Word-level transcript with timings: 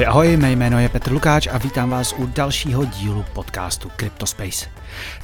Ahoj, 0.00 0.08
ahoj, 0.08 0.36
mé 0.36 0.52
jméno 0.52 0.78
je 0.78 0.88
Petr 0.88 1.12
Lukáč 1.12 1.46
a 1.46 1.58
vítám 1.58 1.90
vás 1.90 2.14
u 2.18 2.26
dalšího 2.26 2.84
dílu 2.84 3.24
podcastu 3.32 3.90
CryptoSpace. 3.96 4.70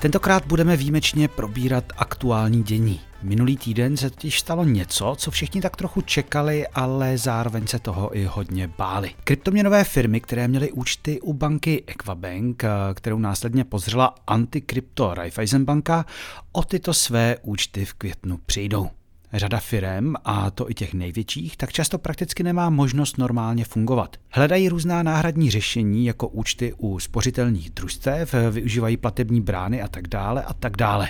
Tentokrát 0.00 0.46
budeme 0.46 0.76
výjimečně 0.76 1.28
probírat 1.28 1.84
aktuální 1.96 2.62
dění. 2.62 3.00
Minulý 3.22 3.56
týden 3.56 3.96
se 3.96 4.10
totiž 4.10 4.40
stalo 4.40 4.64
něco, 4.64 5.14
co 5.18 5.30
všichni 5.30 5.60
tak 5.60 5.76
trochu 5.76 6.00
čekali, 6.00 6.66
ale 6.66 7.18
zároveň 7.18 7.66
se 7.66 7.78
toho 7.78 8.16
i 8.16 8.24
hodně 8.24 8.68
báli. 8.68 9.10
Kryptoměnové 9.24 9.84
firmy, 9.84 10.20
které 10.20 10.48
měly 10.48 10.72
účty 10.72 11.20
u 11.20 11.32
banky 11.32 11.84
Equabank, 11.86 12.62
kterou 12.94 13.18
následně 13.18 13.64
pozřela 13.64 14.14
antikrypto 14.26 15.14
Raiffeisenbanka, 15.14 16.04
o 16.52 16.62
tyto 16.62 16.94
své 16.94 17.36
účty 17.42 17.84
v 17.84 17.94
květnu 17.94 18.38
přijdou. 18.46 18.90
Řada 19.32 19.60
firem, 19.60 20.14
a 20.24 20.50
to 20.50 20.70
i 20.70 20.74
těch 20.74 20.94
největších, 20.94 21.56
tak 21.56 21.72
často 21.72 21.98
prakticky 21.98 22.42
nemá 22.42 22.70
možnost 22.70 23.18
normálně 23.18 23.64
fungovat. 23.64 24.16
Hledají 24.30 24.68
různá 24.68 25.02
náhradní 25.02 25.50
řešení, 25.50 26.06
jako 26.06 26.28
účty 26.28 26.74
u 26.78 26.98
spořitelných 26.98 27.70
družstev, 27.70 28.34
využívají 28.50 28.96
platební 28.96 29.40
brány 29.40 29.82
a 29.82 29.88
tak 29.88 30.08
dále 30.08 30.42
a 30.42 30.54
tak 30.54 30.76
dále. 30.76 31.08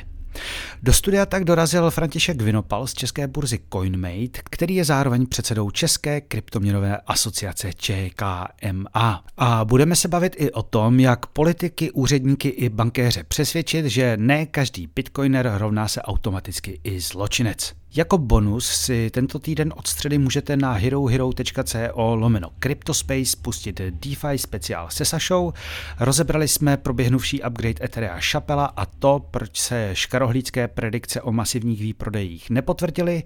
Do 0.82 0.92
studia 0.92 1.26
tak 1.26 1.44
dorazil 1.44 1.90
František 1.90 2.42
Vinopal 2.42 2.86
z 2.86 2.94
české 2.94 3.26
burzy 3.26 3.58
CoinMate, 3.72 4.40
který 4.44 4.74
je 4.74 4.84
zároveň 4.84 5.26
předsedou 5.26 5.70
České 5.70 6.20
kryptoměnové 6.20 6.96
asociace 6.96 7.70
ČKMA. 7.72 9.24
A 9.36 9.64
budeme 9.64 9.96
se 9.96 10.08
bavit 10.08 10.36
i 10.38 10.52
o 10.52 10.62
tom, 10.62 11.00
jak 11.00 11.26
politiky, 11.26 11.90
úředníky 11.90 12.48
i 12.48 12.68
bankéře 12.68 13.24
přesvědčit, 13.24 13.86
že 13.86 14.16
ne 14.16 14.46
každý 14.46 14.86
bitcoiner 14.94 15.52
rovná 15.56 15.88
se 15.88 16.02
automaticky 16.02 16.80
i 16.84 17.00
zločinec. 17.00 17.74
Jako 17.96 18.18
bonus 18.18 18.66
si 18.66 19.10
tento 19.10 19.38
týden 19.38 19.72
od 19.76 19.86
středy 19.86 20.18
můžete 20.18 20.56
na 20.56 20.72
herohero.co 20.72 22.14
lomeno 22.14 22.50
Cryptospace 22.58 23.36
pustit 23.42 23.80
DeFi 23.80 24.38
speciál 24.38 24.86
se 24.90 25.04
Sašou. 25.04 25.52
Rozebrali 26.00 26.48
jsme 26.48 26.76
proběhnuvší 26.76 27.42
upgrade 27.42 27.84
Etherea 27.84 28.20
Šapela 28.20 28.66
a 28.66 28.86
to, 28.86 29.26
proč 29.30 29.58
se 29.58 29.90
škarohlídské 29.92 30.68
predikce 30.68 31.22
o 31.22 31.32
masivních 31.32 31.80
výprodejích 31.80 32.50
nepotvrdily. 32.50 33.22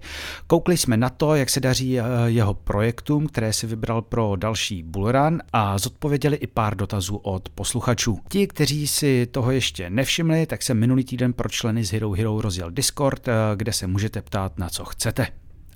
Koukli 0.47 0.77
jsme 0.77 0.97
na 0.97 1.09
to, 1.09 1.35
jak 1.35 1.49
se 1.49 1.59
daří 1.59 1.99
eh, 1.99 2.03
jeho 2.25 2.53
projektům, 2.53 3.27
které 3.27 3.53
si 3.53 3.67
vybral 3.67 4.01
pro 4.01 4.35
další 4.35 4.83
bullrun 4.83 5.41
a 5.53 5.77
zodpověděli 5.77 6.37
i 6.37 6.47
pár 6.47 6.77
dotazů 6.77 7.15
od 7.15 7.49
posluchačů. 7.49 8.19
Ti, 8.29 8.47
kteří 8.47 8.87
si 8.87 9.25
toho 9.25 9.51
ještě 9.51 9.89
nevšimli, 9.89 10.45
tak 10.45 10.63
se 10.63 10.73
minulý 10.73 11.03
týden 11.03 11.33
pro 11.33 11.49
členy 11.49 11.83
z 11.83 11.91
Hero 11.91 12.11
Hero 12.11 12.41
rozjel 12.41 12.71
Discord, 12.71 13.27
eh, 13.27 13.31
kde 13.55 13.73
se 13.73 13.87
můžete 13.87 14.21
ptát 14.21 14.60
na 14.61 14.69
co 14.69 14.85
chcete. 14.85 15.27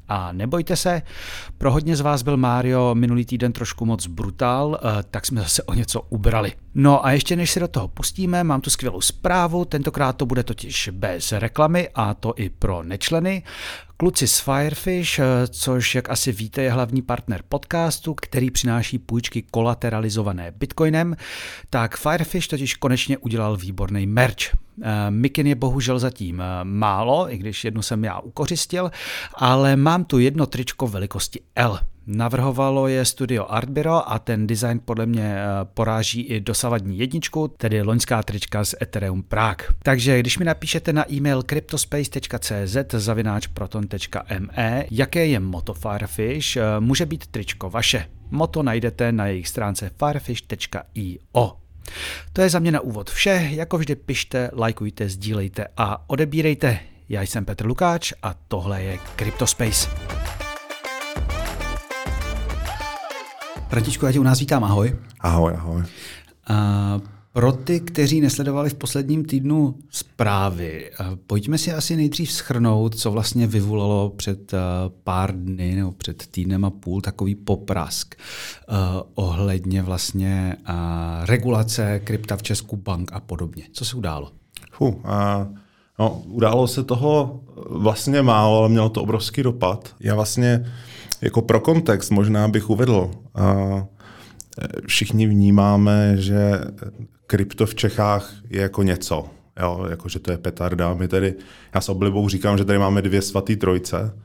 A 0.07 0.31
nebojte 0.31 0.75
se, 0.75 1.01
pro 1.57 1.71
hodně 1.71 1.95
z 1.95 2.01
vás 2.01 2.21
byl 2.21 2.37
Mario 2.37 2.95
minulý 2.95 3.25
týden 3.25 3.53
trošku 3.53 3.85
moc 3.85 4.07
brutál, 4.07 4.79
eh, 4.79 5.03
tak 5.11 5.25
jsme 5.25 5.41
zase 5.41 5.63
o 5.63 5.73
něco 5.73 6.01
ubrali. 6.01 6.53
No 6.77 7.05
a 7.05 7.11
ještě 7.11 7.35
než 7.35 7.51
se 7.51 7.59
do 7.59 7.67
toho 7.67 7.87
pustíme, 7.87 8.43
mám 8.43 8.61
tu 8.61 8.69
skvělou 8.69 9.01
zprávu, 9.01 9.65
tentokrát 9.65 10.13
to 10.13 10.25
bude 10.25 10.43
totiž 10.43 10.89
bez 10.93 11.31
reklamy 11.31 11.89
a 11.95 12.13
to 12.13 12.33
i 12.37 12.49
pro 12.49 12.83
nečleny. 12.83 13.43
Kluci 13.97 14.27
z 14.27 14.39
Firefish, 14.39 15.19
eh, 15.19 15.47
což 15.47 15.95
jak 15.95 16.09
asi 16.09 16.31
víte 16.31 16.61
je 16.61 16.71
hlavní 16.71 17.01
partner 17.01 17.43
podcastu, 17.49 18.13
který 18.13 18.51
přináší 18.51 18.99
půjčky 18.99 19.41
kolateralizované 19.41 20.51
bitcoinem, 20.51 21.15
tak 21.69 21.97
Firefish 21.97 22.47
totiž 22.47 22.75
konečně 22.75 23.17
udělal 23.17 23.57
výborný 23.57 24.07
merch. 24.07 24.35
Eh, 24.81 25.11
Mikin 25.11 25.47
je 25.47 25.55
bohužel 25.55 25.99
zatím 25.99 26.41
eh, 26.41 26.45
málo, 26.63 27.33
i 27.33 27.37
když 27.37 27.63
jednu 27.63 27.81
jsem 27.81 28.03
já 28.03 28.19
ukořistil, 28.19 28.91
ale 29.33 29.75
mám 29.75 30.03
tu 30.03 30.19
jedno 30.19 30.45
tričko 30.45 30.87
velikosti 30.87 31.39
L. 31.55 31.79
Navrhovalo 32.07 32.87
je 32.87 33.05
studio 33.05 33.45
Artbiro 33.49 34.11
a 34.11 34.19
ten 34.19 34.47
design 34.47 34.79
podle 34.85 35.05
mě 35.05 35.35
eh, 35.35 35.45
poráží 35.73 36.21
i 36.21 36.39
dosavadní 36.39 36.99
jedničku, 36.99 37.47
tedy 37.47 37.81
loňská 37.81 38.23
trička 38.23 38.65
z 38.65 38.75
Ethereum 38.81 39.23
Prague. 39.23 39.67
Takže 39.83 40.19
když 40.19 40.37
mi 40.37 40.45
napíšete 40.45 40.93
na 40.93 41.11
e-mail 41.11 41.43
cryptospace.cz 41.43 42.77
zavináč 42.91 43.47
proton.me, 43.47 44.85
jaké 44.91 45.27
je 45.27 45.39
moto 45.39 45.73
Firefish, 45.73 46.57
může 46.79 47.05
být 47.05 47.27
tričko 47.27 47.69
vaše. 47.69 48.05
Moto 48.31 48.63
najdete 48.63 49.11
na 49.11 49.27
jejich 49.27 49.47
stránce 49.47 49.91
firefish.io. 49.99 51.57
To 52.33 52.41
je 52.41 52.49
za 52.49 52.59
mě 52.59 52.71
na 52.71 52.79
úvod 52.79 53.09
vše, 53.09 53.49
jako 53.51 53.77
vždy 53.77 53.95
pište, 53.95 54.49
lajkujte, 54.53 55.09
sdílejte 55.09 55.67
a 55.77 56.09
odebírejte. 56.09 56.79
Já 57.09 57.21
jsem 57.21 57.45
Petr 57.45 57.65
Lukáč 57.65 58.13
a 58.23 58.35
tohle 58.47 58.83
je 58.83 58.99
Cryptospace. 59.15 59.89
Františku, 63.69 64.05
já 64.05 64.11
tě 64.11 64.19
u 64.19 64.23
nás 64.23 64.39
vítám, 64.39 64.63
ahoj. 64.63 64.95
Ahoj, 65.19 65.53
ahoj. 65.57 65.77
Uh, 65.77 65.85
pro 67.33 67.51
ty, 67.51 67.79
kteří 67.79 68.21
nesledovali 68.21 68.69
v 68.69 68.73
posledním 68.73 69.25
týdnu 69.25 69.75
zprávy, 69.89 70.91
pojďme 71.27 71.57
si 71.57 71.73
asi 71.73 71.95
nejdřív 71.95 72.31
schrnout, 72.31 72.95
co 72.95 73.11
vlastně 73.11 73.47
vyvolalo 73.47 74.09
před 74.09 74.51
pár 75.03 75.35
dny 75.35 75.75
nebo 75.75 75.91
před 75.91 76.27
týdnem 76.27 76.65
a 76.65 76.69
půl 76.69 77.01
takový 77.01 77.35
poprask 77.35 78.15
uh, 78.15 78.75
ohledně 79.15 79.81
vlastně 79.81 80.55
uh, 80.69 80.75
regulace 81.25 81.99
krypta 81.99 82.37
v 82.37 82.43
Česku 82.43 82.75
bank 82.75 83.13
a 83.13 83.19
podobně. 83.19 83.63
Co 83.71 83.85
se 83.85 83.97
událo? 83.97 84.31
Fuh, 84.71 84.95
uh, 84.95 85.01
no, 85.99 86.21
událo 86.25 86.67
se 86.67 86.83
toho 86.83 87.39
vlastně 87.69 88.21
málo, 88.21 88.59
ale 88.59 88.69
mělo 88.69 88.89
to 88.89 89.01
obrovský 89.01 89.43
dopad. 89.43 89.95
Já 89.99 90.15
vlastně 90.15 90.65
jako 91.21 91.41
pro 91.41 91.59
kontext 91.59 92.11
možná 92.11 92.47
bych 92.47 92.69
uvedl, 92.69 93.11
uh, 93.37 93.83
všichni 94.87 95.27
vnímáme, 95.27 96.17
že 96.17 96.61
krypto 97.27 97.65
v 97.65 97.75
Čechách 97.75 98.33
je 98.49 98.61
jako 98.61 98.83
něco. 98.83 99.25
Jo, 99.59 99.85
jako, 99.89 100.09
že 100.09 100.19
to 100.19 100.31
je 100.31 100.37
petarda. 100.37 100.93
My 100.93 101.07
tady, 101.07 101.35
já 101.75 101.81
s 101.81 101.89
oblibou 101.89 102.29
říkám, 102.29 102.57
že 102.57 102.65
tady 102.65 102.79
máme 102.79 103.01
dvě 103.01 103.21
svatý 103.21 103.55
trojce. 103.55 104.19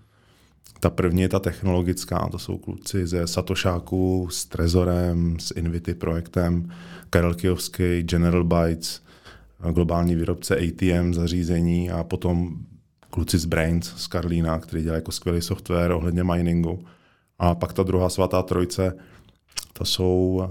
Ta 0.81 0.91
první 0.91 1.23
je 1.23 1.29
ta 1.29 1.39
technologická, 1.39 2.29
to 2.31 2.39
jsou 2.39 2.59
kluci 2.59 3.07
ze 3.07 3.27
Satošáku, 3.27 4.29
s 4.31 4.45
Trezorem, 4.47 5.37
s 5.41 5.51
Invity 5.57 5.95
projektem, 5.95 6.71
Karel 7.11 7.35
Kijovský, 7.35 8.03
General 8.03 8.45
Bytes, 8.45 9.03
globální 9.73 10.15
výrobce 10.15 10.57
ATM 10.57 11.15
zařízení 11.15 11.91
a 11.91 12.05
potom 12.05 12.57
kluci 13.11 13.39
z 13.39 13.45
Brains 13.45 13.95
z 13.97 14.07
Karlína, 14.07 14.59
který 14.59 14.83
dělá 14.83 14.95
jako 14.95 15.13
skvělý 15.13 15.43
software 15.43 15.93
ohledně 15.93 16.25
miningu. 16.25 16.85
A 17.39 17.55
pak 17.55 17.73
ta 17.73 17.83
druhá 17.83 18.09
svatá 18.09 18.43
trojce, 18.43 18.97
to 19.73 19.85
jsou 19.85 20.49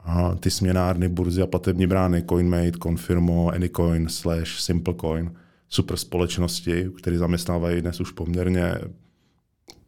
a 0.00 0.34
ty 0.34 0.50
směnárny, 0.50 1.08
burzy 1.08 1.42
a 1.42 1.46
platební 1.46 1.86
brány 1.86 2.22
CoinMate, 2.22 2.78
Confirmo, 2.82 3.48
Anycoin, 3.48 4.08
Slash, 4.08 4.60
SimpleCoin, 4.60 5.32
super 5.68 5.96
společnosti, 5.96 6.90
které 6.98 7.18
zaměstnávají 7.18 7.80
dnes 7.82 8.00
už 8.00 8.12
poměrně, 8.12 8.74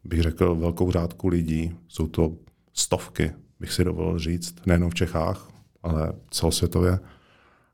bych 0.03 0.21
řekl, 0.21 0.55
velkou 0.55 0.91
řádku 0.91 1.27
lidí. 1.27 1.75
Jsou 1.87 2.07
to 2.07 2.35
stovky, 2.73 3.31
bych 3.59 3.73
si 3.73 3.83
dovolil 3.83 4.19
říct, 4.19 4.55
nejenom 4.65 4.89
v 4.89 4.95
Čechách, 4.95 5.49
ale 5.83 6.13
celosvětově. 6.31 6.99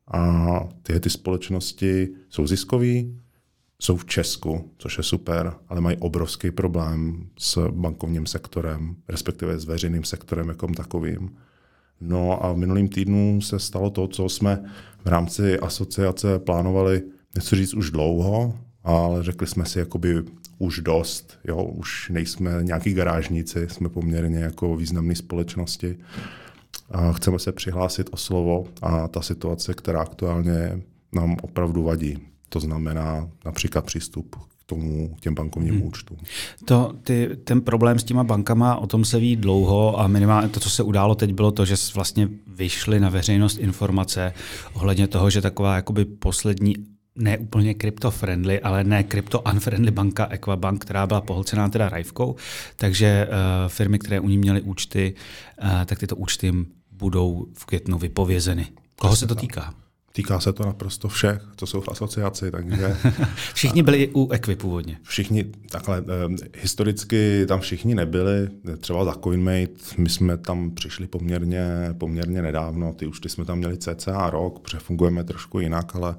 A 0.08 0.70
tyhle 0.84 1.00
ty 1.00 1.10
společnosti 1.10 2.10
jsou 2.30 2.48
ziskové, 2.48 2.94
jsou 3.82 3.98
v 3.98 4.06
Česku, 4.06 4.72
což 4.78 4.98
je 4.98 5.04
super, 5.04 5.54
ale 5.70 5.82
mají 5.82 5.98
obrovský 5.98 6.52
problém 6.52 7.28
s 7.40 7.70
bankovním 7.72 8.26
sektorem, 8.26 8.96
respektive 9.08 9.60
s 9.60 9.66
veřejným 9.66 10.04
sektorem 10.04 10.50
jako 10.50 10.68
takovým. 10.68 11.38
No 12.02 12.46
a 12.46 12.54
v 12.54 12.58
minulým 12.58 12.90
týdnu 12.90 13.42
se 13.42 13.60
stalo 13.60 13.90
to, 13.90 14.08
co 14.08 14.30
jsme 14.30 14.64
v 15.06 15.08
rámci 15.08 15.60
asociace 15.60 16.40
plánovali 16.40 17.04
něco 17.36 17.56
říct 17.56 17.74
už 17.74 17.92
dlouho, 17.92 18.60
ale 18.84 19.24
řekli 19.24 19.48
jsme 19.48 19.66
si 19.66 19.80
jakoby 19.80 20.24
už 20.58 20.80
dost, 20.80 21.40
jo, 21.44 21.64
už 21.64 22.10
nejsme 22.10 22.52
nějaký 22.62 22.94
garážníci, 22.94 23.68
jsme 23.70 23.90
poměrně 23.90 24.40
jako 24.40 24.76
významné 24.76 25.16
společnosti. 25.16 25.98
A 26.92 27.14
chceme 27.14 27.40
se 27.40 27.52
přihlásit 27.52 28.10
o 28.12 28.18
slovo 28.18 28.68
a 28.82 29.08
ta 29.08 29.22
situace, 29.22 29.74
která 29.74 30.02
aktuálně 30.02 30.82
nám 31.14 31.38
opravdu 31.42 31.84
vadí. 31.84 32.18
To 32.50 32.60
znamená 32.60 33.30
například 33.46 33.86
přístup 33.86 34.36
tomu, 34.68 35.16
k 35.16 35.22
těm 35.22 35.36
bankovním 35.36 35.74
hmm. 35.74 35.84
účtům. 35.84 36.18
To, 36.66 36.94
ty, 37.04 37.30
ten 37.44 37.62
problém 37.62 38.00
s 38.00 38.04
těma 38.04 38.24
bankama, 38.24 38.76
o 38.76 38.88
tom 38.88 39.06
se 39.06 39.20
ví 39.20 39.36
dlouho 39.36 40.00
a 40.00 40.08
minimálně 40.08 40.50
to, 40.50 40.60
co 40.60 40.70
se 40.70 40.84
událo 40.84 41.16
teď, 41.16 41.34
bylo 41.34 41.52
to, 41.52 41.66
že 41.66 41.76
vlastně 41.96 42.30
vyšly 42.48 43.00
na 43.00 43.10
veřejnost 43.10 43.58
informace 43.58 44.34
ohledně 44.74 45.08
toho, 45.08 45.30
že 45.30 45.42
taková 45.42 45.76
jakoby 45.76 46.06
poslední 46.06 46.76
ne 47.16 47.38
úplně 47.38 47.74
crypto-friendly, 47.74 48.62
ale 48.62 48.84
ne 48.84 49.04
crypto-unfriendly 49.04 49.92
banka 49.92 50.28
Equabank, 50.30 50.82
která 50.82 51.08
byla 51.08 51.22
pohlcená 51.22 51.70
teda 51.70 51.90
Rajvkou, 51.90 52.36
takže 52.76 53.28
uh, 53.28 53.70
firmy, 53.70 54.00
které 54.00 54.20
u 54.20 54.30
ní 54.30 54.38
měly 54.38 54.62
účty, 54.62 55.14
uh, 55.64 55.70
tak 55.86 56.00
tyto 56.00 56.16
účty 56.16 56.54
budou 56.92 57.48
v 57.54 57.66
květnu 57.66 57.98
vypovězeny. 57.98 58.68
Koho 58.96 59.16
se 59.16 59.28
to 59.28 59.36
týká? 59.36 59.74
Týká 60.18 60.40
se 60.40 60.54
to 60.54 60.64
naprosto 60.66 61.08
všech, 61.08 61.42
co 61.56 61.66
jsou 61.66 61.82
v 61.82 61.90
asociaci, 61.90 62.52
takže... 62.52 62.98
všichni 63.54 63.84
byli 63.84 64.12
u 64.16 64.32
Equi 64.32 64.56
původně. 64.56 64.98
Všichni, 65.04 65.44
takhle, 65.44 65.98
eh, 65.98 66.60
historicky 66.62 67.46
tam 67.48 67.60
všichni 67.60 67.96
nebyli, 67.96 68.50
třeba 68.78 69.06
za 69.06 69.16
CoinMate, 69.24 69.74
my 69.98 70.10
jsme 70.10 70.38
tam 70.38 70.72
přišli 70.72 71.08
poměrně, 71.08 71.66
poměrně 71.98 72.42
nedávno, 72.42 72.94
ty 72.94 73.08
účty 73.08 73.30
jsme 73.30 73.46
tam 73.46 73.58
měli 73.58 73.78
cca 73.78 74.30
rok, 74.30 74.60
protože 74.60 74.80
fungujeme 74.80 75.24
trošku 75.24 75.60
jinak, 75.60 75.96
ale, 75.96 76.16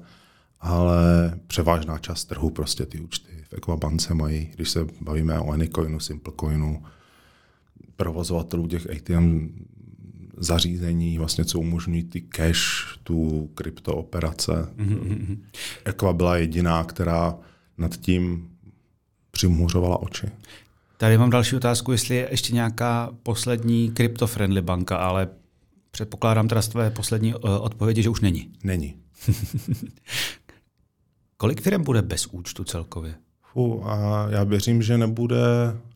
ale 0.61 1.33
převážná 1.47 1.97
část 1.97 2.25
trhu 2.25 2.49
prostě 2.49 2.85
ty 2.85 2.99
účty 2.99 3.31
v 3.49 3.53
Equabance 3.53 4.13
mají, 4.13 4.51
když 4.55 4.69
se 4.69 4.87
bavíme 5.01 5.39
o 5.39 5.51
Anycoinu, 5.51 5.99
Simplecoinu, 5.99 6.83
provozovatelů 7.95 8.67
těch 8.67 8.87
ATM 8.89 9.49
zařízení, 10.39 11.17
vlastně, 11.17 11.45
co 11.45 11.59
umožňují 11.59 12.03
ty 12.03 12.21
cash, 12.21 12.97
tu 13.03 13.49
kryptooperace. 13.55 14.69
Mm-hmm. 14.77 15.37
Equa 15.85 16.13
byla 16.13 16.37
jediná, 16.37 16.83
která 16.83 17.35
nad 17.77 17.97
tím 17.97 18.49
přimhuřovala 19.31 20.01
oči. 20.01 20.27
Tady 20.97 21.17
mám 21.17 21.29
další 21.29 21.55
otázku, 21.55 21.91
jestli 21.91 22.15
je 22.15 22.27
ještě 22.31 22.53
nějaká 22.53 23.09
poslední 23.23 23.91
krypto-friendly 23.91 24.61
banka, 24.61 24.97
ale 24.97 25.27
předpokládám 25.91 26.47
teda 26.47 26.61
z 26.61 26.67
tvé 26.67 26.91
poslední 26.91 27.35
uh, 27.35 27.39
odpovědi, 27.61 28.03
že 28.03 28.09
už 28.09 28.21
není. 28.21 28.51
Není. 28.63 28.95
Kolik 31.37 31.61
firm 31.61 31.83
bude 31.83 32.01
bez 32.01 32.27
účtu 32.27 32.63
celkově? 32.63 33.15
Fu, 33.41 33.89
a 33.89 34.27
já 34.29 34.43
věřím, 34.43 34.81
že 34.81 34.97
nebude, 34.97 35.37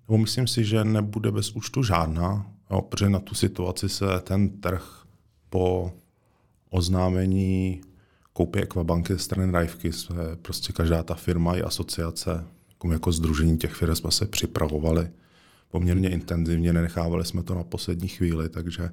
nebo 0.07 0.18
myslím 0.18 0.48
si, 0.48 0.66
že 0.66 0.84
nebude 0.84 1.31
bez 1.31 1.51
účtu 1.51 1.84
žádná. 1.84 2.53
Jo, 2.74 2.81
protože 2.81 3.10
na 3.10 3.20
tu 3.20 3.36
situaci 3.36 3.90
se 3.90 4.06
ten 4.24 4.50
trh 4.50 5.04
po 5.50 5.94
oznámení 6.70 7.81
koupě 8.34 8.62
Equabanky 8.62 9.14
ze 9.14 9.20
strany 9.20 9.52
Rajvky, 9.52 9.94
se 9.94 10.14
prostě 10.42 10.74
každá 10.74 11.04
ta 11.04 11.14
firma 11.14 11.56
i 11.56 11.62
asociace, 11.62 12.46
jako, 12.70 12.92
jako 12.92 13.12
združení 13.12 13.58
těch 13.58 13.74
firm 13.74 13.96
jsme 13.96 14.12
se 14.12 14.25
připravovali 14.25 15.10
poměrně 15.72 16.10
intenzivně, 16.10 16.74
nenechávali 16.74 17.25
jsme 17.25 17.44
to 17.44 17.56
na 17.56 17.64
poslední 17.64 18.08
chvíli, 18.08 18.50
takže 18.50 18.84
e, 18.84 18.92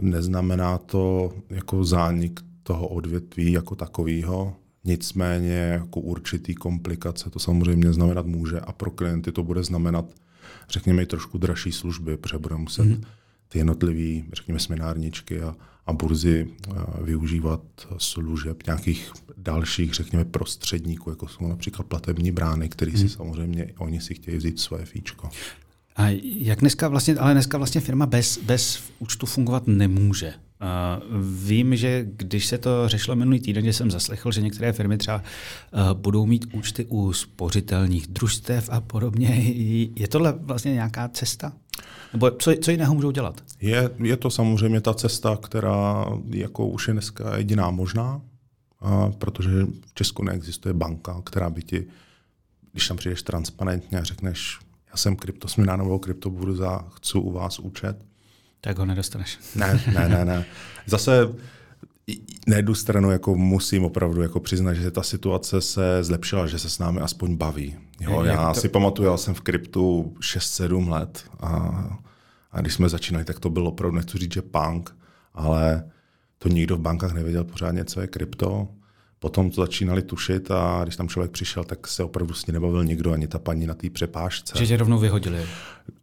neznamená 0.00 0.78
to 0.78 1.32
jako 1.50 1.84
zánik 1.84 2.40
toho 2.62 2.88
odvětví 2.88 3.52
jako 3.52 3.74
takového, 3.74 4.56
nicméně 4.84 5.54
jako 5.54 6.00
určitý 6.00 6.54
komplikace 6.54 7.30
to 7.30 7.38
samozřejmě 7.38 7.92
znamenat 7.92 8.26
může 8.26 8.60
a 8.60 8.72
pro 8.72 8.90
klienty 8.90 9.32
to 9.32 9.42
bude 9.42 9.62
znamenat 9.62 10.04
řekněme, 10.70 11.02
i 11.02 11.06
trošku 11.06 11.38
dražší 11.38 11.72
služby, 11.72 12.16
protože 12.16 12.38
budeme 12.38 12.60
muset 12.60 12.84
mm. 12.84 13.02
ty 13.48 13.58
jednotlivé, 13.58 14.26
řekněme, 14.32 14.60
směnárničky 14.60 15.42
a, 15.42 15.56
a 15.86 15.92
burzy 15.92 16.50
a 16.76 17.00
využívat 17.00 17.62
služeb 17.98 18.66
nějakých 18.66 19.12
dalších, 19.36 19.94
řekněme, 19.94 20.24
prostředníků, 20.24 21.10
jako 21.10 21.28
jsou 21.28 21.48
například 21.48 21.86
platební 21.86 22.32
brány, 22.32 22.68
který 22.68 22.92
mm. 22.92 22.98
si 22.98 23.04
mhm. 23.04 23.12
samozřejmě, 23.12 23.72
oni 23.78 24.00
si 24.00 24.14
chtějí 24.14 24.36
vzít 24.36 24.60
své 24.60 24.84
fíčko. 24.84 25.28
A 25.96 26.08
jak 26.22 26.60
dneska 26.60 26.88
vlastně, 26.88 27.16
ale 27.16 27.32
dneska 27.32 27.58
vlastně 27.58 27.80
firma 27.80 28.06
bez, 28.06 28.38
bez 28.38 28.82
účtu 28.98 29.26
fungovat 29.26 29.66
nemůže. 29.66 30.34
Vím, 31.44 31.76
že 31.76 32.06
když 32.10 32.46
se 32.46 32.58
to 32.58 32.88
řešilo 32.88 33.16
minulý 33.16 33.40
týden, 33.40 33.64
že 33.64 33.72
jsem 33.72 33.90
zaslechl, 33.90 34.32
že 34.32 34.42
některé 34.42 34.72
firmy 34.72 34.98
třeba 34.98 35.16
uh, 35.16 35.80
budou 35.92 36.26
mít 36.26 36.46
účty 36.52 36.84
u 36.84 37.12
spořitelných 37.12 38.06
družstev 38.06 38.68
a 38.72 38.80
podobně. 38.80 39.28
Je 39.96 40.08
tohle 40.08 40.32
vlastně 40.32 40.74
nějaká 40.74 41.08
cesta? 41.08 41.52
Nebo 42.12 42.30
co, 42.30 42.52
co 42.60 42.70
jiného 42.70 42.94
můžou 42.94 43.10
dělat? 43.10 43.42
Je, 43.60 43.90
je 44.02 44.16
to 44.16 44.30
samozřejmě 44.30 44.80
ta 44.80 44.94
cesta, 44.94 45.38
která 45.42 46.06
jako 46.30 46.66
už 46.66 46.88
je 46.88 46.92
dneska 46.92 47.36
jediná 47.36 47.70
možná, 47.70 48.20
protože 49.18 49.64
v 49.86 49.94
Česku 49.94 50.24
neexistuje 50.24 50.74
banka, 50.74 51.22
která 51.24 51.50
by 51.50 51.62
ti, 51.62 51.86
když 52.72 52.88
tam 52.88 52.96
přijdeš 52.96 53.22
transparentně 53.22 54.00
a 54.00 54.04
řekneš, 54.04 54.58
já 54.90 54.96
jsem 54.96 55.16
kryptosměna 55.16 55.76
nebo 55.76 55.98
kryptoburza, 55.98 56.84
chci 56.94 57.18
u 57.18 57.32
vás 57.32 57.58
účet, 57.58 57.96
tak 58.66 58.78
ho 58.78 58.84
nedostaneš. 58.84 59.38
Ne, 59.54 59.80
ne, 59.94 60.08
ne, 60.08 60.24
ne. 60.24 60.44
Zase 60.86 61.28
na 62.46 62.56
jednu 62.56 62.74
stranu 62.74 63.10
jako 63.10 63.34
musím 63.34 63.84
opravdu 63.84 64.22
jako 64.22 64.40
přiznat, 64.40 64.74
že 64.74 64.90
ta 64.90 65.02
situace 65.02 65.60
se 65.60 66.04
zlepšila, 66.04 66.46
že 66.46 66.58
se 66.58 66.70
s 66.70 66.78
námi 66.78 67.00
aspoň 67.00 67.36
baví. 67.36 67.76
Jo, 68.00 68.22
já 68.22 68.52
to... 68.52 68.60
si 68.60 68.68
pamatuju, 68.68 69.08
já 69.08 69.16
jsem 69.16 69.34
v 69.34 69.40
kryptu 69.40 70.14
6-7 70.20 70.88
let 70.88 71.24
a, 71.40 71.50
a 72.52 72.60
když 72.60 72.74
jsme 72.74 72.88
začínali, 72.88 73.24
tak 73.24 73.40
to 73.40 73.50
bylo 73.50 73.70
opravdu, 73.70 73.96
nechci 73.96 74.18
říct, 74.18 74.34
že 74.34 74.42
punk, 74.42 74.96
ale 75.34 75.90
to 76.38 76.48
nikdo 76.48 76.76
v 76.76 76.80
bankách 76.80 77.12
nevěděl 77.12 77.44
pořádně, 77.44 77.84
co 77.84 78.00
je 78.00 78.06
krypto. 78.06 78.68
Potom 79.18 79.50
to 79.50 79.60
začínali 79.60 80.02
tušit 80.02 80.50
a 80.50 80.80
když 80.82 80.96
tam 80.96 81.08
člověk 81.08 81.30
přišel, 81.30 81.64
tak 81.64 81.86
se 81.86 82.04
opravdu 82.04 82.34
s 82.34 82.46
ní 82.46 82.52
nebavil 82.52 82.84
nikdo, 82.84 83.12
ani 83.12 83.28
ta 83.28 83.38
paní 83.38 83.66
na 83.66 83.74
té 83.74 83.90
přepážce. 83.90 84.58
Že 84.58 84.66
tě 84.66 84.76
rovnou 84.76 84.98
vyhodili? 84.98 85.46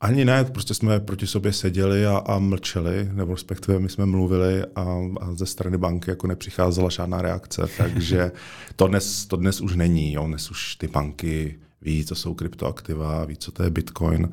Ani 0.01 0.25
ne, 0.25 0.44
prostě 0.44 0.74
jsme 0.74 1.00
proti 1.00 1.27
sobě 1.27 1.54
seděli 1.54 2.06
a, 2.06 2.18
a 2.18 2.39
mlčeli, 2.39 3.10
nebo 3.13 3.33
respektive 3.33 3.80
my 3.80 3.89
jsme 3.89 4.06
mluvili 4.06 4.63
a, 4.75 4.98
a 5.21 5.33
ze 5.33 5.45
strany 5.45 5.77
banky 5.77 6.10
jako 6.10 6.27
nepřicházela 6.27 6.89
žádná 6.89 7.21
reakce, 7.21 7.62
takže 7.77 8.31
to 8.75 8.88
dnes, 8.88 9.25
to 9.25 9.36
dnes 9.36 9.62
už 9.62 9.75
není. 9.75 10.13
Jo. 10.13 10.25
Dnes 10.27 10.51
už 10.51 10.75
ty 10.75 10.88
banky 10.88 11.60
ví, 11.81 12.06
co 12.06 12.15
jsou 12.15 12.33
kryptoaktiva, 12.33 13.25
ví, 13.25 13.38
co 13.38 13.51
to 13.51 13.63
je 13.63 13.69
Bitcoin, 13.69 14.30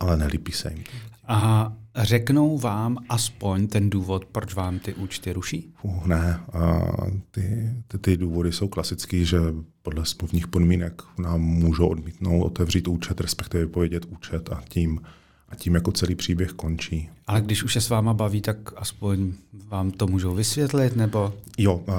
ale 0.00 0.16
nelípí 0.16 0.52
se 0.52 0.72
jim. 0.74 0.84
A 1.28 1.72
řeknou 1.96 2.58
vám 2.58 2.98
aspoň 3.08 3.66
ten 3.66 3.90
důvod, 3.90 4.24
proč 4.24 4.54
vám 4.54 4.78
ty 4.78 4.94
účty 4.94 5.32
ruší? 5.32 5.72
Uh, 5.82 6.06
ne, 6.06 6.40
a 6.52 6.82
ty, 7.30 7.74
ty, 7.88 7.98
ty 7.98 8.16
důvody 8.16 8.52
jsou 8.52 8.68
klasický, 8.68 9.24
že 9.24 9.38
podle 9.82 10.06
smluvních 10.06 10.48
podmínek 10.48 11.02
nám 11.18 11.40
můžou 11.40 11.86
odmítnout 11.86 12.42
otevřít 12.42 12.88
účet, 12.88 13.20
respektive 13.20 13.64
vypovědět 13.64 14.04
účet 14.04 14.52
a 14.52 14.62
tím, 14.68 15.00
a 15.48 15.54
tím 15.54 15.74
jako 15.74 15.92
celý 15.92 16.14
příběh 16.14 16.52
končí. 16.52 17.10
Ale 17.26 17.40
když 17.40 17.62
už 17.62 17.72
se 17.72 17.80
s 17.80 17.88
váma 17.88 18.14
baví, 18.14 18.40
tak 18.40 18.56
aspoň 18.76 19.32
vám 19.68 19.90
to 19.90 20.06
můžou 20.06 20.34
vysvětlit, 20.34 20.96
nebo? 20.96 21.34
Jo, 21.58 21.74
uh, 21.74 21.94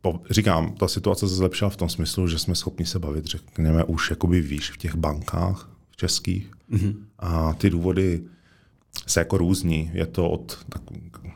po, 0.00 0.20
říkám, 0.30 0.72
ta 0.72 0.88
situace 0.88 1.28
se 1.28 1.34
zlepšila 1.34 1.70
v 1.70 1.76
tom 1.76 1.88
smyslu, 1.88 2.28
že 2.28 2.38
jsme 2.38 2.54
schopni 2.54 2.86
se 2.86 2.98
bavit, 2.98 3.24
řekněme, 3.24 3.84
už 3.84 4.10
jakoby 4.10 4.40
výš 4.40 4.70
v 4.70 4.76
těch 4.76 4.94
bankách 4.94 5.70
českých. 5.96 6.50
Mm-hmm. 6.70 6.94
A 7.18 7.54
ty 7.54 7.70
důvody 7.70 8.22
se 9.06 9.20
jako 9.20 9.38
různí. 9.38 9.90
Je 9.94 10.06
to 10.06 10.30
od 10.30 10.66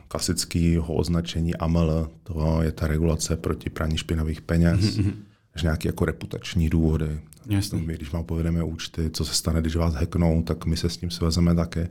klasického 0.07 0.93
označení 0.93 1.55
AML, 1.55 2.09
to 2.23 2.59
je 2.61 2.71
ta 2.71 2.87
regulace 2.87 3.37
proti 3.37 3.69
praní 3.69 3.97
špinavých 3.97 4.41
peněz, 4.41 4.79
mm-hmm. 4.79 5.13
až 5.53 5.63
nějaké 5.63 5.89
jako 5.89 6.05
reputační 6.05 6.69
důvody. 6.69 7.19
Jasně. 7.45 7.81
My, 7.81 7.93
když 7.93 8.11
vám 8.11 8.23
povedeme 8.23 8.63
účty, 8.63 9.09
co 9.09 9.25
se 9.25 9.33
stane, 9.33 9.61
když 9.61 9.75
vás 9.75 9.93
hacknou, 9.93 10.43
tak 10.43 10.65
my 10.65 10.77
se 10.77 10.89
s 10.89 10.97
tím 10.97 11.11
svezeme 11.11 11.55
také. 11.55 11.89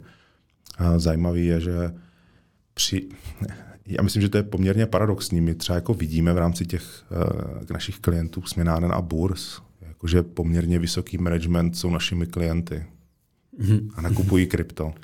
A 0.78 0.98
zajímavý 0.98 1.46
je, 1.46 1.60
že 1.60 1.94
při, 2.74 3.08
já 3.86 4.02
myslím, 4.02 4.22
že 4.22 4.28
to 4.28 4.36
je 4.36 4.42
poměrně 4.42 4.86
paradoxní. 4.86 5.40
My 5.40 5.54
třeba 5.54 5.76
jako 5.76 5.94
vidíme 5.94 6.32
v 6.32 6.38
rámci 6.38 6.66
těch 6.66 7.04
uh, 7.10 7.62
našich 7.70 7.98
klientů 7.98 8.42
směnáren 8.42 8.92
a 8.92 9.00
burs, 9.00 9.60
jakože 9.80 10.22
poměrně 10.22 10.78
vysoký 10.78 11.18
management 11.18 11.76
jsou 11.76 11.90
našimi 11.90 12.26
klienty 12.26 12.86
mm-hmm. 13.60 13.90
a 13.94 14.02
nakupují 14.02 14.46
krypto. 14.46 14.94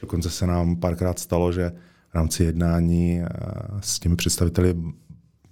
Dokonce 0.00 0.30
se 0.30 0.46
nám 0.46 0.76
párkrát 0.76 1.18
stalo, 1.18 1.52
že 1.52 1.72
v 2.10 2.14
rámci 2.14 2.44
jednání 2.44 3.20
eh, 3.20 3.26
s 3.80 3.98
těmi 3.98 4.16
představiteli 4.16 4.76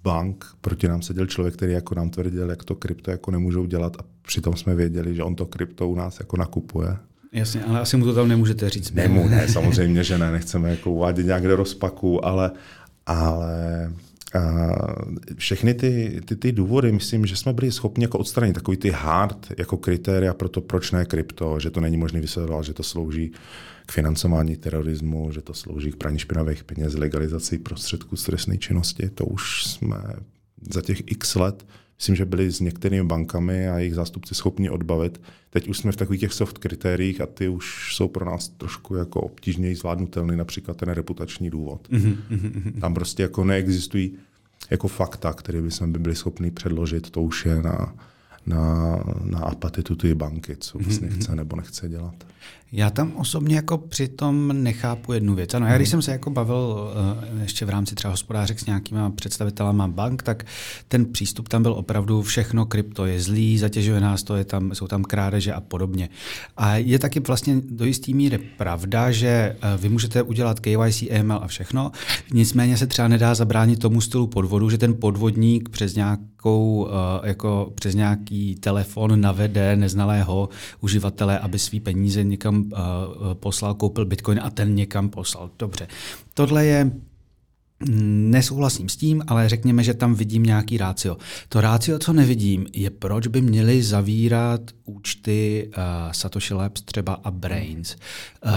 bank 0.03 0.45
proti 0.61 0.87
nám 0.87 1.01
seděl 1.01 1.25
člověk, 1.25 1.55
který 1.55 1.73
jako 1.73 1.95
nám 1.95 2.09
tvrdil, 2.09 2.49
jak 2.49 2.63
to 2.63 2.75
krypto 2.75 3.11
jako 3.11 3.31
nemůžou 3.31 3.65
dělat 3.65 3.95
a 3.99 4.03
přitom 4.21 4.55
jsme 4.55 4.75
věděli, 4.75 5.15
že 5.15 5.23
on 5.23 5.35
to 5.35 5.45
krypto 5.45 5.89
u 5.89 5.95
nás 5.95 6.19
jako 6.19 6.37
nakupuje. 6.37 6.97
Jasně, 7.33 7.63
ale 7.63 7.79
asi 7.79 7.97
mu 7.97 8.05
to 8.05 8.13
tam 8.13 8.27
nemůžete 8.27 8.69
říct. 8.69 8.91
Nemu, 8.91 9.27
ne, 9.29 9.47
samozřejmě, 9.47 10.03
že 10.03 10.17
ne, 10.17 10.31
nechceme 10.31 10.69
jako 10.69 10.91
uvádět 10.91 11.25
nějak 11.25 11.43
do 11.43 11.55
rozpaku, 11.55 12.25
ale, 12.25 12.51
ale 13.05 13.53
všechny 15.37 15.73
ty, 15.73 16.21
ty, 16.25 16.35
ty 16.35 16.51
důvody, 16.51 16.91
myslím, 16.91 17.25
že 17.25 17.35
jsme 17.35 17.53
byli 17.53 17.71
schopni 17.71 18.03
jako 18.03 18.17
odstranit 18.17 18.53
takový 18.53 18.77
ty 18.77 18.89
hard 18.89 19.47
jako 19.57 19.77
kritéria 19.77 20.33
pro 20.33 20.49
to, 20.49 20.61
proč 20.61 20.91
ne 20.91 21.05
krypto, 21.05 21.59
že 21.59 21.69
to 21.69 21.81
není 21.81 21.97
možné 21.97 22.21
vysvětlovat, 22.21 22.65
že 22.65 22.73
to 22.73 22.83
slouží 22.83 23.31
k 23.85 23.91
financování 23.91 24.55
terorismu, 24.55 25.31
že 25.31 25.41
to 25.41 25.53
slouží 25.53 25.91
k 25.91 25.95
praní 25.95 26.19
špinavých 26.19 26.63
peněz, 26.63 26.93
legalizaci 26.93 27.57
prostředků 27.57 28.15
z 28.15 28.23
trestné 28.23 28.57
činnosti. 28.57 29.09
To 29.09 29.25
už 29.25 29.65
jsme 29.65 29.97
za 30.71 30.81
těch 30.81 31.01
x 31.05 31.35
let, 31.35 31.65
myslím, 31.99 32.15
že 32.15 32.25
byli 32.25 32.51
s 32.51 32.59
některými 32.59 33.07
bankami 33.07 33.69
a 33.69 33.79
jejich 33.79 33.95
zástupci 33.95 34.35
schopni 34.35 34.69
odbavit. 34.69 35.21
Teď 35.49 35.67
už 35.67 35.77
jsme 35.77 35.91
v 35.91 35.95
takových 35.95 36.21
těch 36.21 36.33
soft 36.33 36.57
kritériích 36.57 37.21
a 37.21 37.25
ty 37.25 37.49
už 37.49 37.95
jsou 37.95 38.07
pro 38.07 38.25
nás 38.25 38.49
trošku 38.49 38.95
jako 38.95 39.21
obtížněji 39.21 39.75
zvládnutelný, 39.75 40.37
například 40.37 40.77
ten 40.77 40.89
reputační 40.89 41.49
důvod. 41.49 41.87
Mm-hmm. 41.91 42.79
Tam 42.81 42.93
prostě 42.93 43.23
jako 43.23 43.43
neexistují 43.43 44.17
jako 44.69 44.87
fakta, 44.87 45.33
které 45.33 45.61
by 45.61 45.71
jsme 45.71 45.87
by 45.87 45.99
byli 45.99 46.15
schopni 46.15 46.51
předložit, 46.51 47.09
to 47.09 47.21
už 47.21 47.45
je 47.45 47.61
na, 47.61 47.95
na, 48.45 48.95
na 49.23 49.39
apatitu 49.39 49.95
té 49.95 50.15
banky, 50.15 50.55
co 50.59 50.79
vlastně 50.79 51.07
mm-hmm. 51.07 51.21
chce 51.21 51.35
nebo 51.35 51.55
nechce 51.55 51.89
dělat. 51.89 52.15
Já 52.71 52.89
tam 52.89 53.11
osobně 53.15 53.55
jako 53.55 53.77
přitom 53.77 54.63
nechápu 54.63 55.13
jednu 55.13 55.35
věc. 55.35 55.53
Ano, 55.53 55.67
já 55.67 55.75
když 55.77 55.89
jsem 55.89 56.01
se 56.01 56.11
jako 56.11 56.29
bavil 56.29 56.91
uh, 57.33 57.41
ještě 57.41 57.65
v 57.65 57.69
rámci 57.69 57.95
třeba 57.95 58.11
hospodářek 58.11 58.59
s 58.59 58.65
nějakýma 58.65 59.09
představitelama 59.09 59.87
bank, 59.87 60.23
tak 60.23 60.45
ten 60.87 61.05
přístup 61.05 61.49
tam 61.49 61.63
byl 61.63 61.73
opravdu 61.73 62.21
všechno 62.21 62.65
krypto 62.65 63.05
je 63.05 63.21
zlý, 63.21 63.57
zatěžuje 63.57 63.99
nás 63.99 64.23
to, 64.23 64.35
je 64.35 64.45
tam, 64.45 64.75
jsou 64.75 64.87
tam 64.87 65.03
krádeže 65.03 65.53
a 65.53 65.61
podobně. 65.61 66.09
A 66.57 66.75
je 66.75 66.99
taky 66.99 67.19
vlastně 67.19 67.61
do 67.69 67.85
jisté 67.85 68.13
míry 68.13 68.37
pravda, 68.37 69.11
že 69.11 69.55
uh, 69.55 69.81
vy 69.81 69.89
můžete 69.89 70.21
udělat 70.21 70.59
KYC, 70.59 71.03
EML 71.09 71.39
a 71.41 71.47
všechno, 71.47 71.91
nicméně 72.33 72.77
se 72.77 72.87
třeba 72.87 73.07
nedá 73.07 73.35
zabránit 73.35 73.79
tomu 73.79 74.01
stylu 74.01 74.27
podvodu, 74.27 74.69
že 74.69 74.77
ten 74.77 74.93
podvodník 74.93 75.69
přes 75.69 75.95
nějakou, 75.95 76.83
uh, 76.83 76.89
jako 77.23 77.71
přes 77.75 77.95
nějaký 77.95 78.55
telefon 78.55 79.21
navede 79.21 79.75
neznalého 79.75 80.49
uživatele, 80.81 81.39
aby 81.39 81.59
svý 81.59 81.79
peníze 81.79 82.23
někam 82.23 82.58
uh, 82.61 83.33
poslal, 83.33 83.73
koupil 83.73 84.05
bitcoin 84.05 84.39
a 84.43 84.49
ten 84.49 84.75
někam 84.75 85.09
poslal. 85.09 85.49
Dobře. 85.59 85.87
Tohle 86.33 86.65
je 86.65 86.91
Nesouhlasím 87.85 88.89
s 88.89 88.95
tím, 88.95 89.23
ale 89.27 89.49
řekněme, 89.49 89.83
že 89.83 89.93
tam 89.93 90.15
vidím 90.15 90.43
nějaký 90.43 90.77
rácio. 90.77 91.17
To 91.49 91.61
rácio, 91.61 91.99
co 91.99 92.13
nevidím, 92.13 92.65
je 92.73 92.89
proč 92.89 93.27
by 93.27 93.41
měli 93.41 93.83
zavírat 93.83 94.61
účty 94.85 95.69
uh, 95.77 95.83
Satoshi 96.11 96.53
Labs 96.53 96.81
třeba 96.81 97.13
a 97.13 97.31
Brains. 97.31 97.95
Uh, 98.45 98.51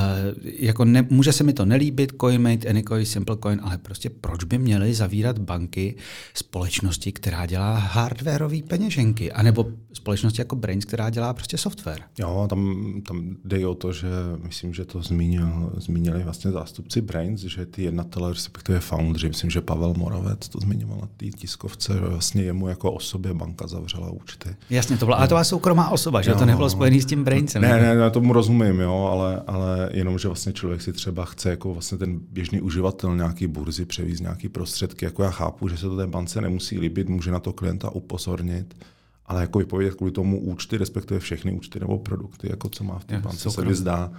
jako 0.45 0.85
ne, 0.85 1.07
může 1.11 1.33
se 1.33 1.45
mi 1.45 1.53
to 1.53 1.65
nelíbit, 1.65 2.13
CoinMate, 2.21 2.69
Anycoin, 2.69 3.07
SimpleCoin, 3.07 3.61
ale 3.63 3.79
prostě 3.79 4.11
proč 4.11 4.45
by 4.45 4.59
měli 4.59 4.95
zavírat 4.95 5.39
banky 5.39 5.95
společnosti, 6.35 7.13
která 7.13 7.47
dělá 7.47 7.79
hardwareové 7.79 8.63
peněženky, 8.69 9.33
anebo 9.33 9.67
společnosti 9.93 10.41
jako 10.41 10.57
Brains, 10.57 10.85
která 10.85 11.11
dělá 11.11 11.35
prostě 11.35 11.59
software. 11.59 12.03
Jo, 12.19 12.47
tam, 12.51 12.93
tam 13.07 13.37
jde 13.45 13.67
o 13.67 13.75
to, 13.75 13.93
že 13.93 14.09
myslím, 14.43 14.75
že 14.75 14.85
to 14.85 15.03
zmínil, 15.03 15.73
zmínili 15.77 16.23
vlastně 16.23 16.51
zástupci 16.51 17.01
Brains, 17.01 17.41
že 17.41 17.67
ty 17.67 17.83
jednatelé, 17.83 18.33
respektive 18.33 18.81
foundry, 19.13 19.29
myslím, 19.29 19.51
že 19.51 19.61
Pavel 19.61 19.95
Moravec 19.97 20.49
to 20.49 20.61
zmiňoval 20.61 20.99
na 21.01 21.09
té 21.17 21.27
tiskovce, 21.27 21.93
že 21.93 22.01
vlastně 22.01 22.43
jemu 22.43 22.69
jako 22.69 22.93
osobě 22.93 23.35
banka 23.35 23.67
zavřela 23.67 24.11
účty. 24.11 24.49
Jasně, 24.71 24.97
to 24.97 25.05
byla, 25.05 25.17
ale 25.17 25.29
to 25.29 25.35
byla 25.35 25.45
soukromá 25.45 25.91
osoba, 25.91 26.23
že 26.23 26.31
jo, 26.31 26.39
to 26.39 26.47
nebylo 26.47 26.71
spojené 26.71 27.01
s 27.01 27.07
tím 27.07 27.25
Brainsem. 27.25 27.63
Ne, 27.63 27.81
ne, 27.81 27.95
ne, 27.95 28.11
tomu 28.11 28.33
rozumím, 28.33 28.81
jo, 28.81 29.09
ale, 29.13 29.43
ale 29.47 29.91
jenom, 29.93 30.19
že 30.19 30.29
vlastně 30.29 30.53
člověk 30.53 30.83
si 30.83 30.93
třeba 30.93 31.25
chce 31.25 31.51
jako 31.51 31.73
vlastně 31.73 31.99
ten 31.99 32.21
běžný 32.31 32.61
uživatel 32.61 33.17
nějaký 33.17 33.47
burzy 33.47 33.85
převíz 33.85 34.21
nějaký 34.21 34.49
prostředky, 34.49 35.05
jako 35.05 35.23
já 35.23 35.31
chápu, 35.31 35.69
že 35.69 35.77
se 35.77 35.89
to 35.89 35.97
té 35.97 36.07
bance 36.07 36.41
nemusí 36.41 36.79
líbit, 36.79 37.09
může 37.09 37.31
na 37.31 37.41
to 37.41 37.53
klienta 37.53 37.91
upozornit, 37.91 38.75
ale 39.27 39.41
jako 39.41 39.59
vypovědět 39.59 39.95
kvůli 39.95 40.13
tomu 40.13 40.41
účty, 40.41 40.79
respektive 40.79 41.21
všechny 41.21 41.53
účty 41.53 41.81
nebo 41.81 41.99
produkty, 41.99 42.49
jako 42.51 42.69
co 42.69 42.85
má 42.85 42.99
v 42.99 43.05
té 43.05 43.19
bance, 43.19 43.51
se 43.51 43.65
mi 43.65 43.75
zdá 43.75 44.13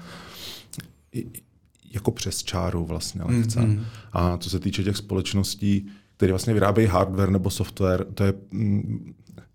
jako 1.93 2.11
přes 2.11 2.43
čáru 2.43 2.85
vlastně 2.85 3.21
lehce. 3.23 3.59
Mm-hmm. 3.59 3.83
A 4.13 4.37
co 4.37 4.49
se 4.49 4.59
týče 4.59 4.83
těch 4.83 4.97
společností, 4.97 5.87
které 6.17 6.31
vlastně 6.31 6.53
vyrábějí 6.53 6.87
hardware 6.87 7.29
nebo 7.29 7.49
software, 7.49 8.05
to 8.13 8.23
je, 8.23 8.33
mm, 8.51 9.13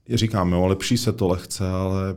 je 0.09 0.16
říkám, 0.16 0.52
jo, 0.52 0.66
lepší 0.66 0.99
se 0.99 1.12
to 1.12 1.28
lehce, 1.28 1.68
ale 1.68 2.16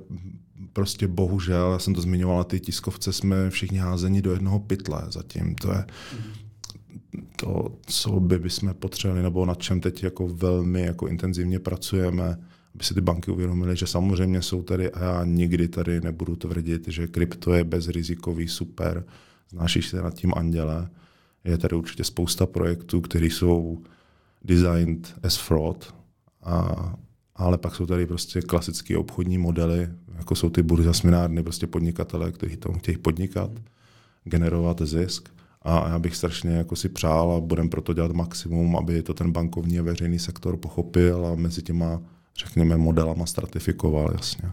prostě 0.74 1.08
bohužel, 1.08 1.72
já 1.72 1.80
jsem 1.80 1.94
to 1.94 2.01
zmiňoval 2.01 2.38
na 2.38 2.44
té 2.44 2.60
tiskovce, 2.60 3.13
jsme 3.13 3.50
všichni 3.50 3.78
házeni 3.78 4.22
do 4.22 4.32
jednoho 4.32 4.60
pytle 4.60 5.01
zatím. 5.10 5.56
To 5.56 5.72
je 5.72 5.86
to, 7.36 7.78
co 7.86 8.20
by 8.20 8.40
bychom 8.40 8.74
potřebovali, 8.74 9.24
nebo 9.24 9.46
na 9.46 9.56
čem 9.56 9.82
teď 9.82 10.04
jako 10.04 10.28
velmi 10.28 10.82
jako 10.82 11.08
intenzivně 11.08 11.60
pracujeme, 11.60 12.38
aby 12.75 12.84
si 12.84 12.94
ty 12.94 13.01
banky 13.01 13.32
uvědomily, 13.32 13.75
že 13.75 13.88
samozřejmě 13.88 14.42
jsou 14.42 14.62
tady, 14.62 14.92
a 14.92 15.04
já 15.04 15.25
nikdy 15.25 15.68
tady 15.68 16.01
nebudu 16.01 16.36
tvrdit, 16.36 16.88
že 16.88 17.08
krypto 17.08 17.54
je 17.54 17.63
bezrizikový, 17.63 18.48
super, 18.48 19.06
znášíš 19.51 19.88
se 19.88 20.01
nad 20.01 20.13
tím 20.13 20.34
anděle. 20.36 20.89
Je 21.43 21.58
tady 21.58 21.75
určitě 21.75 22.03
spousta 22.03 22.46
projektů, 22.46 23.01
které 23.01 23.25
jsou 23.25 23.84
designed 24.43 25.15
as 25.24 25.38
fraud, 25.38 25.96
a, 26.43 26.96
ale 27.36 27.58
pak 27.58 27.75
jsou 27.75 27.86
tady 27.86 28.05
prostě 28.05 28.41
klasické 28.41 28.98
obchodní 28.98 29.38
modely, 29.38 29.89
jako 30.17 30.36
jsou 30.36 30.50
ty 30.50 30.63
burza 30.63 30.93
sminárny, 30.93 31.43
prostě 31.43 31.67
podnikatele, 31.67 32.31
kteří 32.31 32.58
tomu 32.58 32.79
chtějí 32.79 32.98
podnikat, 32.98 33.51
generovat 34.24 34.81
zisk. 34.81 35.29
A 35.62 35.89
já 35.89 36.00
bych 36.00 36.15
strašně 36.15 36.51
jako 36.51 36.75
si 36.75 36.89
přál 36.89 37.31
a 37.31 37.39
budem 37.39 37.70
proto 37.70 37.93
dělat 37.93 38.12
maximum, 38.12 38.75
aby 38.75 39.03
to 39.03 39.13
ten 39.13 39.31
bankovní 39.31 39.79
a 39.79 39.81
veřejný 39.81 40.20
sektor 40.20 40.58
pochopil 40.58 41.25
a 41.25 41.36
mezi 41.36 41.62
těma 41.62 42.01
řekněme, 42.38 42.77
modelama 42.77 43.25
stratifikoval, 43.25 44.10
jasně. 44.13 44.51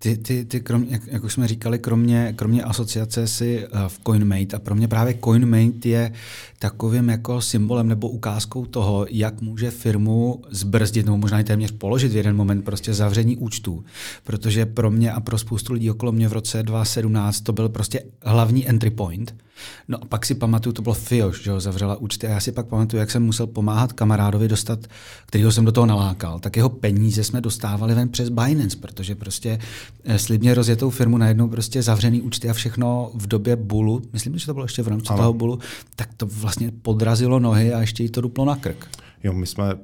Ty, 0.00 0.16
ty, 0.16 0.44
ty 0.44 0.60
kromě, 0.60 0.86
jak, 0.90 1.02
jak 1.06 1.24
už 1.24 1.32
jsme 1.32 1.48
říkali, 1.48 1.78
kromě, 1.78 2.32
kromě 2.36 2.62
asociace 2.62 3.26
si 3.26 3.66
uh, 3.66 3.80
v 3.88 4.00
CoinMate 4.06 4.56
a 4.56 4.58
pro 4.58 4.74
mě 4.74 4.88
právě 4.88 5.18
CoinMate 5.24 5.88
je 5.88 6.12
takovým 6.58 7.08
jako 7.08 7.40
symbolem 7.40 7.88
nebo 7.88 8.08
ukázkou 8.08 8.66
toho, 8.66 9.06
jak 9.10 9.40
může 9.40 9.70
firmu 9.70 10.42
zbrzdit 10.50 11.06
nebo 11.06 11.18
možná 11.18 11.40
i 11.40 11.44
téměř 11.44 11.70
položit 11.70 12.12
v 12.12 12.16
jeden 12.16 12.36
moment 12.36 12.62
prostě 12.62 12.94
zavření 12.94 13.36
účtů. 13.36 13.84
Protože 14.24 14.66
pro 14.66 14.90
mě 14.90 15.12
a 15.12 15.20
pro 15.20 15.38
spoustu 15.38 15.72
lidí 15.72 15.90
okolo 15.90 16.12
mě 16.12 16.28
v 16.28 16.32
roce 16.32 16.62
2017 16.62 17.40
to 17.40 17.52
byl 17.52 17.68
prostě 17.68 18.02
hlavní 18.22 18.68
entry 18.68 18.90
point– 18.90 19.34
No 19.88 19.98
a 20.02 20.04
pak 20.04 20.26
si 20.26 20.34
pamatuju, 20.34 20.72
to 20.72 20.82
bylo 20.82 20.94
Fioš, 20.94 21.42
že 21.42 21.50
ho 21.50 21.60
zavřela 21.60 21.96
účty. 21.96 22.26
A 22.26 22.30
já 22.30 22.40
si 22.40 22.52
pak 22.52 22.66
pamatuju, 22.66 23.00
jak 23.00 23.10
jsem 23.10 23.22
musel 23.22 23.46
pomáhat 23.46 23.92
kamarádovi 23.92 24.48
dostat, 24.48 24.78
kterýho 25.26 25.52
jsem 25.52 25.64
do 25.64 25.72
toho 25.72 25.86
nalákal, 25.86 26.38
tak 26.38 26.56
jeho 26.56 26.68
peníze 26.68 27.24
jsme 27.24 27.40
dostávali 27.40 27.94
ven 27.94 28.08
přes 28.08 28.28
Binance, 28.28 28.76
protože 28.76 29.14
prostě 29.14 29.58
eh, 29.60 29.87
slibně 30.16 30.54
rozjetou 30.54 30.90
firmu 30.90 31.18
najednou 31.18 31.48
prostě 31.48 31.82
zavřený 31.82 32.22
účty 32.22 32.50
a 32.50 32.52
všechno 32.52 33.10
v 33.14 33.26
době 33.26 33.56
bulu, 33.56 34.02
myslím, 34.12 34.38
že 34.38 34.46
to 34.46 34.54
bylo 34.54 34.64
ještě 34.64 34.82
v 34.82 34.88
rámci 34.88 35.08
ano. 35.08 35.18
toho 35.18 35.32
bulu, 35.32 35.58
tak 35.96 36.14
to 36.16 36.26
vlastně 36.26 36.72
podrazilo 36.82 37.38
nohy 37.38 37.74
a 37.74 37.80
ještě 37.80 38.02
jí 38.02 38.08
to 38.08 38.20
duplo 38.20 38.44
na 38.44 38.56
krk. 38.56 38.88
Jo, 39.24 39.32
my 39.32 39.46
jsme, 39.46 39.74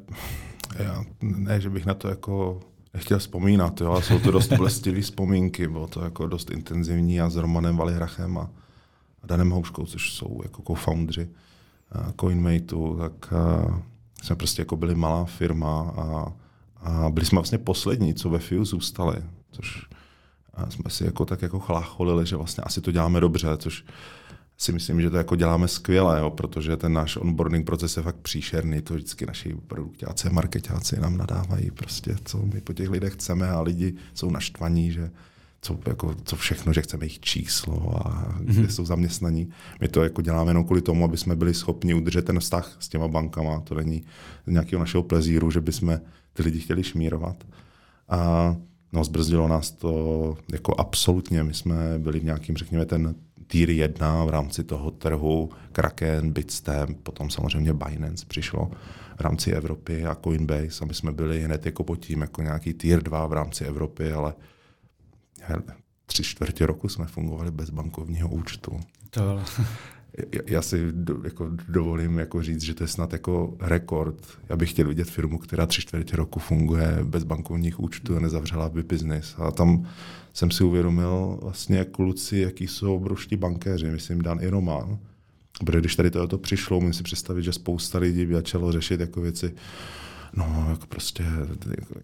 já, 0.78 1.04
ne, 1.22 1.60
že 1.60 1.70
bych 1.70 1.86
na 1.86 1.94
to 1.94 2.08
jako 2.08 2.60
nechtěl 2.94 3.18
vzpomínat, 3.18 3.80
jo, 3.80 3.90
ale 3.90 4.02
jsou 4.02 4.18
to 4.18 4.30
dost 4.30 4.52
blestivé 4.52 5.00
vzpomínky, 5.00 5.68
bylo 5.68 5.86
to 5.86 6.00
jako 6.04 6.26
dost 6.26 6.50
intenzivní 6.50 7.20
a 7.20 7.30
s 7.30 7.36
Romanem 7.36 7.76
Valihrachem 7.76 8.38
a 8.38 8.50
a 9.24 9.26
Danem 9.26 9.50
Houškou, 9.50 9.86
což 9.86 10.12
jsou 10.12 10.40
jako 10.42 10.62
co-foundři 10.62 11.28
CoinMateu, 12.20 12.96
tak 12.96 13.32
jsme 14.22 14.36
prostě 14.36 14.62
jako 14.62 14.76
byli 14.76 14.94
malá 14.94 15.24
firma 15.24 15.80
a, 15.80 16.32
a 16.76 17.10
byli 17.10 17.26
jsme 17.26 17.36
vlastně 17.36 17.58
poslední, 17.58 18.14
co 18.14 18.30
ve 18.30 18.38
FIU 18.38 18.64
zůstali, 18.64 19.16
což 19.54 19.86
jsme 20.68 20.90
si 20.90 21.04
jako 21.04 21.24
tak 21.24 21.42
jako 21.42 21.58
chlácholili, 21.58 22.26
že 22.26 22.36
vlastně 22.36 22.64
asi 22.64 22.80
to 22.80 22.92
děláme 22.92 23.20
dobře, 23.20 23.48
což 23.56 23.84
si 24.58 24.72
myslím, 24.72 25.00
že 25.00 25.10
to 25.10 25.16
jako 25.16 25.36
děláme 25.36 25.68
skvěle, 25.68 26.20
jo, 26.20 26.30
protože 26.30 26.76
ten 26.76 26.92
náš 26.92 27.16
onboarding 27.16 27.66
proces 27.66 27.96
je 27.96 28.02
fakt 28.02 28.16
příšerný, 28.16 28.82
to 28.82 28.94
vždycky 28.94 29.26
naši 29.26 29.56
produktáci 29.66 30.28
a 30.28 30.32
marketáci 30.32 31.00
nám 31.00 31.16
nadávají 31.16 31.70
prostě, 31.70 32.16
co 32.24 32.38
my 32.38 32.60
po 32.60 32.72
těch 32.72 32.90
lidech 32.90 33.12
chceme 33.12 33.48
a 33.48 33.60
lidi 33.60 33.94
jsou 34.14 34.30
naštvaní, 34.30 34.92
že 34.92 35.10
co, 35.60 35.78
jako, 35.86 36.14
co 36.24 36.36
všechno, 36.36 36.72
že 36.72 36.82
chceme 36.82 37.04
jejich 37.04 37.20
číslo 37.20 38.06
a 38.06 38.10
mm-hmm. 38.10 38.60
kde 38.60 38.68
jsou 38.72 38.84
zaměstnaní. 38.84 39.48
My 39.80 39.88
to 39.88 40.02
jako 40.02 40.22
děláme 40.22 40.50
jenom 40.50 40.64
kvůli 40.64 40.82
tomu, 40.82 41.04
aby 41.04 41.16
jsme 41.16 41.36
byli 41.36 41.54
schopni 41.54 41.94
udržet 41.94 42.24
ten 42.24 42.40
vztah 42.40 42.76
s 42.80 42.88
těma 42.88 43.08
bankama. 43.08 43.60
To 43.60 43.74
není 43.74 44.04
z 44.46 44.50
nějakého 44.52 44.80
našeho 44.80 45.02
plezíru, 45.02 45.50
že 45.50 45.60
bychom 45.60 46.00
ty 46.32 46.42
lidi 46.42 46.60
chtěli 46.60 46.84
šmírovat. 46.84 47.44
A 48.08 48.56
no, 48.94 49.04
zbrzdilo 49.04 49.48
nás 49.48 49.70
to 49.70 50.36
jako 50.52 50.74
absolutně. 50.78 51.42
My 51.42 51.54
jsme 51.54 51.98
byli 51.98 52.20
v 52.20 52.24
nějakým, 52.24 52.56
řekněme, 52.56 52.86
ten 52.86 53.14
tier 53.46 53.70
1 53.70 54.24
v 54.24 54.28
rámci 54.28 54.64
toho 54.64 54.90
trhu, 54.90 55.50
Kraken, 55.72 56.30
Bitstamp, 56.30 56.98
potom 57.02 57.30
samozřejmě 57.30 57.72
Binance 57.72 58.26
přišlo 58.26 58.70
v 59.16 59.20
rámci 59.20 59.52
Evropy 59.52 60.04
a 60.04 60.14
Coinbase 60.14 60.82
a 60.82 60.84
my 60.84 60.94
jsme 60.94 61.12
byli 61.12 61.42
hned 61.42 61.66
jako 61.66 61.84
pod 61.84 61.96
tím 61.96 62.20
jako 62.20 62.42
nějaký 62.42 62.74
tier 62.74 63.02
2 63.02 63.26
v 63.26 63.32
rámci 63.32 63.64
Evropy, 63.64 64.12
ale 64.12 64.34
tři 66.06 66.22
čtvrtě 66.22 66.66
roku 66.66 66.88
jsme 66.88 67.06
fungovali 67.06 67.50
bez 67.50 67.70
bankovního 67.70 68.28
účtu. 68.28 68.80
To... 69.10 69.40
Já 70.46 70.62
si 70.62 70.92
do, 70.92 71.20
jako 71.24 71.50
dovolím 71.68 72.18
jako 72.18 72.42
říct, 72.42 72.62
že 72.62 72.74
to 72.74 72.84
je 72.84 72.88
snad 72.88 73.12
jako 73.12 73.56
rekord. 73.60 74.38
Já 74.48 74.56
bych 74.56 74.70
chtěl 74.70 74.88
vidět 74.88 75.10
firmu, 75.10 75.38
která 75.38 75.66
tři 75.66 75.80
čtvrtě 75.80 76.16
roku 76.16 76.40
funguje 76.40 76.98
bez 77.02 77.24
bankovních 77.24 77.80
účtů 77.80 78.16
a 78.16 78.20
nezavřela 78.20 78.68
by 78.68 78.82
biznis. 78.82 79.34
A 79.38 79.50
tam 79.50 79.88
jsem 80.34 80.50
si 80.50 80.64
uvědomil 80.64 81.38
vlastně 81.42 81.84
kluci, 81.84 82.38
jaký 82.38 82.66
jsou 82.66 82.96
obrovští 82.96 83.36
bankéři, 83.36 83.90
myslím 83.90 84.22
Dan 84.22 84.38
i 84.42 84.48
Roman. 84.48 84.98
Protože 85.66 85.80
když 85.80 85.96
tady 85.96 86.10
to 86.10 86.38
přišlo, 86.38 86.80
můžu 86.80 86.92
si 86.92 87.02
představit, 87.02 87.42
že 87.42 87.52
spousta 87.52 87.98
lidí 87.98 88.26
by 88.26 88.34
začalo 88.34 88.72
řešit 88.72 89.00
jako 89.00 89.20
věci, 89.20 89.54
no 90.36 90.66
jako 90.70 90.86
prostě 90.86 91.24
jako, 91.80 91.94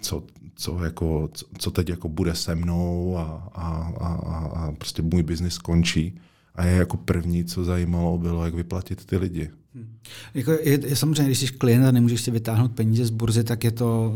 co, 0.00 0.24
co, 0.54 0.84
jako, 0.84 1.30
co 1.58 1.70
teď 1.70 1.88
jako 1.88 2.08
bude 2.08 2.34
se 2.34 2.54
mnou 2.54 3.16
a, 3.18 3.48
a, 3.54 3.92
a, 4.00 4.36
a 4.36 4.72
prostě 4.72 5.02
můj 5.02 5.22
biznis 5.22 5.54
skončí. 5.54 6.20
A 6.54 6.64
je 6.64 6.76
jako 6.76 6.96
první, 6.96 7.44
co 7.44 7.64
zajímalo, 7.64 8.18
bylo, 8.18 8.44
jak 8.44 8.54
vyplatit 8.54 9.04
ty 9.04 9.16
lidi. 9.16 9.50
Hmm. 9.74 9.98
Jako 10.34 10.52
je, 10.52 10.88
je, 10.88 10.96
samozřejmě, 10.96 11.24
když 11.24 11.38
jsi 11.38 11.46
klient 11.46 11.84
a 11.84 11.90
nemůžeš 11.90 12.20
si 12.20 12.30
vytáhnout 12.30 12.72
peníze 12.72 13.06
z 13.06 13.10
burzy, 13.10 13.44
tak 13.44 13.64
je 13.64 13.70
to 13.70 14.12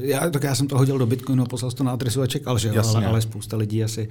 já, 0.00 0.30
tak 0.30 0.42
já 0.42 0.54
jsem 0.54 0.66
to 0.66 0.78
hodil 0.78 0.98
do 0.98 1.06
Bitcoinu, 1.06 1.46
poslal 1.46 1.72
to 1.72 1.84
na 1.84 1.92
adresu 1.92 2.22
a 2.22 2.26
čekal, 2.26 2.58
že 2.58 2.68
jo? 2.68 2.82
Ale, 2.94 3.06
ale, 3.06 3.20
spousta 3.20 3.56
lidí 3.56 3.84
asi, 3.84 4.08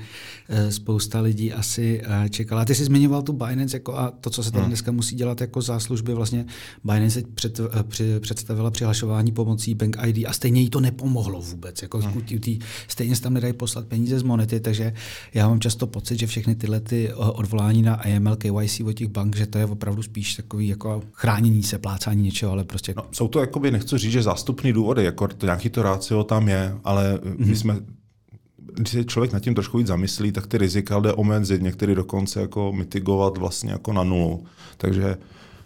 eh, 0.49 0.71
spousta 0.71 1.21
lidí 1.21 1.53
asi 1.53 2.01
eh, 2.03 2.29
čekala. 2.29 2.65
Ty 2.65 2.75
jsi 2.75 2.85
zmiňoval 2.85 3.21
tu 3.21 3.33
Binance 3.33 3.75
jako 3.75 3.97
a 3.97 4.11
to, 4.11 4.29
co 4.29 4.43
se 4.43 4.51
tady 4.51 4.61
hmm. 4.61 4.69
dneska 4.69 4.91
musí 4.91 5.15
dělat 5.15 5.41
jako 5.41 5.61
záslužby, 5.61 6.13
vlastně 6.13 6.45
Binance 6.83 7.21
před, 7.33 7.59
eh, 7.59 7.83
při, 7.83 8.19
představila 8.19 8.71
přihlašování 8.71 9.31
pomocí 9.31 9.75
Bank 9.75 9.97
ID 10.05 10.25
a 10.27 10.33
stejně 10.33 10.61
jí 10.61 10.69
to 10.69 10.79
nepomohlo 10.79 11.41
vůbec. 11.41 11.81
Jako 11.81 11.97
hmm. 11.97 12.21
tý, 12.21 12.59
stejně 12.87 13.15
se 13.15 13.21
tam 13.21 13.33
nedají 13.33 13.53
poslat 13.53 13.85
peníze 13.85 14.19
z 14.19 14.23
monety, 14.23 14.59
takže 14.59 14.93
já 15.33 15.47
mám 15.49 15.59
často 15.59 15.87
pocit, 15.87 16.19
že 16.19 16.27
všechny 16.27 16.55
tyhle 16.55 16.79
ty 16.79 17.13
odvolání 17.13 17.81
na 17.81 17.93
AML, 17.95 18.35
KYC 18.35 18.81
od 18.81 18.93
těch 18.93 19.07
bank, 19.07 19.35
že 19.35 19.45
to 19.45 19.57
je 19.57 19.65
opravdu 19.65 20.03
spíš 20.03 20.35
takový 20.35 20.67
jako 20.67 21.01
chránění 21.13 21.63
se, 21.63 21.77
plácání 21.77 22.23
něčeho, 22.23 22.51
ale 22.51 22.63
prostě... 22.63 22.93
No, 22.97 23.03
jsou 23.11 23.27
to, 23.27 23.39
jakoby, 23.39 23.71
nechci 23.71 23.97
říct, 23.97 24.11
že 24.11 24.23
zástupný 24.23 24.73
důvody, 24.73 25.03
jako 25.03 25.27
to 25.27 25.45
nějaký 25.59 25.69
to 25.69 25.83
rácio 25.83 26.23
tam 26.23 26.47
je, 26.47 26.75
ale 26.83 27.15
mm-hmm. 27.15 27.39
my 27.39 27.45
mhm. 27.45 27.55
jsme 27.55 27.79
když 28.75 28.93
se 28.93 29.03
člověk 29.03 29.33
nad 29.33 29.39
tím 29.39 29.55
trošku 29.55 29.77
víc 29.77 29.87
zamyslí, 29.87 30.31
tak 30.31 30.47
ty 30.47 30.57
rizika 30.57 30.99
jde 30.99 31.13
omezit, 31.13 31.61
některý 31.61 31.95
dokonce 31.95 32.41
jako 32.41 32.73
mitigovat 32.73 33.37
vlastně 33.37 33.71
jako 33.71 33.93
na 33.93 34.03
nulu. 34.03 34.43
Takže 34.77 35.17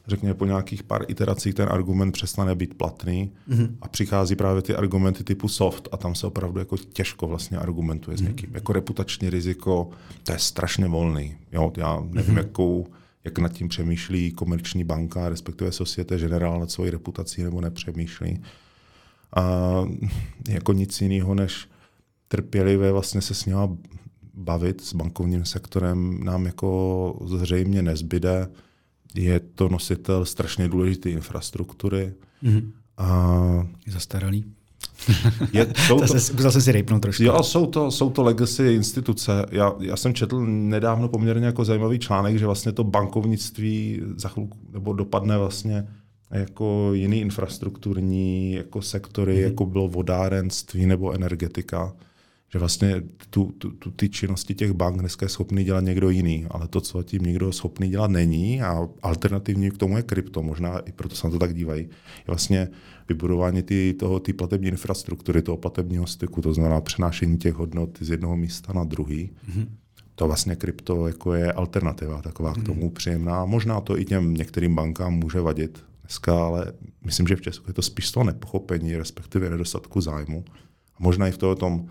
řekněme 0.07 0.33
po 0.33 0.45
nějakých 0.45 0.83
pár 0.83 1.05
iteracích 1.07 1.53
ten 1.53 1.69
argument 1.71 2.11
přestane 2.11 2.55
být 2.55 2.73
platný 2.73 3.31
mm-hmm. 3.49 3.69
a 3.81 3.87
přichází 3.87 4.35
právě 4.35 4.61
ty 4.61 4.75
argumenty 4.75 5.23
typu 5.23 5.47
soft 5.47 5.87
a 5.91 5.97
tam 5.97 6.15
se 6.15 6.27
opravdu 6.27 6.59
jako 6.59 6.77
těžko 6.77 7.27
vlastně 7.27 7.57
argumentuje 7.57 8.15
mm-hmm. 8.15 8.19
s 8.19 8.21
mhm. 8.21 8.29
někým. 8.29 8.49
Jako 8.53 8.73
reputační 8.73 9.29
riziko, 9.29 9.89
to 10.23 10.31
je 10.31 10.39
strašně 10.39 10.87
volný. 10.87 11.35
Jo, 11.51 11.71
já 11.77 12.03
nevím, 12.09 12.35
mm-hmm. 12.35 12.37
jakou, 12.37 12.87
jak 13.23 13.39
nad 13.39 13.51
tím 13.51 13.67
přemýšlí 13.67 14.31
komerční 14.31 14.83
banka, 14.83 15.29
respektive 15.29 15.71
Societe 15.71 16.17
Generál 16.17 16.59
nad 16.59 16.71
svojí 16.71 16.91
reputací 16.91 17.43
nebo 17.43 17.61
nepřemýšlí 17.61 18.39
a 19.35 19.73
jako 20.49 20.73
nic 20.73 21.01
jiného, 21.01 21.35
než 21.35 21.67
trpělivě 22.27 22.91
vlastně 22.91 23.21
se 23.21 23.33
s 23.33 23.45
nima 23.45 23.69
bavit 24.33 24.81
s 24.81 24.93
bankovním 24.93 25.45
sektorem 25.45 26.23
nám 26.23 26.45
jako 26.45 27.19
zřejmě 27.25 27.81
nezbyde. 27.81 28.47
Je 29.15 29.39
to 29.39 29.69
nositel 29.69 30.25
strašně 30.25 30.67
důležité 30.67 31.09
infrastruktury. 31.09 32.13
Mm-hmm. 32.43 32.71
A... 32.97 33.67
Je 33.85 33.93
zastaralý. 33.93 34.45
Je, 35.53 35.73
jsou 35.87 35.99
to, 35.99 36.07
zase, 36.07 36.33
zase 36.33 36.61
si 36.61 36.71
rejpnout 36.71 37.01
trošku. 37.01 37.23
Jo, 37.23 37.43
jsou 37.43 37.65
to, 37.65 37.91
jsou 37.91 38.09
to 38.09 38.23
legacy 38.23 38.63
instituce. 38.63 39.45
Já, 39.51 39.73
já 39.79 39.97
jsem 39.97 40.13
četl 40.13 40.45
nedávno 40.45 41.09
poměrně 41.09 41.45
jako 41.45 41.65
zajímavý 41.65 41.99
článek, 41.99 42.37
že 42.37 42.45
vlastně 42.45 42.71
to 42.71 42.83
bankovnictví 42.83 44.01
za 44.15 44.29
chvilku, 44.29 44.57
nebo 44.71 44.93
dopadne 44.93 45.37
vlastně 45.37 45.87
jako 46.39 46.89
jiný 46.93 47.21
infrastrukturní 47.21 48.53
jako 48.53 48.81
sektory, 48.81 49.35
mm. 49.35 49.41
jako 49.41 49.65
bylo 49.65 49.87
vodárenství 49.87 50.85
nebo 50.85 51.13
energetika. 51.13 51.95
Že 52.49 52.59
vlastně 52.59 53.03
tu, 53.29 53.51
tu, 53.57 53.71
tu, 53.71 53.91
ty 53.91 54.09
činnosti 54.09 54.55
těch 54.55 54.71
bank 54.71 54.99
dneska 54.99 55.25
je 55.25 55.29
schopný 55.29 55.63
dělat 55.63 55.83
někdo 55.83 56.09
jiný, 56.09 56.45
ale 56.49 56.67
to, 56.67 56.81
co 56.81 57.03
tím 57.03 57.23
někdo 57.23 57.51
schopný 57.51 57.89
dělat 57.89 58.11
není 58.11 58.61
a 58.61 58.87
alternativní 59.01 59.71
k 59.71 59.77
tomu 59.77 59.97
je 59.97 60.03
krypto, 60.03 60.43
možná 60.43 60.79
i 60.79 60.91
proto 60.91 61.15
se 61.15 61.27
na 61.27 61.31
to 61.31 61.39
tak 61.39 61.53
dívají, 61.53 61.81
je 61.81 62.27
vlastně 62.27 62.69
vybudování 63.09 63.63
ty, 63.63 63.93
toho, 63.93 64.19
ty 64.19 64.33
platební 64.33 64.67
infrastruktury, 64.67 65.41
toho 65.41 65.57
platebního 65.57 66.07
styku, 66.07 66.41
to 66.41 66.53
znamená 66.53 66.81
přenášení 66.81 67.37
těch 67.37 67.53
hodnot 67.53 67.97
z 68.01 68.09
jednoho 68.09 68.37
místa 68.37 68.73
na 68.73 68.83
druhý. 68.83 69.31
Mm-hmm 69.49 69.67
to 70.15 70.27
vlastně 70.27 70.55
krypto 70.55 71.07
jako 71.07 71.33
je 71.33 71.51
alternativa 71.51 72.21
taková 72.21 72.53
k 72.53 72.57
mhm. 72.57 72.65
tomu 72.65 72.89
příjemná. 72.89 73.45
Možná 73.45 73.81
to 73.81 73.99
i 73.99 74.05
těm 74.05 74.33
některým 74.33 74.75
bankám 74.75 75.13
může 75.13 75.41
vadit, 75.41 75.83
dneska, 76.13 76.45
ale 76.45 76.73
myslím, 77.05 77.27
že 77.27 77.35
v 77.35 77.41
Česku 77.41 77.69
je 77.69 77.73
to 77.73 77.81
spíš 77.81 78.11
toho 78.11 78.23
nepochopení, 78.23 78.97
respektive 78.97 79.49
nedostatku 79.49 80.01
zájmu. 80.01 80.45
A 80.95 80.97
možná 80.99 81.27
i 81.27 81.31
v 81.31 81.37
tom 81.37 81.89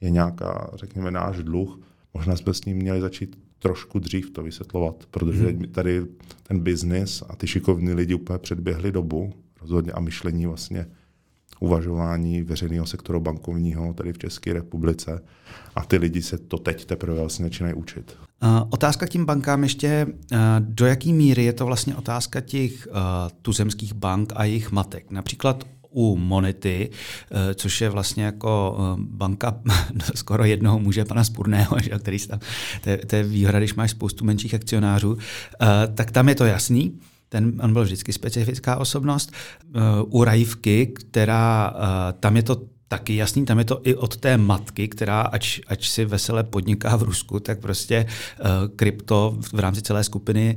je 0.00 0.10
nějaká, 0.10 0.70
řekněme, 0.74 1.10
náš 1.10 1.42
dluh. 1.42 1.80
Možná 2.14 2.36
jsme 2.36 2.54
s 2.54 2.64
ním 2.64 2.76
měli 2.76 3.00
začít 3.00 3.38
trošku 3.58 3.98
dřív 3.98 4.30
to 4.30 4.42
vysvětlovat, 4.42 5.06
protože 5.10 5.46
hmm. 5.46 5.62
tady 5.62 6.06
ten 6.42 6.60
biznis 6.60 7.22
a 7.28 7.36
ty 7.36 7.46
šikovní 7.46 7.92
lidi 7.94 8.14
úplně 8.14 8.38
předběhli 8.38 8.92
dobu 8.92 9.32
rozhodně 9.60 9.92
a 9.92 10.00
myšlení 10.00 10.46
vlastně 10.46 10.86
uvažování 11.60 12.42
veřejného 12.42 12.86
sektoru 12.86 13.20
bankovního 13.20 13.94
tady 13.94 14.12
v 14.12 14.18
České 14.18 14.52
republice 14.52 15.22
a 15.76 15.84
ty 15.84 15.96
lidi 15.96 16.22
se 16.22 16.38
to 16.38 16.58
teď 16.58 16.84
teprve 16.84 17.20
vlastně 17.20 17.44
začínají 17.44 17.74
učit. 17.74 18.16
Otázka 18.70 19.06
k 19.06 19.10
tím 19.10 19.24
bankám 19.24 19.62
ještě, 19.62 20.06
uh, 20.06 20.38
do 20.58 20.86
jaké 20.86 21.12
míry 21.12 21.44
je 21.44 21.52
to 21.52 21.66
vlastně 21.66 21.96
otázka 21.96 22.40
těch 22.40 22.88
uh, 22.90 22.96
tuzemských 23.42 23.94
bank 23.94 24.32
a 24.36 24.44
jejich 24.44 24.72
matek. 24.72 25.10
Například 25.10 25.64
u 25.92 26.16
Monety, 26.16 26.90
což 27.54 27.80
je 27.80 27.88
vlastně 27.88 28.24
jako 28.24 28.78
banka 28.96 29.60
skoro 30.14 30.44
jednoho 30.44 30.78
muže, 30.78 31.04
pana 31.04 31.24
Spurného, 31.24 31.76
který 31.98 32.18
tam, 32.18 32.38
to, 32.84 32.90
je, 32.90 32.96
to 32.96 33.16
je 33.16 33.22
výhoda, 33.22 33.58
když 33.58 33.74
máš 33.74 33.90
spoustu 33.90 34.24
menších 34.24 34.54
akcionářů, 34.54 35.18
tak 35.94 36.10
tam 36.10 36.28
je 36.28 36.34
to 36.34 36.44
jasný 36.44 37.00
ten, 37.30 37.52
on 37.62 37.72
byl 37.72 37.82
vždycky 37.84 38.12
specifická 38.12 38.76
osobnost. 38.76 39.32
Uh, 39.76 40.20
u 40.20 40.24
Rajivky, 40.24 40.86
která, 40.86 41.74
uh, 41.74 42.20
tam 42.20 42.36
je 42.36 42.42
to 42.42 42.62
taky 42.88 43.16
jasný, 43.16 43.44
tam 43.44 43.58
je 43.58 43.64
to 43.64 43.80
i 43.84 43.94
od 43.94 44.16
té 44.16 44.36
matky, 44.36 44.88
která 44.88 45.22
ač, 45.22 45.60
ač 45.66 45.88
si 45.88 46.04
vesele 46.04 46.44
podniká 46.44 46.96
v 46.96 47.02
Rusku, 47.02 47.40
tak 47.40 47.60
prostě 47.60 48.06
uh, 48.06 48.46
krypto 48.76 49.36
v 49.52 49.58
rámci 49.58 49.82
celé 49.82 50.04
skupiny 50.04 50.56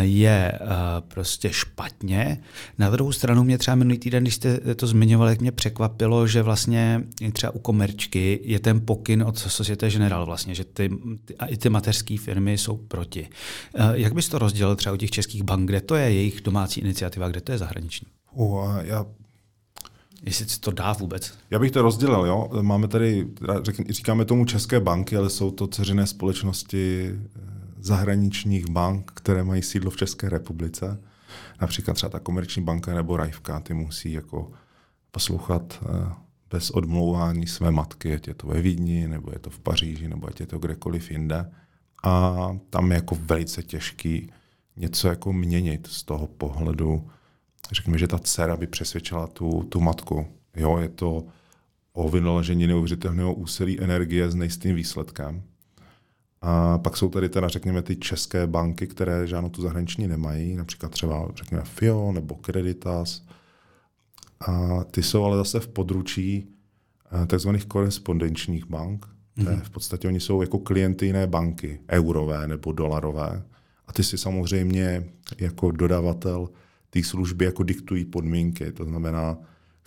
je 0.00 0.58
uh, 0.60 0.68
prostě 1.08 1.52
špatně. 1.52 2.40
Na 2.78 2.90
druhou 2.90 3.12
stranu 3.12 3.44
mě 3.44 3.58
třeba 3.58 3.74
minulý 3.74 3.98
týden, 3.98 4.24
když 4.24 4.34
jste 4.34 4.74
to 4.74 4.86
zmiňovali, 4.86 5.32
jak 5.32 5.40
mě 5.40 5.52
překvapilo, 5.52 6.26
že 6.26 6.42
vlastně 6.42 7.04
třeba 7.32 7.54
u 7.54 7.58
komerčky 7.58 8.40
je 8.42 8.60
ten 8.60 8.80
pokyn 8.80 9.22
od 9.22 9.38
Societe 9.38 9.90
General 9.90 10.26
vlastně, 10.26 10.54
že 10.54 10.64
ty, 10.64 10.90
ty, 11.24 11.36
a 11.36 11.46
i 11.46 11.56
ty 11.56 11.68
mateřské 11.68 12.18
firmy 12.18 12.58
jsou 12.58 12.76
proti. 12.76 13.28
Uh, 13.78 13.90
jak 13.92 14.14
bys 14.14 14.28
to 14.28 14.38
rozdělil 14.38 14.76
třeba 14.76 14.92
u 14.92 14.96
těch 14.96 15.10
českých 15.10 15.42
bank, 15.42 15.66
kde 15.68 15.80
to 15.80 15.94
je 15.94 16.12
jejich 16.12 16.40
domácí 16.40 16.80
iniciativa, 16.80 17.28
kde 17.28 17.40
to 17.40 17.52
je 17.52 17.58
zahraniční? 17.58 18.06
Uh, 18.34 18.78
já 18.82 19.06
Jestli 20.24 20.46
to 20.60 20.70
dá 20.70 20.92
vůbec? 20.92 21.32
Já 21.50 21.58
bych 21.58 21.70
to 21.70 21.82
rozdělil. 21.82 22.26
Jo? 22.26 22.48
Máme 22.62 22.88
tady, 22.88 23.26
říkáme 23.90 24.24
tomu 24.24 24.44
české 24.44 24.80
banky, 24.80 25.16
ale 25.16 25.30
jsou 25.30 25.50
to 25.50 25.66
ceřené 25.66 26.06
společnosti 26.06 27.10
zahraničních 27.86 28.70
bank, 28.70 29.12
které 29.14 29.44
mají 29.44 29.62
sídlo 29.62 29.90
v 29.90 29.96
České 29.96 30.28
republice. 30.28 31.00
Například 31.60 31.94
třeba 31.94 32.10
ta 32.10 32.18
komerční 32.18 32.62
banka 32.62 32.94
nebo 32.94 33.16
Rajvka, 33.16 33.60
ty 33.60 33.74
musí 33.74 34.12
jako 34.12 34.52
poslouchat 35.10 35.80
eh, 35.82 36.12
bez 36.50 36.70
odmlouvání 36.70 37.46
své 37.46 37.70
matky, 37.70 38.14
ať 38.14 38.28
je 38.28 38.34
to 38.34 38.46
ve 38.46 38.62
Vídni, 38.62 39.08
nebo 39.08 39.30
je 39.32 39.38
to 39.38 39.50
v 39.50 39.58
Paříži, 39.58 40.08
nebo 40.08 40.26
ať 40.26 40.40
je 40.40 40.46
to 40.46 40.58
kdekoliv 40.58 41.10
jinde. 41.10 41.50
A 42.04 42.36
tam 42.70 42.90
je 42.90 42.94
jako 42.94 43.18
velice 43.20 43.62
těžký 43.62 44.32
něco 44.76 45.08
jako 45.08 45.32
měnit 45.32 45.86
z 45.86 46.02
toho 46.02 46.26
pohledu, 46.26 47.10
řekněme, 47.72 47.98
že 47.98 48.08
ta 48.08 48.18
dcera 48.18 48.56
by 48.56 48.66
přesvědčila 48.66 49.26
tu, 49.26 49.62
tu 49.62 49.80
matku. 49.80 50.26
Jo, 50.56 50.78
je 50.78 50.88
to 50.88 51.24
o 51.92 52.08
vynaložení 52.08 52.66
neuvěřitelného 52.66 53.34
úsilí 53.34 53.80
energie 53.80 54.30
s 54.30 54.34
nejistým 54.34 54.76
výsledkem. 54.76 55.42
A 56.42 56.78
pak 56.78 56.96
jsou 56.96 57.08
tady 57.08 57.28
teda, 57.28 57.48
řekněme, 57.48 57.82
ty 57.82 57.96
české 57.96 58.46
banky, 58.46 58.86
které 58.86 59.26
žádnou 59.26 59.48
tu 59.48 59.62
zahraniční 59.62 60.06
nemají, 60.06 60.56
například 60.56 60.92
třeba, 60.92 61.28
řekněme, 61.34 61.62
FIO 61.64 62.12
nebo 62.12 62.34
Creditas. 62.34 63.22
A 64.40 64.84
ty 64.84 65.02
jsou 65.02 65.24
ale 65.24 65.36
zase 65.36 65.60
v 65.60 65.68
područí 65.68 66.48
eh, 67.22 67.26
takzvaných 67.26 67.66
korespondenčních 67.66 68.66
bank. 68.66 69.06
Mm-hmm. 69.38 69.60
V 69.60 69.70
podstatě 69.70 70.08
oni 70.08 70.20
jsou 70.20 70.40
jako 70.40 70.58
klienty 70.58 71.06
jiné 71.06 71.26
banky, 71.26 71.80
eurové 71.90 72.48
nebo 72.48 72.72
dolarové. 72.72 73.42
A 73.86 73.92
ty 73.92 74.04
si 74.04 74.18
samozřejmě 74.18 75.04
jako 75.38 75.70
dodavatel 75.70 76.48
té 76.90 77.02
služby 77.02 77.44
jako 77.44 77.62
diktují 77.62 78.04
podmínky. 78.04 78.72
To 78.72 78.84
znamená, 78.84 79.38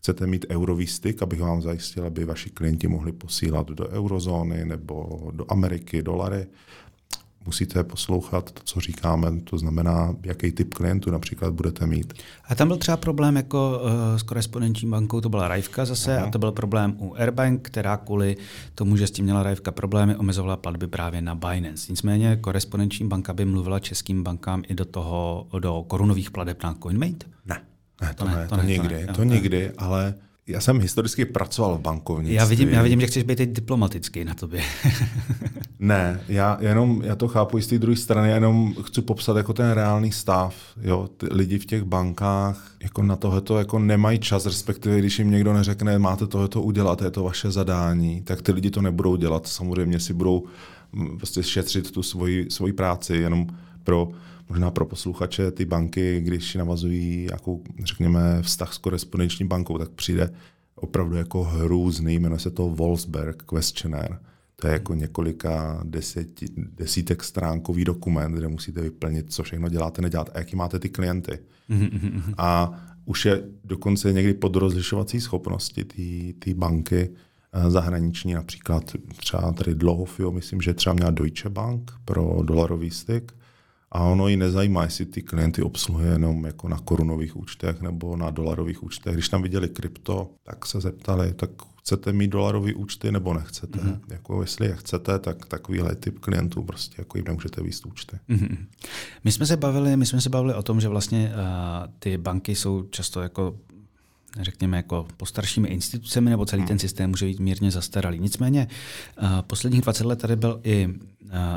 chcete 0.05 0.27
mít 0.27 0.45
eurový 0.49 0.87
styk, 0.87 1.21
abych 1.21 1.41
vám 1.41 1.61
zajistil, 1.61 2.05
aby 2.05 2.25
vaši 2.25 2.49
klienti 2.49 2.87
mohli 2.87 3.11
posílat 3.11 3.67
do 3.67 3.87
eurozóny 3.87 4.65
nebo 4.65 5.29
do 5.33 5.51
Ameriky 5.51 6.03
dolary, 6.03 6.47
musíte 7.45 7.83
poslouchat 7.83 8.51
to, 8.51 8.61
co 8.63 8.79
říkáme, 8.79 9.41
to 9.41 9.57
znamená, 9.57 10.15
jaký 10.23 10.51
typ 10.51 10.73
klientů 10.73 11.11
například 11.11 11.53
budete 11.53 11.87
mít. 11.87 12.13
A 12.49 12.55
tam 12.55 12.67
byl 12.67 12.77
třeba 12.77 12.97
problém 12.97 13.35
jako 13.35 13.81
uh, 13.83 14.17
s 14.17 14.23
korespondenční 14.23 14.89
bankou, 14.89 15.21
to 15.21 15.29
byla 15.29 15.47
Rajvka 15.47 15.85
zase, 15.85 16.17
Aha. 16.17 16.27
a 16.27 16.29
to 16.29 16.39
byl 16.39 16.51
problém 16.51 16.95
u 16.99 17.15
Airbank, 17.15 17.61
která 17.61 17.97
kvůli 17.97 18.37
tomu, 18.75 18.97
že 18.97 19.07
s 19.07 19.11
tím 19.11 19.25
měla 19.25 19.43
Rajvka 19.43 19.71
problémy, 19.71 20.15
omezovala 20.15 20.57
platby 20.57 20.87
právě 20.87 21.21
na 21.21 21.35
Binance. 21.35 21.85
Nicméně 21.89 22.35
korespondenční 22.41 23.07
banka 23.07 23.33
by 23.33 23.45
mluvila 23.45 23.79
českým 23.79 24.23
bankám 24.23 24.63
i 24.67 24.75
do 24.75 24.85
toho, 24.85 25.47
do 25.59 25.83
korunových 25.87 26.31
plateb 26.31 26.63
na 26.63 26.73
CoinMate? 26.73 27.25
Ne. 27.45 27.61
Ne, 28.05 28.13
to, 28.13 28.23
to 28.23 28.29
ne, 28.29 28.47
to, 28.47 28.55
ne, 28.55 28.61
to 28.61 28.67
nikdy, 28.67 28.99
to, 28.99 29.07
ne, 29.07 29.13
to 29.13 29.23
nikdy, 29.23 29.71
ale 29.77 30.13
já 30.47 30.61
jsem 30.61 30.79
historicky 30.79 31.25
pracoval 31.25 31.77
v 31.77 31.81
bankovnictví. 31.81 32.35
Já 32.35 32.45
vidím, 32.45 32.69
já 32.69 32.81
vidím 32.81 33.01
že 33.01 33.07
chceš 33.07 33.23
být 33.23 33.35
teď 33.35 33.49
diplomatický 33.49 34.23
na 34.23 34.33
tobě. 34.33 34.61
ne, 35.79 36.21
já 36.27 36.57
jenom, 36.61 37.01
já 37.05 37.15
to 37.15 37.27
chápu 37.27 37.59
z 37.59 37.67
té 37.67 37.79
druhé 37.79 37.95
strany, 37.97 38.29
já 38.29 38.35
jenom 38.35 38.73
chci 38.83 39.01
popsat 39.01 39.37
jako 39.37 39.53
ten 39.53 39.71
reálný 39.71 40.11
stav. 40.11 40.55
Jo? 40.81 41.09
Ty 41.17 41.27
lidi 41.31 41.59
v 41.59 41.65
těch 41.65 41.83
bankách 41.83 42.71
jako 42.83 43.03
na 43.03 43.15
tohleto 43.15 43.57
jako 43.57 43.79
nemají 43.79 44.19
čas, 44.19 44.45
respektive 44.45 44.99
když 44.99 45.19
jim 45.19 45.31
někdo 45.31 45.53
neřekne, 45.53 45.99
máte 45.99 46.27
tohleto 46.27 46.61
udělat, 46.61 47.01
je 47.01 47.11
to 47.11 47.23
vaše 47.23 47.51
zadání, 47.51 48.21
tak 48.21 48.41
ty 48.41 48.51
lidi 48.51 48.69
to 48.69 48.81
nebudou 48.81 49.15
dělat. 49.15 49.47
Samozřejmě 49.47 49.99
si 49.99 50.13
budou 50.13 50.43
mm, 50.93 51.17
prostě 51.17 51.43
šetřit 51.43 51.91
tu 51.91 52.03
svoji, 52.03 52.47
svoji 52.49 52.73
práci 52.73 53.15
jenom 53.15 53.47
pro 53.83 54.09
možná 54.49 54.71
pro 54.71 54.85
posluchače 54.85 55.51
ty 55.51 55.65
banky, 55.65 56.21
když 56.21 56.55
navazují 56.55 57.27
jako, 57.31 57.59
řekněme, 57.83 58.41
vztah 58.41 58.73
s 58.73 58.77
korespondenční 58.77 59.47
bankou, 59.47 59.77
tak 59.77 59.89
přijde 59.89 60.29
opravdu 60.75 61.15
jako 61.15 61.43
hrůzný, 61.43 62.19
jmenuje 62.19 62.39
se 62.39 62.51
to 62.51 62.69
Wolfsberg 62.69 63.43
Questionnaire. 63.43 64.17
To 64.55 64.67
je 64.67 64.73
jako 64.73 64.93
několika 64.93 65.81
deseti, 65.83 66.45
desítek 66.57 67.23
stránkový 67.23 67.83
dokument, 67.85 68.31
kde 68.31 68.47
musíte 68.47 68.81
vyplnit, 68.81 69.33
co 69.33 69.43
všechno 69.43 69.69
děláte, 69.69 70.01
neděláte 70.01 70.31
a 70.31 70.37
jaký 70.37 70.55
máte 70.55 70.79
ty 70.79 70.89
klienty. 70.89 71.39
a 72.37 72.81
už 73.05 73.25
je 73.25 73.43
dokonce 73.63 74.13
někdy 74.13 74.33
pod 74.33 74.55
rozlišovací 74.55 75.21
schopnosti 75.21 75.83
té 76.39 76.53
banky 76.53 77.09
eh, 77.53 77.71
zahraniční, 77.71 78.33
například 78.33 78.83
třeba 79.15 79.51
tady 79.51 79.75
Dlouhofio, 79.75 80.31
myslím, 80.31 80.61
že 80.61 80.73
třeba 80.73 80.93
měla 80.93 81.11
Deutsche 81.11 81.49
Bank 81.49 81.91
pro 82.05 82.39
dolarový 82.43 82.89
styk, 82.91 83.33
a 83.95 84.03
ono 84.03 84.27
ji 84.27 84.37
nezajímá, 84.37 84.83
jestli 84.83 85.05
ty 85.05 85.21
klienty 85.21 85.61
obsluhuje 85.61 86.11
jenom 86.11 86.45
jako 86.45 86.69
na 86.69 86.79
korunových 86.79 87.37
účtech 87.37 87.81
nebo 87.81 88.17
na 88.17 88.29
dolarových 88.29 88.83
účtech. 88.83 89.13
Když 89.13 89.29
tam 89.29 89.41
viděli 89.41 89.69
krypto, 89.69 90.29
tak 90.43 90.65
se 90.65 90.81
zeptali, 90.81 91.33
tak 91.33 91.49
chcete 91.79 92.13
mít 92.13 92.27
dolarové 92.27 92.73
účty 92.73 93.11
nebo 93.11 93.33
nechcete. 93.33 93.79
Mm-hmm. 93.79 93.99
Jako 94.09 94.41
jestli 94.41 94.67
je 94.67 94.75
chcete, 94.75 95.19
tak 95.19 95.45
takovýhle 95.45 95.95
typ 95.95 96.19
klientů 96.19 96.63
prostě 96.63 96.95
jako 96.97 97.17
jim 97.17 97.25
nemůžete 97.27 97.63
výst 97.63 97.85
účty. 97.85 98.17
Mm-hmm. 98.29 98.57
My 99.23 99.31
jsme 99.31 99.45
se 99.45 99.57
bavili, 99.57 99.97
my 99.97 100.05
jsme 100.05 100.21
se 100.21 100.29
bavili 100.29 100.53
o 100.53 100.63
tom, 100.63 100.81
že 100.81 100.87
vlastně 100.87 101.31
uh, 101.33 101.93
ty 101.99 102.17
banky 102.17 102.55
jsou 102.55 102.83
často 102.83 103.21
jako 103.21 103.55
řekněme, 104.41 104.77
jako 104.77 105.07
postaršími 105.17 105.67
institucemi, 105.67 106.29
nebo 106.29 106.45
celý 106.45 106.61
ten 106.61 106.69
hmm. 106.69 106.79
systém 106.79 107.09
může 107.09 107.25
být 107.25 107.39
mírně 107.39 107.71
zastaralý. 107.71 108.19
Nicméně 108.19 108.67
uh, 109.21 109.41
posledních 109.41 109.81
20 109.81 110.05
let 110.05 110.19
tady 110.19 110.35
byl 110.35 110.59
i 110.63 110.89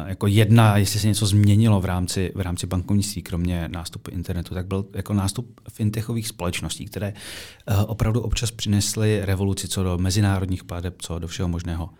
jako 0.07 0.27
jedna, 0.27 0.77
jestli 0.77 1.01
se 1.01 1.07
něco 1.07 1.27
změnilo 1.27 1.81
v 1.81 1.85
rámci, 1.85 2.33
v 2.35 2.41
rámci 2.41 2.67
bankovnictví, 2.67 3.23
kromě 3.23 3.69
nástupu 3.69 4.11
internetu, 4.11 4.55
tak 4.55 4.67
byl 4.67 4.85
jako 4.95 5.15
nástup 5.15 5.61
fintechových 5.71 6.29
společností, 6.29 6.85
které 6.85 7.13
uh, 7.13 7.77
opravdu 7.87 8.21
občas 8.21 8.51
přinesly 8.51 9.21
revoluci 9.25 9.69
co 9.69 9.83
do 9.83 9.99
mezinárodních 9.99 10.65
plateb, 10.65 10.95
co 11.03 11.19
do 11.19 11.29
všeho 11.29 11.49
možného. 11.49 11.91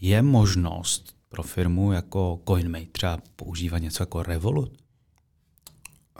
Je 0.00 0.22
možnost 0.22 1.16
pro 1.28 1.42
firmu 1.42 1.92
jako 1.92 2.40
CoinMate 2.48 2.86
třeba 2.92 3.18
používat 3.36 3.78
něco 3.78 4.02
jako 4.02 4.22
Revolut? 4.22 4.72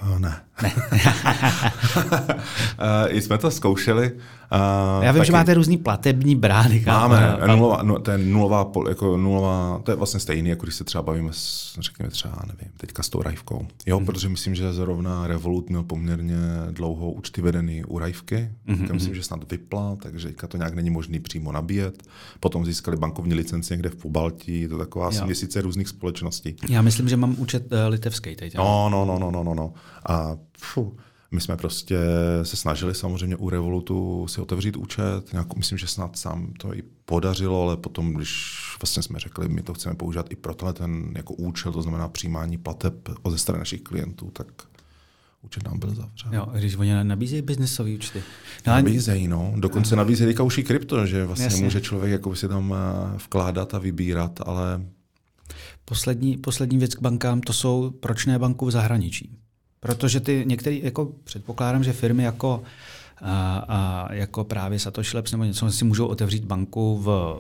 Uh, 0.03 0.19
ne. 0.19 0.45
ne. 0.63 0.73
uh, 3.13 3.19
jsme 3.19 3.39
to 3.39 3.51
zkoušeli. 3.51 4.13
Uh, 4.13 5.05
Já 5.05 5.13
vím, 5.13 5.21
taky... 5.21 5.27
že 5.27 5.33
máte 5.33 5.55
různý 5.55 5.79
platební 5.79 6.37
brány. 6.37 6.85
Máme, 6.87 7.37
a... 7.37 7.47
nulová, 7.47 7.83
no, 7.83 7.99
to 7.99 8.11
je 8.11 8.19
nulová, 8.19 8.71
jako 8.89 9.17
nulová, 9.17 9.81
to 9.85 9.91
je 9.91 9.97
vlastně 9.97 10.21
stejný, 10.21 10.51
jako 10.51 10.63
když 10.63 10.75
se 10.75 10.85
třeba 10.85 11.03
bavíme 11.03 11.31
s, 11.33 11.77
řekněme 11.81 12.11
třeba, 12.11 12.43
nevím, 12.47 12.73
teďka 12.77 13.03
s 13.03 13.09
tou 13.09 13.23
rajvkou. 13.23 13.67
Jo, 13.87 14.01
mm-hmm. 14.01 14.07
protože 14.07 14.29
myslím, 14.29 14.55
že 14.55 14.73
zrovna 14.73 15.27
Revolut 15.27 15.69
měl 15.69 15.83
poměrně 15.83 16.37
dlouho 16.71 17.11
účty 17.11 17.43
vedený 17.43 17.85
u 17.85 17.99
rajvky, 17.99 18.51
mm-hmm. 18.69 18.93
myslím, 18.93 19.15
že 19.15 19.23
snad 19.23 19.51
vypla, 19.51 19.97
takže 20.03 20.29
teďka 20.29 20.47
to 20.47 20.57
nějak 20.57 20.75
není 20.75 20.91
možný 20.91 21.21
přímo 21.21 21.53
nabíjet. 21.53 22.03
Potom 22.41 22.65
získali 22.65 22.97
bankovní 22.97 23.35
licenci 23.35 23.75
někde 23.75 23.89
v 23.89 23.97
Pobaltí, 23.97 24.69
to 24.69 24.79
taková 24.79 25.09
asi 25.09 25.25
měsíce 25.25 25.61
různých 25.61 25.89
společností. 25.89 26.57
Já 26.69 26.83
myslím, 26.83 27.09
že 27.09 27.17
mám 27.17 27.35
účet 27.39 27.73
uh, 27.73 27.79
litevský 27.89 28.37
teď. 28.37 28.55
No, 28.55 28.89
no, 28.91 29.05
no, 29.05 29.19
no, 29.19 29.31
no, 29.31 29.45
no, 29.45 29.55
no. 29.55 29.73
A 30.09 30.37
fuh, 30.59 30.93
my 31.33 31.41
jsme 31.41 31.57
prostě 31.57 31.99
se 32.43 32.57
snažili 32.57 32.95
samozřejmě 32.95 33.37
u 33.37 33.51
Revolutu 33.51 34.27
si 34.29 34.41
otevřít 34.41 34.77
účet, 34.77 35.33
nějak, 35.33 35.57
myslím, 35.57 35.79
že 35.79 35.87
snad 35.87 36.17
sám 36.17 36.53
to 36.59 36.75
i 36.75 36.83
podařilo, 37.05 37.63
ale 37.63 37.77
potom, 37.77 38.15
když 38.15 38.61
vlastně 38.83 39.03
jsme 39.03 39.19
řekli, 39.19 39.49
my 39.49 39.63
to 39.63 39.75
chceme 39.75 39.95
používat 39.95 40.27
i 40.31 40.37
pro 40.37 40.55
tenhle 40.55 40.73
ten 40.73 41.13
jako 41.17 41.35
účel, 41.35 41.73
to 41.73 41.83
znamená 41.83 42.09
přijímání 42.09 42.59
plateb 42.59 42.95
ze 43.31 43.39
strany 43.39 43.59
našich 43.59 43.83
klientů, 43.83 44.31
tak 44.31 44.47
účet 45.43 45.65
nám 45.65 45.79
byl 45.79 45.95
zavřen. 45.95 46.35
Jo, 46.35 46.49
když 46.53 46.77
oni 46.77 47.05
nabízejí 47.05 47.43
biznesové 47.43 47.95
účty. 47.95 48.23
No, 48.67 48.73
nabízejí, 48.73 49.29
no. 49.29 49.55
Dokonce 49.57 49.97
nabízejí 49.97 50.29
teďka 50.29 50.43
už 50.43 50.59
i 50.59 50.65
krypto, 50.65 51.07
že 51.07 51.25
vlastně 51.25 51.45
Jasně. 51.45 51.65
může 51.65 51.81
člověk 51.81 52.13
jako 52.13 52.37
si 52.37 52.49
tam 52.49 52.75
eh, 52.75 53.19
vkládat 53.19 53.75
a 53.75 53.79
vybírat, 53.79 54.41
ale... 54.47 54.87
Poslední, 55.85 56.37
poslední 56.37 56.79
věc 56.79 56.95
k 56.95 57.01
bankám, 57.01 57.41
to 57.41 57.53
jsou 57.53 57.91
proč 57.91 58.27
ne 58.27 58.39
banku 58.39 58.67
v 58.67 58.71
zahraničí. 58.71 59.42
Protože 59.83 60.21
ty 60.21 60.45
některé, 60.47 60.77
jako 60.77 61.13
předpokládám, 61.25 61.85
že 61.85 61.93
firmy 61.93 62.23
jako, 62.23 62.63
a, 63.21 63.59
a, 63.69 64.13
jako 64.15 64.45
právě 64.45 64.79
Satoshi 64.79 65.17
Labs 65.17 65.33
nebo 65.33 65.45
něco 65.45 65.73
si 65.73 65.85
můžou 65.85 66.07
otevřít 66.07 66.45
banku 66.45 66.99
v 66.99 67.39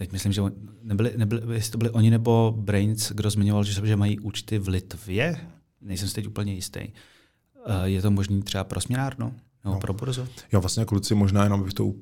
Teď 0.00 0.12
myslím, 0.12 0.32
že 0.32 0.42
nebyli, 0.82 1.12
nebyli, 1.16 1.54
jestli 1.54 1.72
to 1.72 1.78
byli 1.78 1.90
oni 1.90 2.10
nebo 2.10 2.54
Brains, 2.56 3.12
kdo 3.12 3.30
zmiňoval, 3.30 3.64
že, 3.64 3.86
že 3.86 3.96
mají 3.96 4.18
účty 4.18 4.58
v 4.58 4.68
Litvě. 4.68 5.40
Nejsem 5.80 6.08
si 6.08 6.14
teď 6.14 6.26
úplně 6.26 6.54
jistý. 6.54 6.80
Je 7.84 8.02
to 8.02 8.10
možný 8.10 8.42
třeba 8.42 8.64
pro 8.64 8.80
směnárnu? 8.80 9.34
No, 9.64 9.78
pro 9.78 9.92
burzu? 9.92 10.28
Jo, 10.52 10.60
vlastně 10.60 10.84
kluci, 10.84 11.14
možná 11.14 11.44
jenom 11.44 11.62
bych 11.62 11.74
to 11.74 11.92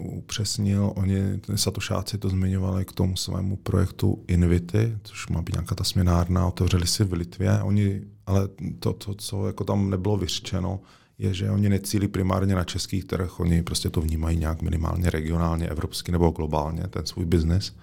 upřesnil, 0.00 0.92
oni, 0.96 1.18
satošáci 1.54 2.18
to 2.18 2.28
zmiňovali 2.28 2.84
k 2.84 2.92
tomu 2.92 3.16
svému 3.16 3.56
projektu 3.56 4.24
Invity, 4.28 4.98
což 5.02 5.28
má 5.28 5.42
být 5.42 5.52
nějaká 5.52 5.74
ta 5.74 5.84
směnárna, 5.84 6.46
otevřeli 6.46 6.86
si 6.86 7.04
v 7.04 7.12
Litvě, 7.12 7.62
oni, 7.62 8.02
ale 8.26 8.48
to, 8.78 8.92
to, 8.92 9.14
co 9.14 9.46
jako 9.46 9.64
tam 9.64 9.90
nebylo 9.90 10.16
vyřčeno, 10.16 10.80
je, 11.18 11.34
že 11.34 11.50
oni 11.50 11.68
necílí 11.68 12.08
primárně 12.08 12.54
na 12.54 12.64
českých 12.64 13.04
trh, 13.04 13.40
oni 13.40 13.62
prostě 13.62 13.90
to 13.90 14.00
vnímají 14.00 14.38
nějak 14.38 14.62
minimálně 14.62 15.10
regionálně, 15.10 15.68
evropsky 15.68 16.12
nebo 16.12 16.30
globálně, 16.30 16.82
ten 16.82 17.06
svůj 17.06 17.24
biznis. 17.24 17.76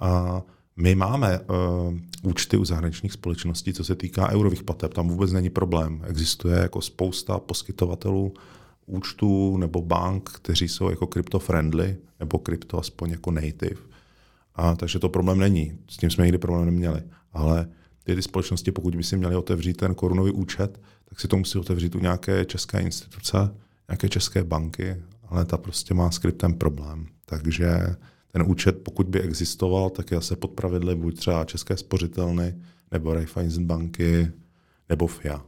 A 0.00 0.42
my 0.76 0.94
máme 0.94 1.40
uh, 1.40 1.94
účty 2.22 2.56
u 2.56 2.64
zahraničních 2.64 3.12
společností, 3.12 3.72
co 3.72 3.84
se 3.84 3.94
týká 3.94 4.30
eurových 4.30 4.62
plateb, 4.62 4.94
tam 4.94 5.08
vůbec 5.08 5.32
není 5.32 5.50
problém. 5.50 6.02
Existuje 6.06 6.58
jako 6.58 6.80
spousta 6.82 7.38
poskytovatelů 7.38 8.34
účtů 8.86 9.56
nebo 9.56 9.82
bank, 9.82 10.30
kteří 10.30 10.68
jsou 10.68 10.90
jako 10.90 11.06
crypto-friendly, 11.06 11.96
nebo 12.20 12.38
krypto 12.38 12.78
aspoň 12.78 13.10
jako 13.10 13.30
native. 13.30 13.80
A, 14.54 14.76
takže 14.76 14.98
to 14.98 15.08
problém 15.08 15.38
není. 15.38 15.78
S 15.88 15.96
tím 15.96 16.10
jsme 16.10 16.24
nikdy 16.24 16.38
problém 16.38 16.64
neměli. 16.64 17.02
Ale 17.32 17.68
ty, 18.06 18.14
ty 18.14 18.22
společnosti, 18.22 18.72
pokud 18.72 18.96
by 18.96 19.02
si 19.02 19.16
měli 19.16 19.36
otevřít 19.36 19.76
ten 19.76 19.94
korunový 19.94 20.30
účet, 20.30 20.80
tak 21.08 21.20
si 21.20 21.28
to 21.28 21.36
musí 21.36 21.58
otevřít 21.58 21.94
u 21.94 21.98
nějaké 21.98 22.44
české 22.44 22.80
instituce, 22.80 23.36
nějaké 23.88 24.08
české 24.08 24.44
banky, 24.44 24.96
ale 25.28 25.44
ta 25.44 25.56
prostě 25.56 25.94
má 25.94 26.10
s 26.10 26.18
kryptem 26.18 26.54
problém. 26.54 27.06
Takže 27.24 27.96
ten 28.32 28.44
účet, 28.46 28.82
pokud 28.82 29.06
by 29.08 29.20
existoval, 29.20 29.90
tak 29.90 30.10
je 30.10 30.16
asi 30.16 30.36
pod 30.36 30.50
pravidly 30.50 30.94
buď 30.94 31.18
třeba 31.18 31.44
České 31.44 31.76
spořitelny, 31.76 32.54
nebo 32.92 33.14
Raiffeisen 33.14 33.66
banky, 33.66 34.32
nebo 34.88 35.06
FIA. 35.06 35.44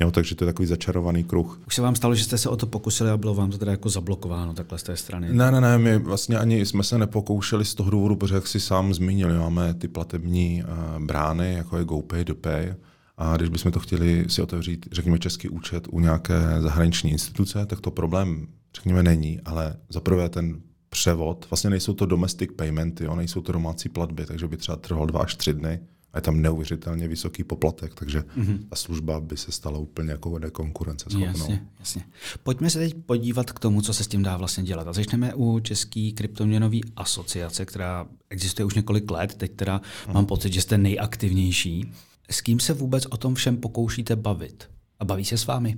Jo, 0.00 0.10
takže 0.10 0.34
to 0.34 0.44
je 0.44 0.46
takový 0.46 0.66
začarovaný 0.66 1.24
kruh. 1.24 1.60
Už 1.66 1.74
se 1.74 1.82
vám 1.82 1.94
stalo, 1.94 2.14
že 2.14 2.24
jste 2.24 2.38
se 2.38 2.48
o 2.48 2.56
to 2.56 2.66
pokusili 2.66 3.10
a 3.10 3.16
bylo 3.16 3.34
vám 3.34 3.50
to 3.50 3.58
teda 3.58 3.70
jako 3.70 3.88
zablokováno 3.88 4.54
takhle 4.54 4.78
z 4.78 4.82
té 4.82 4.96
strany? 4.96 5.28
Ne, 5.32 5.50
ne, 5.50 5.60
ne, 5.60 5.78
my 5.78 5.98
vlastně 5.98 6.38
ani 6.38 6.66
jsme 6.66 6.82
se 6.82 6.98
nepokoušeli 6.98 7.64
z 7.64 7.74
toho 7.74 7.90
důvodu, 7.90 8.16
protože 8.16 8.34
jak 8.34 8.46
si 8.46 8.60
sám 8.60 8.94
zmínil, 8.94 9.38
máme 9.38 9.74
ty 9.74 9.88
platební 9.88 10.62
uh, 10.62 11.04
brány, 11.04 11.54
jako 11.54 11.78
je 11.78 11.84
GoPay, 11.84 12.24
DoPay, 12.24 12.74
a 13.16 13.36
když 13.36 13.48
bychom 13.48 13.72
to 13.72 13.80
chtěli 13.80 14.24
si 14.28 14.42
otevřít, 14.42 14.88
řekněme, 14.92 15.18
český 15.18 15.48
účet 15.48 15.88
u 15.90 16.00
nějaké 16.00 16.40
zahraniční 16.60 17.10
instituce, 17.10 17.66
tak 17.66 17.80
to 17.80 17.90
problém, 17.90 18.46
řekněme, 18.76 19.02
není, 19.02 19.40
ale 19.44 19.76
zaprvé 19.88 20.28
ten 20.28 20.60
převod, 20.88 21.46
vlastně 21.50 21.70
nejsou 21.70 21.94
to 21.94 22.06
domestic 22.06 22.50
paymenty, 22.56 23.04
jo, 23.04 23.14
nejsou 23.14 23.40
to 23.40 23.52
domácí 23.52 23.88
platby, 23.88 24.26
takže 24.26 24.48
by 24.48 24.56
třeba 24.56 24.76
trvalo 24.76 25.06
dva 25.06 25.20
až 25.20 25.34
tři 25.34 25.54
dny 25.54 25.80
a 26.12 26.18
je 26.18 26.22
tam 26.22 26.40
neuvěřitelně 26.40 27.08
vysoký 27.08 27.44
poplatek, 27.44 27.94
takže 27.94 28.20
mm-hmm. 28.20 28.58
ta 28.68 28.76
služba 28.76 29.20
by 29.20 29.36
se 29.36 29.52
stala 29.52 29.78
úplně 29.78 30.10
jako 30.10 30.38
nekonkurenceschopnou. 30.38 31.26
Jasně, 31.26 31.66
jasně. 31.78 32.02
Pojďme 32.42 32.70
se 32.70 32.78
teď 32.78 32.94
podívat 33.06 33.52
k 33.52 33.58
tomu, 33.58 33.82
co 33.82 33.94
se 33.94 34.04
s 34.04 34.08
tím 34.08 34.22
dá 34.22 34.36
vlastně 34.36 34.64
dělat. 34.64 34.88
A 34.88 34.92
začneme 34.92 35.34
u 35.34 35.60
České 35.60 36.10
kryptoměnové 36.14 36.78
asociace, 36.96 37.66
která 37.66 38.06
existuje 38.30 38.66
už 38.66 38.74
několik 38.74 39.10
let, 39.10 39.34
teď 39.34 39.52
teda 39.52 39.80
mm. 40.06 40.14
mám 40.14 40.26
pocit, 40.26 40.52
že 40.52 40.60
jste 40.60 40.78
nejaktivnější. 40.78 41.92
S 42.30 42.40
kým 42.40 42.60
se 42.60 42.72
vůbec 42.72 43.06
o 43.06 43.16
tom 43.16 43.34
všem 43.34 43.56
pokoušíte 43.56 44.16
bavit? 44.16 44.70
A 44.98 45.04
baví 45.04 45.24
se 45.24 45.38
s 45.38 45.46
vámi? 45.46 45.76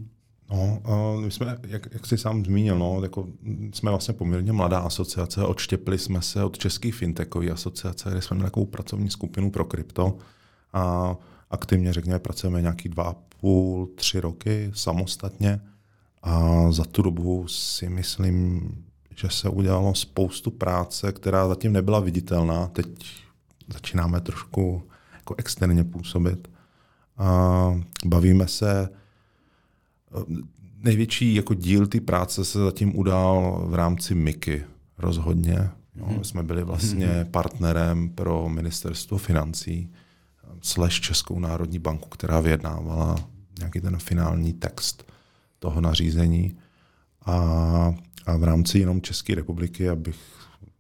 No, 0.52 0.80
my 1.20 1.30
jsme, 1.30 1.58
jak, 1.66 1.88
jak 1.92 2.06
jsi 2.06 2.18
sám 2.18 2.44
zmínil, 2.44 2.78
no, 2.78 3.02
jako 3.02 3.28
jsme 3.74 3.90
vlastně 3.90 4.14
poměrně 4.14 4.52
mladá 4.52 4.78
asociace, 4.78 5.44
odštěpili 5.44 5.98
jsme 5.98 6.22
se 6.22 6.44
od 6.44 6.58
České 6.58 6.92
fintechové 6.92 7.50
asociace, 7.50 8.10
kde 8.10 8.22
jsme 8.22 8.34
měli 8.34 8.50
takovou 8.50 8.66
pracovní 8.66 9.10
skupinu 9.10 9.50
pro 9.50 9.64
krypto 9.64 10.16
a 10.72 11.16
aktivně, 11.50 11.92
řekněme, 11.92 12.18
pracujeme 12.18 12.60
nějaký 12.60 12.88
dva 12.88 13.14
půl, 13.40 13.86
tři 13.86 14.20
roky 14.20 14.70
samostatně 14.74 15.60
A 16.22 16.66
za 16.72 16.84
tu 16.84 17.02
dobu 17.02 17.48
si 17.48 17.88
myslím, 17.88 18.68
že 19.16 19.28
se 19.30 19.48
udělalo 19.48 19.94
spoustu 19.94 20.50
práce, 20.50 21.12
která 21.12 21.48
zatím 21.48 21.72
nebyla 21.72 22.00
viditelná. 22.00 22.66
Teď 22.66 22.86
začínáme 23.72 24.20
trošku 24.20 24.82
jako 25.14 25.34
externě 25.38 25.84
působit. 25.84 26.48
A 27.18 27.80
bavíme 28.04 28.48
se, 28.48 28.88
největší 30.82 31.34
jako 31.34 31.54
díl 31.54 31.86
té 31.86 32.00
práce 32.00 32.44
se 32.44 32.58
zatím 32.58 32.98
udál 32.98 33.64
v 33.68 33.74
rámci 33.74 34.14
MIKY 34.14 34.64
rozhodně. 34.98 35.70
No, 35.96 36.06
hmm. 36.06 36.24
Jsme 36.24 36.42
byli 36.42 36.64
vlastně 36.64 37.06
hmm. 37.06 37.24
partnerem 37.30 38.08
pro 38.08 38.48
ministerstvo 38.48 39.18
financí 39.18 39.92
slash 40.60 41.00
Českou 41.00 41.38
národní 41.38 41.78
banku, 41.78 42.08
která 42.08 42.40
vyjednávala 42.40 43.16
nějaký 43.58 43.80
ten 43.80 43.98
finální 43.98 44.52
text 44.52 45.12
toho 45.58 45.80
nařízení. 45.80 46.56
A, 47.26 47.34
a 48.26 48.36
v 48.36 48.44
rámci 48.44 48.78
jenom 48.78 49.00
České 49.00 49.34
republiky, 49.34 49.88
abych 49.88 50.16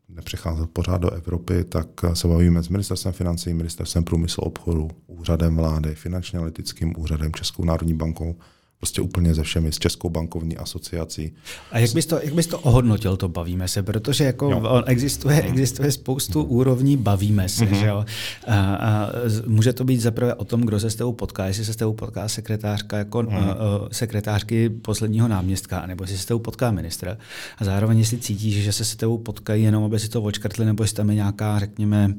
nepřecházel 0.08 0.66
pořád 0.66 0.98
do 0.98 1.10
Evropy, 1.10 1.64
tak 1.64 1.86
se 2.14 2.28
bavíme 2.28 2.62
s 2.62 2.68
ministerstvem 2.68 3.12
financí, 3.12 3.54
ministerstvem 3.54 4.04
průmyslu 4.04 4.42
obchodu, 4.42 4.88
úřadem 5.06 5.56
vlády, 5.56 5.94
finančně 5.94 6.38
analytickým 6.38 6.94
úřadem, 6.98 7.32
Českou 7.32 7.64
národní 7.64 7.94
bankou, 7.94 8.36
prostě 8.82 9.00
úplně 9.00 9.34
ze 9.34 9.42
všemi, 9.42 9.72
s 9.72 9.78
Českou 9.78 10.10
bankovní 10.10 10.56
asociací. 10.56 11.32
A 11.70 11.78
jak 11.78 11.92
bys 11.92 12.06
to, 12.06 12.20
jak 12.22 12.34
bys 12.34 12.46
to 12.46 12.58
ohodnotil, 12.58 13.16
to 13.16 13.28
bavíme 13.28 13.68
se, 13.68 13.82
protože 13.82 14.24
jako 14.24 14.50
jo. 14.50 14.82
existuje, 14.86 15.36
mhm. 15.36 15.48
existuje 15.48 15.92
spoustu 15.92 16.42
úrovní 16.42 16.96
bavíme 16.96 17.48
se, 17.48 17.64
mm-hmm. 17.64 17.80
že 17.80 17.86
jo? 17.86 18.04
A, 18.46 18.74
a 18.74 19.10
může 19.46 19.72
to 19.72 19.84
být 19.84 20.00
zaprvé 20.00 20.34
o 20.34 20.44
tom, 20.44 20.60
kdo 20.60 20.80
se 20.80 20.90
s 20.90 20.94
tebou 20.94 21.12
potká, 21.12 21.46
jestli 21.46 21.64
se 21.64 21.72
s 21.72 21.76
tebou 21.76 21.92
potká 21.92 22.28
sekretářka 22.28 22.98
jako 22.98 23.22
mm. 23.22 23.28
a, 23.28 23.56
sekretářky 23.92 24.70
posledního 24.70 25.28
náměstka, 25.28 25.86
nebo 25.86 26.04
jestli 26.04 26.16
se 26.16 26.22
s 26.22 26.26
tebou 26.26 26.40
potká 26.40 26.70
ministr. 26.70 27.18
A 27.58 27.64
zároveň 27.64 27.98
jestli 27.98 28.18
cítíš, 28.18 28.54
že 28.54 28.72
se 28.72 28.84
s 28.84 28.96
tebou 28.96 29.18
potkají 29.18 29.62
jenom, 29.62 29.84
aby 29.84 29.98
si 29.98 30.08
to 30.08 30.22
očkrtli, 30.22 30.64
nebo 30.64 30.84
jestli 30.84 30.96
tam 30.96 31.08
je 31.08 31.14
nějaká, 31.14 31.58
řekněme, 31.58 32.14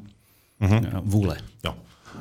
mm-hmm. 0.62 1.02
vůle. 1.04 1.38
Jo. 1.66 1.76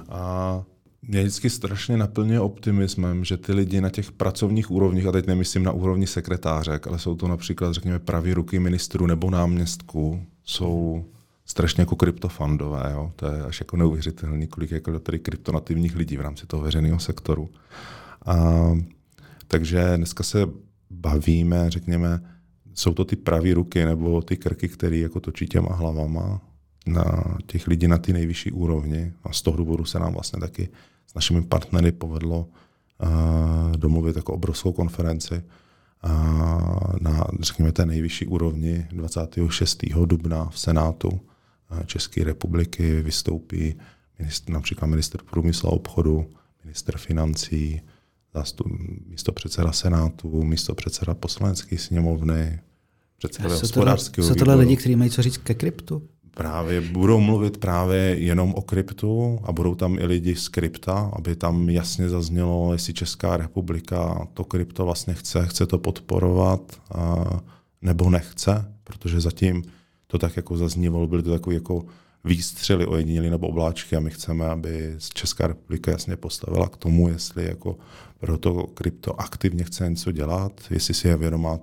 A 0.09 0.63
mě 1.09 1.21
vždycky 1.21 1.51
strašně 1.51 1.97
naplňuje 1.97 2.41
optimismem, 2.41 3.25
že 3.25 3.37
ty 3.37 3.53
lidi 3.53 3.81
na 3.81 3.91
těch 3.91 4.13
pracovních 4.13 4.71
úrovních, 4.71 5.07
a 5.07 5.13
teď 5.13 5.27
nemyslím 5.27 5.63
na 5.63 5.73
úrovni 5.73 6.07
sekretářek, 6.07 6.87
ale 6.87 6.99
jsou 6.99 7.15
to 7.15 7.29
například, 7.29 7.73
řekněme, 7.73 7.99
pravý 7.99 8.35
ruky 8.35 8.59
ministrů 8.59 9.07
nebo 9.07 9.31
náměstků, 9.31 10.23
jsou 10.45 11.05
strašně 11.47 11.81
jako 11.83 11.97
kryptofandové. 11.97 12.91
Jo? 12.93 13.13
To 13.17 13.27
je 13.27 13.43
až 13.43 13.61
jako 13.61 13.77
neuvěřitelný, 13.77 14.47
kolik 14.47 14.71
je 14.71 14.75
jako 14.75 14.99
tady 14.99 15.19
kryptonativních 15.19 15.97
lidí 15.97 16.17
v 16.17 16.21
rámci 16.21 16.47
toho 16.47 16.63
veřejného 16.63 16.99
sektoru. 16.99 17.51
A, 18.27 18.69
takže 19.47 19.97
dneska 19.97 20.25
se 20.25 20.47
bavíme, 20.91 21.71
řekněme, 21.71 22.21
jsou 22.75 22.95
to 22.95 23.05
ty 23.05 23.17
pravý 23.17 23.53
ruky 23.53 23.85
nebo 23.85 24.23
ty 24.23 24.37
krky, 24.37 24.69
které 24.69 24.97
jako 24.97 25.21
točí 25.21 25.47
těma 25.47 25.75
hlavama 25.75 26.41
na 26.87 27.25
těch 27.47 27.67
lidí 27.67 27.89
na 27.89 27.99
ty 27.99 28.13
nejvyšší 28.13 28.53
úrovni. 28.53 29.13
A 29.25 29.33
z 29.33 29.43
toho 29.43 29.57
důvodu 29.57 29.85
se 29.85 29.99
nám 29.99 30.13
vlastně 30.13 30.41
taky 30.41 30.69
s 31.07 31.15
našimi 31.15 31.43
partnery 31.43 31.93
povedlo 31.93 32.49
uh, 33.03 33.77
domluvit 33.77 34.17
jako 34.17 34.33
obrovskou 34.33 34.73
konferenci 34.73 35.35
uh, 36.05 36.11
na, 37.01 37.27
řekněme, 37.41 37.73
té 37.73 37.87
nejvyšší 37.87 38.27
úrovni 38.27 38.87
26. 38.91 39.85
dubna 40.05 40.49
v 40.51 40.59
Senátu 40.59 41.09
uh, 41.09 41.83
České 41.87 42.25
republiky 42.25 43.01
vystoupí 43.03 43.75
ministr, 44.19 44.53
například 44.53 44.89
minister 44.89 45.21
průmyslu 45.31 45.69
a 45.69 45.73
obchodu, 45.73 46.27
minister 46.65 46.99
financí, 46.99 47.81
zástup, 48.35 48.67
místo 49.07 49.33
předseda 49.33 49.73
Senátu, 49.73 50.43
místo 50.43 50.75
předseda 50.75 51.15
poslanecké 51.15 51.79
sněmovny, 51.79 52.61
předseda 53.19 53.49
hospodářského 53.49 54.29
Jsou 54.29 54.35
tohle 54.35 54.55
lidi, 54.55 54.77
kteří 54.77 54.97
mají 54.97 55.11
co 55.11 55.23
říct 55.23 55.37
ke 55.37 55.55
kryptu? 55.55 56.09
Právě 56.35 56.81
budou 56.81 57.21
mluvit 57.21 57.59
právě 57.59 58.01
jenom 58.01 58.55
o 58.55 58.63
kryptu 58.63 59.41
a 59.43 59.53
budou 59.53 59.75
tam 59.75 59.99
i 59.99 60.07
lidi 60.07 60.37
z 60.37 60.49
krypta, 60.49 61.11
aby 61.17 61.37
tam 61.37 61.69
jasně 61.69 62.09
zaznělo, 62.09 62.73
jestli 62.73 62.95
Česká 62.95 63.37
republika 63.37 64.29
to 64.35 64.45
krypto 64.45 64.85
vlastně 64.85 65.15
chce, 65.15 65.47
chce 65.47 65.67
to 65.67 65.79
podporovat 65.79 66.81
nebo 67.83 68.11
nechce, 68.11 68.75
protože 68.85 69.21
zatím 69.21 69.63
to 70.07 70.19
tak 70.19 70.37
jako 70.37 70.57
zaznívalo, 70.57 71.07
byly 71.07 71.23
to 71.23 71.31
takové 71.31 71.55
jako 71.55 71.85
výstřely 72.25 72.87
ojedinělý 72.87 73.31
nebo 73.31 73.49
obláčky 73.49 73.97
a 73.97 74.01
my 74.01 74.11
chceme, 74.11 74.47
aby 74.47 74.97
Česká 75.15 75.47
republika 75.47 75.91
jasně 75.91 76.17
postavila 76.17 76.69
k 76.69 76.77
tomu, 76.77 77.09
jestli 77.09 77.45
jako 77.45 77.77
pro 78.19 78.39
to 78.39 78.67
krypto 78.67 79.21
aktivně 79.21 79.65
chce 79.65 79.91
něco 79.91 80.13
dělat, 80.13 80.61
jestli 80.71 80.95
si 80.95 81.09
je 81.09 81.17
vědomá 81.17 81.59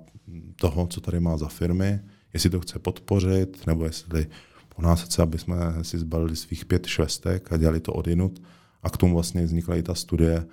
toho, 0.56 0.88
co 0.88 1.02
tady 1.02 1.20
má 1.20 1.38
za 1.38 1.48
firmy, 1.48 2.00
jestli 2.34 2.50
to 2.50 2.60
chce 2.60 2.80
podpořit, 2.80 3.68
nebo 3.68 3.86
jestli 3.86 4.28
u 4.80 4.82
nás 4.82 5.04
chce, 5.04 5.22
aby 5.22 5.38
jsme 5.38 5.56
si 5.82 6.00
zbalili 6.00 6.36
svých 6.36 6.66
pět 6.66 6.86
švestek 6.86 7.52
a 7.52 7.58
dělali 7.58 7.80
to 7.80 7.94
odinut. 7.94 8.42
A 8.84 8.90
k 8.90 8.98
tomu 8.98 9.14
vlastně 9.14 9.44
vznikla 9.44 9.76
i 9.76 9.84
ta 9.84 9.96
studie, 9.96 10.46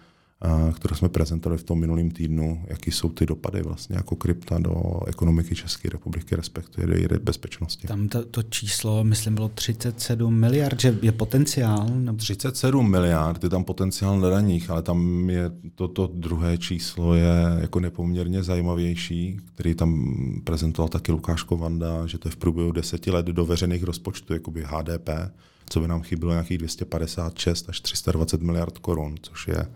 kterou 0.75 0.97
jsme 0.97 1.09
prezentovali 1.09 1.59
v 1.59 1.65
tom 1.65 1.81
minulém 1.81 2.11
týdnu, 2.11 2.65
jaký 2.67 2.91
jsou 2.91 3.09
ty 3.09 3.27
dopady 3.27 3.63
vlastně 3.63 3.97
jako 3.97 4.17
krypta 4.17 4.59
do 4.59 5.01
ekonomiky 5.07 5.55
České 5.55 5.89
republiky, 5.89 6.37
respektive 6.37 6.87
do 6.87 6.95
její 6.95 7.07
bezpečnosti. 7.23 7.87
Tam 7.89 8.09
to, 8.09 8.25
to 8.25 8.43
číslo, 8.43 9.05
myslím, 9.05 9.35
bylo 9.35 9.49
37 9.49 10.35
miliard, 10.35 10.81
že 10.81 10.99
je 11.03 11.13
potenciál? 11.13 11.87
Nebo... 11.95 12.19
37 12.19 12.91
miliard, 12.91 13.45
je 13.45 13.51
tam 13.51 13.65
potenciál 13.65 14.21
na 14.21 14.31
daních, 14.31 14.71
ale 14.71 14.83
tam 14.83 15.31
je 15.31 15.51
toto 15.75 16.11
druhé 16.15 16.59
číslo 16.59 17.15
je 17.15 17.35
jako 17.61 17.81
nepoměrně 17.81 18.43
zajímavější, 18.43 19.41
který 19.55 19.75
tam 19.75 20.17
prezentoval 20.45 20.89
taky 20.89 21.13
Lukáš 21.13 21.43
Kovanda, 21.43 22.07
že 22.07 22.19
to 22.19 22.29
je 22.29 22.33
v 22.33 22.37
průběhu 22.37 22.73
deseti 22.73 23.11
let 23.11 23.27
do 23.27 23.45
veřejných 23.45 23.83
rozpočtů, 23.83 24.33
jakoby 24.33 24.65
HDP, 24.67 25.09
co 25.71 25.81
by 25.81 25.89
nám 25.89 26.03
chybilo 26.03 26.33
nějakých 26.33 26.59
256 26.59 27.69
až 27.69 27.81
320 27.81 28.43
miliard 28.43 28.79
korun, 28.79 29.15
což 29.23 29.49
je 29.49 29.67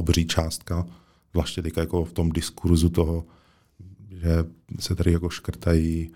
obří 0.00 0.26
částka, 0.26 0.86
zvláště 1.32 1.62
teďka 1.62 1.80
jako 1.80 2.04
v 2.04 2.12
tom 2.12 2.30
diskurzu 2.30 2.88
toho, 2.88 3.24
že 4.10 4.44
se 4.80 4.94
tady 4.94 5.12
jako 5.12 5.30
škrtají 5.30 6.12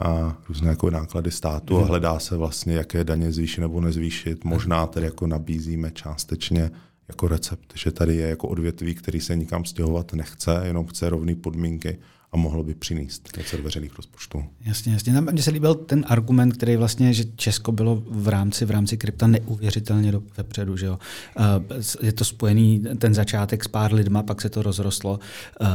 a 0.00 0.38
různé 0.48 0.68
jako 0.68 0.90
náklady 0.90 1.30
státu 1.30 1.76
a 1.76 1.80
mhm. 1.80 1.88
hledá 1.88 2.18
se 2.18 2.36
vlastně, 2.36 2.74
jaké 2.74 3.04
daně 3.04 3.32
zvýšit 3.32 3.60
nebo 3.60 3.80
nezvýšit. 3.80 4.44
Možná 4.44 4.86
tady 4.86 5.06
jako 5.06 5.26
nabízíme 5.26 5.90
částečně 5.90 6.70
jako 7.08 7.28
recept, 7.28 7.72
že 7.74 7.90
tady 7.90 8.16
je 8.16 8.28
jako 8.28 8.48
odvětví, 8.48 8.94
který 8.94 9.20
se 9.20 9.36
nikam 9.36 9.64
stěhovat 9.64 10.12
nechce, 10.12 10.60
jenom 10.64 10.86
chce 10.86 11.10
rovné 11.10 11.34
podmínky 11.34 11.98
a 12.36 12.38
mohlo 12.38 12.62
by 12.62 12.74
přinést 12.74 13.36
něco 13.36 13.56
do 13.56 13.62
veřejných 13.62 13.96
rozpočtů. 13.96 14.44
Jasně, 14.64 14.92
jasně. 14.92 15.20
Mně 15.20 15.42
se 15.42 15.50
líbil 15.50 15.74
ten 15.74 16.04
argument, 16.08 16.52
který 16.52 16.76
vlastně, 16.76 17.12
že 17.12 17.24
Česko 17.36 17.72
bylo 17.72 18.02
v 18.10 18.28
rámci, 18.28 18.64
v 18.64 18.70
rámci 18.70 18.96
krypta 18.96 19.26
neuvěřitelně 19.26 20.12
do, 20.12 20.22
vepředu. 20.36 20.76
Že 20.76 20.86
jo? 20.86 20.98
Uh, 21.38 21.76
je 22.02 22.12
to 22.12 22.24
spojený 22.24 22.84
ten 22.98 23.14
začátek 23.14 23.64
s 23.64 23.68
pár 23.68 23.94
lidma, 23.94 24.22
pak 24.22 24.40
se 24.40 24.48
to 24.48 24.62
rozrostlo. 24.62 25.20
Uh, 25.60 25.66
uh, 25.66 25.68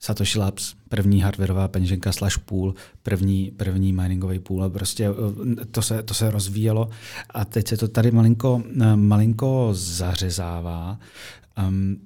Satoshi 0.00 0.38
Labs, 0.38 0.74
první 0.88 1.20
hardwareová 1.20 1.68
peněženka 1.68 2.12
slash 2.12 2.38
pool, 2.38 2.74
první, 3.02 3.52
první 3.56 3.92
miningový 3.92 4.38
pool 4.38 4.64
a 4.64 4.68
prostě 4.68 5.08
to 5.70 5.82
se, 5.82 6.02
to 6.02 6.14
se 6.14 6.30
rozvíjelo 6.30 6.90
a 7.30 7.44
teď 7.44 7.68
se 7.68 7.76
to 7.76 7.88
tady 7.88 8.10
malinko, 8.10 8.62
malinko 8.94 9.70
zařezává. 9.72 10.98
Um, 11.68 11.96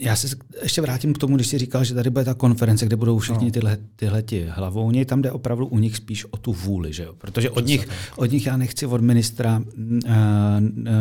já 0.00 0.16
se 0.16 0.36
ještě 0.62 0.80
vrátím 0.80 1.12
k 1.14 1.18
tomu, 1.18 1.36
když 1.36 1.48
jsi 1.48 1.58
říkal, 1.58 1.84
že 1.84 1.94
tady 1.94 2.10
bude 2.10 2.24
ta 2.24 2.34
konference, 2.34 2.86
kde 2.86 2.96
budou 2.96 3.18
všichni 3.18 3.44
no. 3.44 3.50
tyhle, 3.50 3.78
tyhle 3.96 4.22
ti 4.22 4.46
hlavouni. 4.50 5.04
Tam 5.04 5.22
jde 5.22 5.32
opravdu 5.32 5.66
u 5.66 5.78
nich 5.78 5.96
spíš 5.96 6.24
o 6.30 6.36
tu 6.36 6.52
vůli, 6.52 6.92
že 6.92 7.02
jo? 7.02 7.14
Protože 7.18 7.50
od 7.50 7.66
nich, 7.66 7.88
od 8.16 8.32
nich 8.32 8.46
já 8.46 8.56
nechci 8.56 8.86
od 8.86 9.00
ministra, 9.00 9.62
uh, 9.78 10.10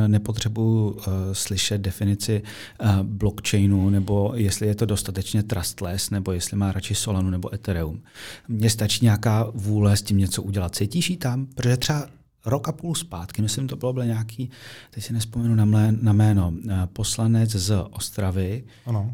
nepotřebuji 0.07 0.89
uh, 0.89 1.03
slyšet 1.33 1.81
definici 1.81 2.41
uh, 2.81 3.03
blockchainu, 3.03 3.89
nebo 3.89 4.31
jestli 4.35 4.67
je 4.67 4.75
to 4.75 4.85
dostatečně 4.85 5.43
trustless, 5.43 6.09
nebo 6.09 6.31
jestli 6.31 6.57
má 6.57 6.71
radši 6.71 6.95
Solanu 6.95 7.29
nebo 7.29 7.53
Ethereum. 7.53 8.01
Mně 8.47 8.69
stačí 8.69 9.05
nějaká 9.05 9.51
vůle 9.53 9.97
s 9.97 10.01
tím 10.01 10.17
něco 10.17 10.43
udělat. 10.43 10.75
Cítíš 10.75 11.09
ji 11.09 11.17
tam? 11.17 11.45
Protože 11.45 11.77
třeba 11.77 12.07
rok 12.45 12.67
a 12.67 12.71
půl 12.71 12.95
zpátky, 12.95 13.41
myslím, 13.41 13.67
to 13.67 13.75
bylo, 13.75 13.93
bylo 13.93 14.05
nějaký, 14.05 14.49
teď 14.91 15.03
si 15.03 15.13
nespomenu 15.13 15.55
na, 15.55 15.65
mlé, 15.65 15.91
na 16.01 16.13
jméno, 16.13 16.53
eh, 16.69 16.87
poslanec 16.93 17.49
z 17.49 17.75
Ostravy, 17.89 18.63
ano. 18.85 19.13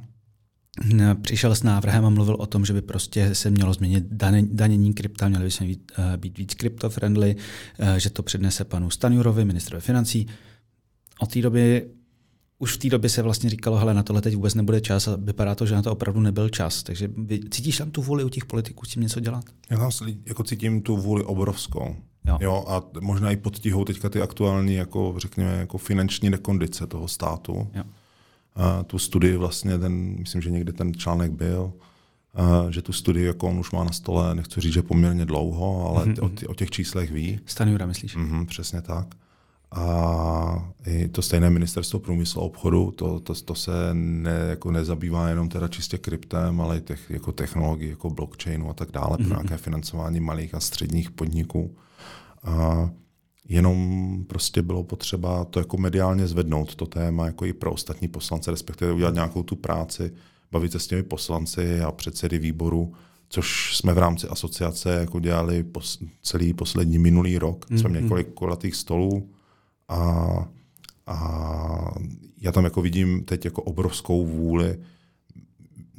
Eh, 1.02 1.16
přišel 1.16 1.56
s 1.56 1.64
návrhem 1.64 2.06
a 2.06 2.10
mluvil 2.10 2.36
o 2.40 2.46
tom, 2.46 2.66
že 2.66 2.74
by 2.74 2.82
prostě 2.82 3.36
se 3.36 3.50
mělo 3.50 3.74
změnit 3.74 4.04
danění 4.52 4.94
krypta, 4.94 5.30
měly 5.30 5.46
by 5.46 5.52
se 5.52 5.64
být, 5.64 5.92
eh, 5.98 6.18
být 6.18 6.38
víc 6.38 6.54
krypto-friendly, 6.54 7.36
že 7.98 8.10
to 8.10 8.24
přednese 8.24 8.64
panu 8.64 8.90
Stanjurovi, 8.90 9.46
ministrovi 9.46 9.82
financí. 9.82 10.28
Od 11.20 11.34
té 11.34 11.42
doby 11.42 11.90
už 12.62 12.74
v 12.74 12.78
té 12.78 12.90
době 12.90 13.10
se 13.10 13.22
vlastně 13.22 13.50
říkalo, 13.50 13.78
hele, 13.78 13.94
na 13.94 14.04
tohle 14.04 14.22
teď 14.22 14.36
vůbec 14.36 14.56
nebude 14.56 14.82
čas 14.82 15.08
a 15.08 15.16
vypadá 15.16 15.56
to, 15.56 15.66
že 15.66 15.76
na 15.76 15.82
to 15.82 15.92
opravdu 15.92 16.20
nebyl 16.20 16.50
čas. 16.50 16.84
Takže 16.84 17.10
cítíš 17.50 17.78
tam 17.78 17.92
tu 17.92 18.02
vůli 18.02 18.24
u 18.24 18.30
těch 18.30 18.46
politiků 18.46 18.86
s 18.86 18.90
tím 18.90 19.04
něco 19.04 19.20
dělat? 19.20 19.46
Já 19.70 19.78
tam 19.78 19.92
jako 20.26 20.44
cítím 20.44 20.82
tu 20.82 20.98
vůli 20.98 21.24
obrovskou. 21.24 21.96
Jo. 22.26 22.38
jo. 22.42 22.66
a 22.68 22.84
možná 23.00 23.32
i 23.32 23.36
pod 23.36 23.60
tíhou 23.60 23.86
teďka 23.86 24.10
ty 24.10 24.22
aktuální, 24.22 24.74
jako 24.74 25.14
řekněme, 25.18 25.52
jako 25.52 25.78
finanční 25.78 26.30
nekondice 26.30 26.88
toho 26.88 27.08
státu. 27.08 27.68
Jo. 27.74 27.84
uh, 27.84 28.84
tu 28.84 29.00
studii 29.00 29.38
vlastně, 29.38 29.78
ten, 29.78 30.16
myslím, 30.20 30.42
že 30.42 30.52
někdy 30.52 30.74
ten 30.74 30.94
článek 30.94 31.32
byl, 31.32 31.74
uh, 32.64 32.70
že 32.70 32.82
tu 32.82 32.94
studii 32.94 33.26
jako 33.26 33.48
on 33.48 33.60
už 33.60 33.72
má 33.72 33.84
na 33.84 33.92
stole, 33.92 34.36
nechci 34.36 34.62
říct, 34.62 34.74
že 34.74 34.82
poměrně 34.82 35.26
dlouho, 35.26 35.90
ale 35.90 36.06
mm-hmm. 36.06 36.26
o, 36.26 36.30
tě, 36.30 36.48
o 36.48 36.54
těch 36.54 36.72
číslech 36.72 37.12
ví. 37.12 37.40
Stanjura, 37.46 37.86
myslíš? 37.86 38.18
Mm-hmm, 38.18 38.46
přesně 38.46 38.82
tak. 38.82 39.16
A 39.76 40.72
i 40.86 41.08
to 41.08 41.22
stejné 41.22 41.50
ministerstvo 41.50 42.00
průmyslu 42.00 42.42
a 42.42 42.46
obchodu, 42.46 42.92
to, 42.92 43.20
to, 43.20 43.34
to 43.36 43.56
se 43.56 43.72
ne, 43.94 44.38
jako 44.50 44.72
nezabývá 44.72 45.30
jenom 45.30 45.50
teda 45.50 45.68
čistě 45.68 45.98
kryptem, 45.98 46.62
ale 46.62 46.78
i 46.78 46.82
těch, 46.82 47.10
jako 47.10 47.32
technologií, 47.32 47.90
jako 47.90 48.10
blockchainu 48.10 48.70
a 48.70 48.74
tak 48.74 48.92
dále, 48.92 49.08
mm-hmm. 49.08 49.28
pro 49.28 49.36
mhm. 49.36 49.48
nějaké 49.48 49.58
financování 49.58 50.20
malých 50.20 50.56
a 50.56 50.60
středních 50.60 51.12
podniků. 51.12 51.76
A 52.44 52.90
jenom 53.50 54.18
prostě 54.28 54.62
bylo 54.62 54.84
potřeba 54.84 55.46
to 55.46 55.60
jako 55.60 55.78
mediálně 55.78 56.28
zvednout, 56.28 56.76
to 56.76 56.86
téma, 56.86 57.26
jako 57.26 57.46
i 57.46 57.54
pro 57.54 57.72
ostatní 57.72 58.08
poslance, 58.08 58.52
respektive 58.52 58.94
udělat 58.94 59.14
nějakou 59.14 59.44
tu 59.44 59.56
práci, 59.56 60.12
bavit 60.52 60.72
se 60.72 60.80
s 60.80 60.88
těmi 60.88 61.04
poslanci 61.04 61.82
a 61.82 61.92
předsedy 61.92 62.40
výboru, 62.40 62.94
což 63.30 63.78
jsme 63.78 63.94
v 63.94 63.98
rámci 63.98 64.28
asociace 64.28 64.94
jako 64.94 65.20
dělali 65.20 65.64
pos, 65.64 66.00
celý 66.22 66.54
poslední 66.54 67.00
minulý 67.00 67.38
rok. 67.38 67.66
Mm-hmm. 67.66 67.80
Jsme 67.80 67.90
měli 67.90 68.02
mhm. 68.02 68.06
několik 68.06 68.34
kulatých 68.34 68.76
stolů, 68.76 69.30
a, 69.88 70.48
a 71.08 71.96
já 72.42 72.52
tam 72.52 72.64
jako 72.64 72.82
vidím 72.82 73.24
teď 73.24 73.46
jako 73.46 73.62
obrovskou 73.62 74.26
vůli 74.26 74.80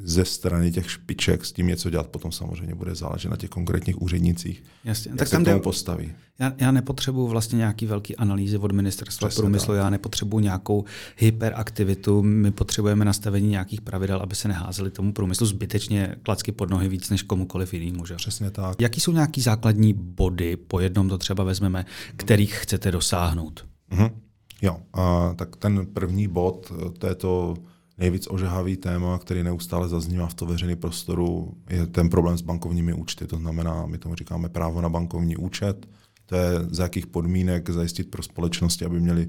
ze 0.05 0.25
strany 0.25 0.73
těch 0.73 0.91
špiček 0.91 1.45
s 1.45 1.53
tím 1.53 1.67
něco 1.67 1.91
dělat, 1.91 2.07
potom 2.07 2.33
samozřejmě 2.33 2.75
bude 2.75 2.95
záležet 2.95 3.29
na 3.29 3.37
těch 3.37 3.51
konkrétních 3.51 4.03
úřednicích, 4.03 4.65
Jasně. 4.85 5.11
jak 5.11 5.19
tak 5.19 5.29
se 5.29 5.33
tam 5.33 5.45
k 5.45 5.47
tomu 5.47 5.61
postaví. 5.61 6.12
Já, 6.38 6.53
já 6.59 6.71
nepotřebuji 6.71 7.29
vlastně 7.29 7.57
nějaký 7.57 7.87
velký 7.87 8.17
analýzy 8.17 8.59
od 8.59 8.73
ministerstva 8.73 9.29
Přesně 9.29 9.41
průmyslu, 9.41 9.67
tak. 9.67 9.77
já 9.77 9.91
nepotřebuji 9.91 10.38
nějakou 10.38 10.85
hyperaktivitu, 11.17 12.23
my 12.23 12.51
potřebujeme 12.51 13.05
nastavení 13.05 13.49
nějakých 13.49 13.81
pravidel, 13.81 14.19
aby 14.19 14.35
se 14.35 14.49
neházeli 14.49 14.91
tomu 14.91 15.12
průmyslu 15.12 15.47
zbytečně 15.47 16.17
klacky 16.23 16.53
pod 16.53 16.71
nohy 16.71 16.88
víc 16.88 17.11
než 17.11 17.23
komukoliv 17.23 17.75
jinému. 17.75 18.07
Že? 18.07 18.15
Přesně 18.15 18.51
tak. 18.51 18.81
Jaký 18.81 19.01
jsou 19.01 19.12
nějaký 19.12 19.41
základní 19.41 19.93
body, 19.93 20.57
po 20.57 20.81
jednom 20.81 21.09
to 21.09 21.19
třeba 21.19 21.45
vezmeme, 21.45 21.87
kterých 22.17 22.55
chcete 22.55 22.91
dosáhnout? 22.91 23.67
Mm-hmm. 23.93 24.11
Jo, 24.62 24.77
a 24.93 25.35
tak 25.37 25.57
ten 25.57 25.87
první 25.87 26.29
bod, 26.29 26.73
to 26.99 27.07
je 27.07 27.15
to 27.15 27.55
nejvíc 28.03 28.27
ožehavý 28.31 28.77
téma, 28.77 29.19
který 29.19 29.43
neustále 29.43 29.88
zaznívá 29.88 30.27
v 30.27 30.35
to 30.35 30.47
veřejný 30.47 30.77
prostoru, 30.77 31.55
je 31.71 31.87
ten 31.87 32.11
problém 32.11 32.38
s 32.38 32.43
bankovními 32.43 32.93
účty. 32.93 33.27
To 33.27 33.37
znamená, 33.37 33.87
my 33.87 33.99
tomu 33.99 34.15
říkáme 34.15 34.49
právo 34.49 34.81
na 34.81 34.88
bankovní 34.88 35.37
účet. 35.37 35.87
To 36.27 36.37
je 36.37 36.51
za 36.71 36.83
jakých 36.83 37.07
podmínek 37.07 37.71
zajistit 37.71 38.11
pro 38.11 38.23
společnosti, 38.23 38.85
aby 38.85 39.01
měli 39.01 39.29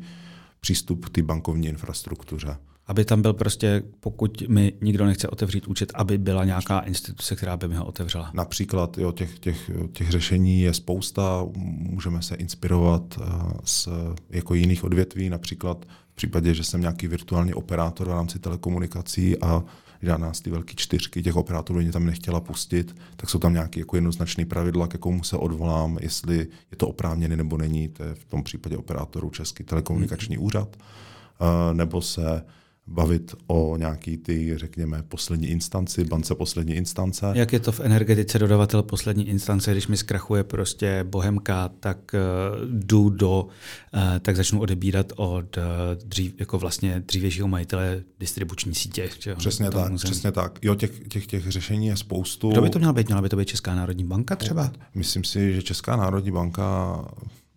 přístup 0.60 1.06
k 1.06 1.10
té 1.10 1.22
bankovní 1.22 1.68
infrastruktuře 1.68 2.58
aby 2.88 3.06
tam 3.06 3.22
byl 3.22 3.34
prostě, 3.34 3.84
pokud 4.00 4.42
mi 4.48 4.74
nikdo 4.82 5.06
nechce 5.06 5.28
otevřít 5.28 5.68
účet, 5.68 5.92
aby 5.96 6.18
byla 6.18 6.46
nějaká 6.46 6.80
instituce, 6.80 7.36
která 7.36 7.58
by 7.58 7.68
mi 7.68 7.76
ho 7.76 7.86
otevřela. 7.86 8.32
Například 8.34 8.98
jo, 8.98 9.12
těch, 9.12 9.40
těch, 9.40 9.72
těch 9.92 10.10
řešení 10.10 10.62
je 10.62 10.74
spousta, 10.74 11.46
můžeme 11.56 12.22
se 12.22 12.36
inspirovat 12.36 13.20
z 13.64 13.88
eh, 13.88 13.92
jako 14.30 14.54
jiných 14.54 14.84
odvětví, 14.84 15.30
například 15.30 15.86
v 16.14 16.16
případě, 16.16 16.54
že 16.54 16.64
jsem 16.64 16.82
nějaký 16.82 17.08
virtuální 17.08 17.54
operátor 17.54 18.08
v 18.08 18.12
rámci 18.12 18.40
telekomunikací 18.40 19.42
a 19.42 19.64
žádná 20.02 20.34
z 20.34 20.42
ty 20.42 20.50
velké 20.50 20.74
čtyřky 20.76 21.24
těch 21.24 21.36
operátorů 21.36 21.80
mě 21.80 21.92
tam 21.92 22.06
nechtěla 22.06 22.40
pustit, 22.40 22.96
tak 23.16 23.30
jsou 23.30 23.40
tam 23.40 23.54
nějaké 23.54 23.80
jako 23.80 23.96
jednoznačné 23.96 24.46
pravidla, 24.46 24.88
k 24.88 24.94
jakomu 24.94 25.24
se 25.24 25.38
odvolám, 25.38 25.98
jestli 26.02 26.38
je 26.72 26.78
to 26.78 26.88
oprávněné 26.88 27.36
nebo 27.36 27.58
není, 27.58 27.88
to 27.88 28.04
je 28.04 28.16
v 28.16 28.26
tom 28.26 28.44
případě 28.44 28.78
operátorů 28.78 29.30
Český 29.30 29.64
telekomunikační 29.64 30.38
úřad, 30.38 30.78
eh, 30.78 31.74
nebo 31.74 32.02
se 32.02 32.44
bavit 32.88 33.36
o 33.48 33.78
nějaký 33.78 34.18
ty, 34.18 34.58
řekněme, 34.58 35.04
poslední 35.08 35.48
instanci, 35.48 36.04
bance 36.04 36.36
poslední 36.36 36.74
instance. 36.74 37.32
Jak 37.34 37.54
je 37.54 37.60
to 37.60 37.72
v 37.72 37.80
energetice 37.80 38.40
dodavatel 38.40 38.84
poslední 38.84 39.30
instance, 39.30 39.72
když 39.72 39.88
mi 39.88 39.98
zkrachuje 39.98 40.44
prostě 40.44 41.04
bohemka, 41.04 41.70
tak 41.80 41.98
uh, 42.14 42.70
jdu 42.72 43.10
do, 43.10 43.44
uh, 43.44 44.02
tak 44.20 44.36
začnu 44.36 44.60
odebírat 44.60 45.14
od 45.16 45.58
uh, 45.58 45.64
dřív, 46.06 46.34
jako 46.40 46.60
vlastně 46.60 47.04
dřívějšího 47.08 47.48
majitele 47.48 48.04
distribuční 48.20 48.76
sítě. 48.76 49.10
Že? 49.20 49.36
Přesně 49.36 49.72
tak, 49.72 49.92
musím... 49.92 50.12
přesně 50.12 50.32
tak. 50.32 50.60
Jo, 50.62 50.76
těch, 50.76 51.08
těch, 51.08 51.28
těch 51.28 51.52
řešení 51.52 51.88
je 51.88 51.98
spoustu. 51.98 52.52
Kdo 52.52 52.62
by 52.62 52.70
to 52.70 52.80
měla 52.80 52.94
být? 52.94 53.08
Měla 53.08 53.22
by 53.22 53.30
to 53.30 53.36
být 53.36 53.48
Česká 53.48 53.76
národní 53.76 54.04
banka 54.04 54.36
třeba? 54.36 54.72
Myslím 54.96 55.24
si, 55.24 55.54
že 55.54 55.62
Česká 55.62 55.96
národní 55.96 56.32
banka 56.32 56.98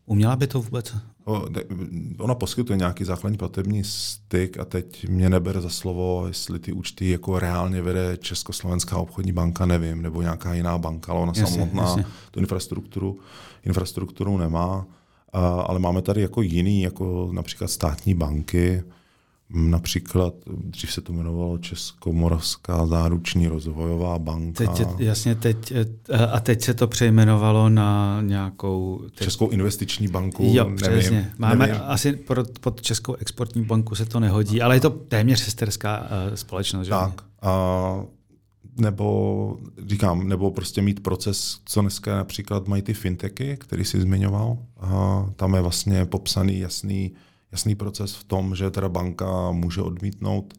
Uměla 0.06 0.36
by 0.36 0.46
to 0.46 0.62
vůbec? 0.62 0.94
Ona 2.18 2.34
poskytuje 2.34 2.76
nějaký 2.76 3.04
základní 3.04 3.38
platební 3.38 3.84
styk 3.84 4.58
a 4.58 4.64
teď 4.64 5.08
mě 5.08 5.30
neber 5.30 5.60
za 5.60 5.68
slovo, 5.68 6.24
jestli 6.26 6.58
ty 6.58 6.72
účty 6.72 7.10
jako 7.10 7.38
reálně 7.38 7.82
vede 7.82 8.16
Československá 8.16 8.96
obchodní 8.96 9.32
banka, 9.32 9.66
nevím, 9.66 10.02
nebo 10.02 10.22
nějaká 10.22 10.54
jiná 10.54 10.78
banka, 10.78 11.12
ale 11.12 11.20
ona 11.20 11.32
jasně, 11.36 11.54
samotná 11.54 11.82
jasně. 11.82 12.04
tu 12.30 12.40
infrastrukturu, 12.40 13.18
infrastrukturu 13.64 14.38
nemá. 14.38 14.86
Ale 15.66 15.78
máme 15.78 16.02
tady 16.02 16.22
jako 16.22 16.42
jiný, 16.42 16.82
jako 16.82 17.28
například 17.32 17.68
státní 17.68 18.14
banky, 18.14 18.82
Například, 19.50 20.34
dřív 20.46 20.92
se 20.92 21.00
to 21.00 21.12
jmenovalo 21.12 21.58
Českomoravská 21.58 22.86
záruční 22.86 23.48
rozvojová 23.48 24.18
banka. 24.18 24.66
Teď, 24.66 24.86
jasně, 24.98 25.34
teď, 25.34 25.72
a 26.32 26.40
teď 26.40 26.62
se 26.62 26.74
to 26.74 26.86
přejmenovalo 26.86 27.68
na 27.68 28.20
nějakou... 28.20 29.00
Teď... 29.04 29.24
Českou 29.24 29.48
investiční 29.48 30.08
banku, 30.08 30.44
Jo, 30.46 30.64
nevím, 30.64 30.76
přesně. 30.76 31.32
Máme 31.38 31.66
nevím. 31.66 31.82
asi 31.86 32.12
pod, 32.12 32.58
pod 32.58 32.82
Českou 32.82 33.14
exportní 33.14 33.64
banku 33.64 33.94
se 33.94 34.06
to 34.06 34.20
nehodí, 34.20 34.62
ale 34.62 34.76
je 34.76 34.80
to 34.80 34.90
téměř 34.90 35.40
sesterská 35.40 36.00
uh, 36.00 36.34
společnost. 36.34 36.88
Tak. 36.88 37.22
A 37.42 38.02
nebo 38.78 39.58
říkám, 39.86 40.28
nebo 40.28 40.50
prostě 40.50 40.82
mít 40.82 41.02
proces, 41.02 41.58
co 41.64 41.80
dneska 41.80 42.16
například 42.16 42.68
mají 42.68 42.82
ty 42.82 42.94
fintechy, 42.94 43.56
který 43.60 43.84
jsi 43.84 44.00
zmiňoval. 44.00 44.58
A 44.80 45.26
tam 45.36 45.54
je 45.54 45.60
vlastně 45.60 46.06
popsaný 46.06 46.58
jasný 46.58 47.12
jasný 47.52 47.74
proces 47.74 48.14
v 48.14 48.24
tom, 48.24 48.56
že 48.56 48.70
teda 48.70 48.88
banka 48.88 49.50
může 49.50 49.82
odmítnout 49.82 50.54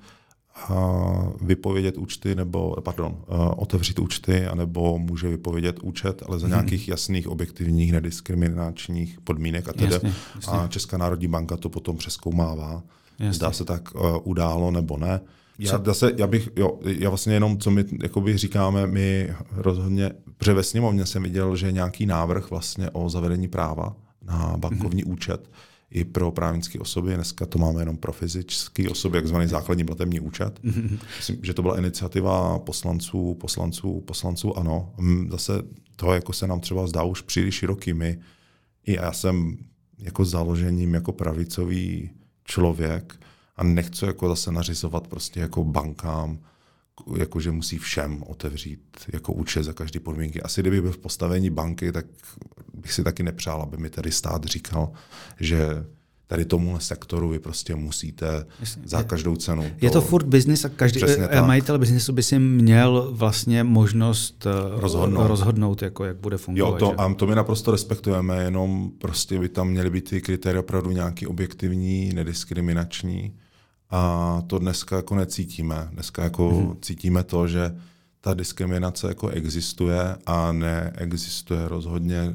vypovědět 1.42 1.98
účty 1.98 2.36
nebo, 2.36 2.76
pardon, 2.82 3.18
otevřít 3.56 4.00
účty, 4.00 4.46
anebo 4.46 5.00
může 5.00 5.30
vypovědět 5.30 5.80
účet, 5.80 6.24
ale 6.28 6.40
za 6.40 6.48
mhm. 6.48 6.56
nějakých 6.56 6.88
jasných, 6.88 7.28
objektivních, 7.28 7.92
nediskriminačních 7.92 9.22
podmínek 9.22 9.70
a 9.70 9.74
tedy. 9.74 9.94
Jasně, 9.94 10.14
jasně. 10.36 10.54
A 10.54 10.68
Česká 10.68 10.98
národní 10.98 11.28
banka 11.28 11.58
to 11.58 11.70
potom 11.70 11.98
přeskoumává. 11.98 12.84
Jasně. 13.20 13.34
Zdá 13.34 13.52
se 13.52 13.66
tak 13.66 13.96
uh, 13.96 14.18
událo 14.24 14.72
nebo 14.72 14.98
ne. 14.98 15.22
Já, 15.60 15.82
zase, 15.86 16.12
já 16.18 16.28
bych, 16.28 16.50
jo, 16.56 16.80
já 16.84 17.10
vlastně 17.10 17.34
jenom, 17.34 17.58
co 17.58 17.72
my 17.72 17.86
jakoby 18.04 18.38
říkáme, 18.38 18.88
my 18.88 19.34
rozhodně, 19.52 20.12
protože 20.38 20.54
ve 20.54 20.64
sněmovně 20.64 21.06
jsem 21.06 21.24
viděl, 21.24 21.56
že 21.56 21.66
je 21.66 21.72
nějaký 21.72 22.06
návrh 22.06 22.50
vlastně 22.50 22.90
o 22.90 23.10
zavedení 23.10 23.48
práva 23.48 23.96
na 24.26 24.58
bankovní 24.58 25.04
mm-hmm. 25.04 25.12
účet, 25.12 25.50
i 25.92 26.04
pro 26.04 26.32
právnické 26.32 26.80
osoby. 26.80 27.16
Dneska 27.16 27.46
to 27.46 27.60
máme 27.60 27.82
jenom 27.82 27.98
pro 27.98 28.12
fyzické 28.12 28.90
osoby, 28.90 29.18
takzvaný 29.18 29.48
základní 29.48 29.86
platební 29.86 30.20
účet. 30.20 30.60
Myslím, 31.18 31.40
že 31.44 31.54
to 31.54 31.62
byla 31.62 31.78
iniciativa 31.78 32.60
poslanců, 32.60 33.34
poslanců, 33.34 34.02
poslanců, 34.02 34.58
ano. 34.58 34.94
Zase 35.32 35.54
to 35.96 36.14
jako 36.14 36.34
se 36.34 36.48
nám 36.48 36.60
třeba 36.60 36.88
zdá 36.88 37.04
už 37.04 37.22
příliš 37.22 37.56
široký. 37.56 37.94
My, 37.94 38.20
i 38.86 38.94
já 38.96 39.14
jsem 39.14 39.58
jako 39.98 40.26
založením 40.26 40.94
jako 40.94 41.12
pravicový 41.12 42.10
člověk 42.44 43.20
a 43.56 43.64
nechci 43.64 44.06
jako 44.06 44.30
zase 44.30 44.52
nařizovat 44.52 45.08
prostě 45.08 45.40
jako 45.40 45.64
bankám, 45.64 46.40
jako 47.18 47.40
že 47.40 47.52
musí 47.52 47.78
všem 47.78 48.24
otevřít 48.28 48.82
jako 49.14 49.34
účet 49.34 49.64
za 49.64 49.74
každý 49.74 50.00
podmínky. 50.00 50.42
Asi 50.42 50.62
kdyby 50.62 50.82
byl 50.82 50.92
v 50.92 50.98
postavení 50.98 51.50
banky, 51.50 51.92
tak 51.92 52.06
bych 52.78 52.94
si 52.94 53.04
taky 53.04 53.24
nepřál, 53.24 53.62
aby 53.62 53.78
mi 53.78 53.90
tady 53.90 54.12
stát 54.12 54.44
říkal, 54.44 54.92
že 55.40 55.86
tady 56.28 56.46
tomu 56.46 56.80
sektoru 56.80 57.30
vy 57.30 57.40
prostě 57.40 57.76
musíte 57.76 58.46
Jasně. 58.60 58.82
za 58.86 59.04
každou 59.04 59.36
cenu. 59.36 59.64
To... 59.64 59.86
Je 59.86 59.92
to 59.92 60.02
furt 60.02 60.26
biznis 60.26 60.66
a 60.66 60.70
každý 60.70 61.02
eh, 61.04 61.42
majitel 61.42 61.80
biznesu 61.80 62.14
by 62.14 62.24
si 62.24 62.40
měl 62.40 63.10
vlastně 63.12 63.64
možnost 63.64 64.46
eh, 64.46 64.80
rozhodnout, 64.82 65.28
rozhodnout 65.28 65.82
jako 65.82 66.06
jak 66.06 66.18
bude 66.18 66.38
fungovat. 66.38 66.82
Jo, 66.82 66.90
to, 66.90 67.02
a 67.02 67.14
to 67.14 67.28
my 67.28 67.36
naprosto 67.36 67.72
respektujeme, 67.72 68.44
jenom 68.44 68.92
prostě 68.98 69.40
by 69.40 69.50
tam 69.50 69.68
měly 69.68 69.90
být 69.90 70.10
ty 70.10 70.22
kritéria 70.22 70.60
opravdu 70.60 70.92
nějaký 70.92 71.28
objektivní, 71.28 72.14
nediskriminační 72.14 73.34
a 73.90 74.42
to 74.48 74.60
dneska 74.60 74.96
jako 74.96 75.16
necítíme. 75.16 75.88
Dneska 75.92 76.24
jako 76.24 76.50
hmm. 76.50 76.78
cítíme 76.82 77.24
to, 77.24 77.48
že 77.48 77.76
ta 78.22 78.34
diskriminace 78.34 79.08
jako 79.08 79.30
existuje 79.30 80.16
a 80.26 80.52
neexistuje 80.52 81.68
rozhodně 81.68 82.34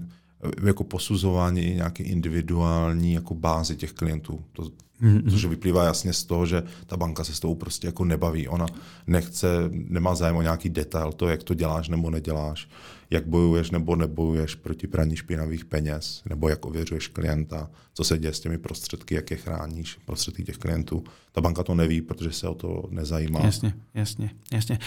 jako 0.67 0.85
posuzování 0.85 1.75
nějaké 1.75 2.03
individuální 2.03 3.13
jako 3.13 3.35
bázi 3.35 3.77
těch 3.77 3.93
klientů. 3.93 4.45
To 4.53 4.71
Mm-hmm. 5.03 5.31
Což 5.31 5.45
vyplývá 5.45 5.85
jasně 5.85 6.13
z 6.13 6.25
toho, 6.25 6.47
že 6.47 6.63
ta 6.87 6.97
banka 6.97 7.25
se 7.25 7.35
s 7.35 7.41
tou 7.41 7.55
prostě 7.55 7.87
jako 7.87 8.05
nebaví. 8.05 8.49
Ona 8.49 8.67
nechce, 9.07 9.49
nemá 9.71 10.15
zájem 10.15 10.37
o 10.37 10.43
nějaký 10.43 10.69
detail, 10.69 11.13
to, 11.13 11.29
jak 11.29 11.43
to 11.43 11.55
děláš 11.55 11.89
nebo 11.89 12.11
neděláš, 12.11 12.69
jak 13.11 13.27
bojuješ 13.27 13.71
nebo 13.71 13.97
nebojuješ 13.97 14.55
proti 14.55 14.87
praní 14.87 15.17
špinavých 15.17 15.65
peněz, 15.65 16.23
nebo 16.29 16.49
jak 16.49 16.67
ověřuješ 16.67 17.09
klienta, 17.09 17.71
co 17.95 18.05
se 18.05 18.19
děje 18.19 18.35
s 18.35 18.41
těmi 18.41 18.59
prostředky, 18.59 19.15
jak 19.15 19.31
je 19.31 19.37
chráníš, 19.37 19.99
prostředky 20.07 20.45
těch 20.45 20.57
klientů. 20.57 21.05
Ta 21.33 21.41
banka 21.41 21.63
to 21.63 21.75
neví, 21.75 22.01
protože 22.01 22.33
se 22.33 22.49
o 22.49 22.55
to 22.55 22.85
nezajímá. 22.91 23.41
Jasně, 23.45 23.75
jasně, 23.95 24.31
jasně. 24.53 24.79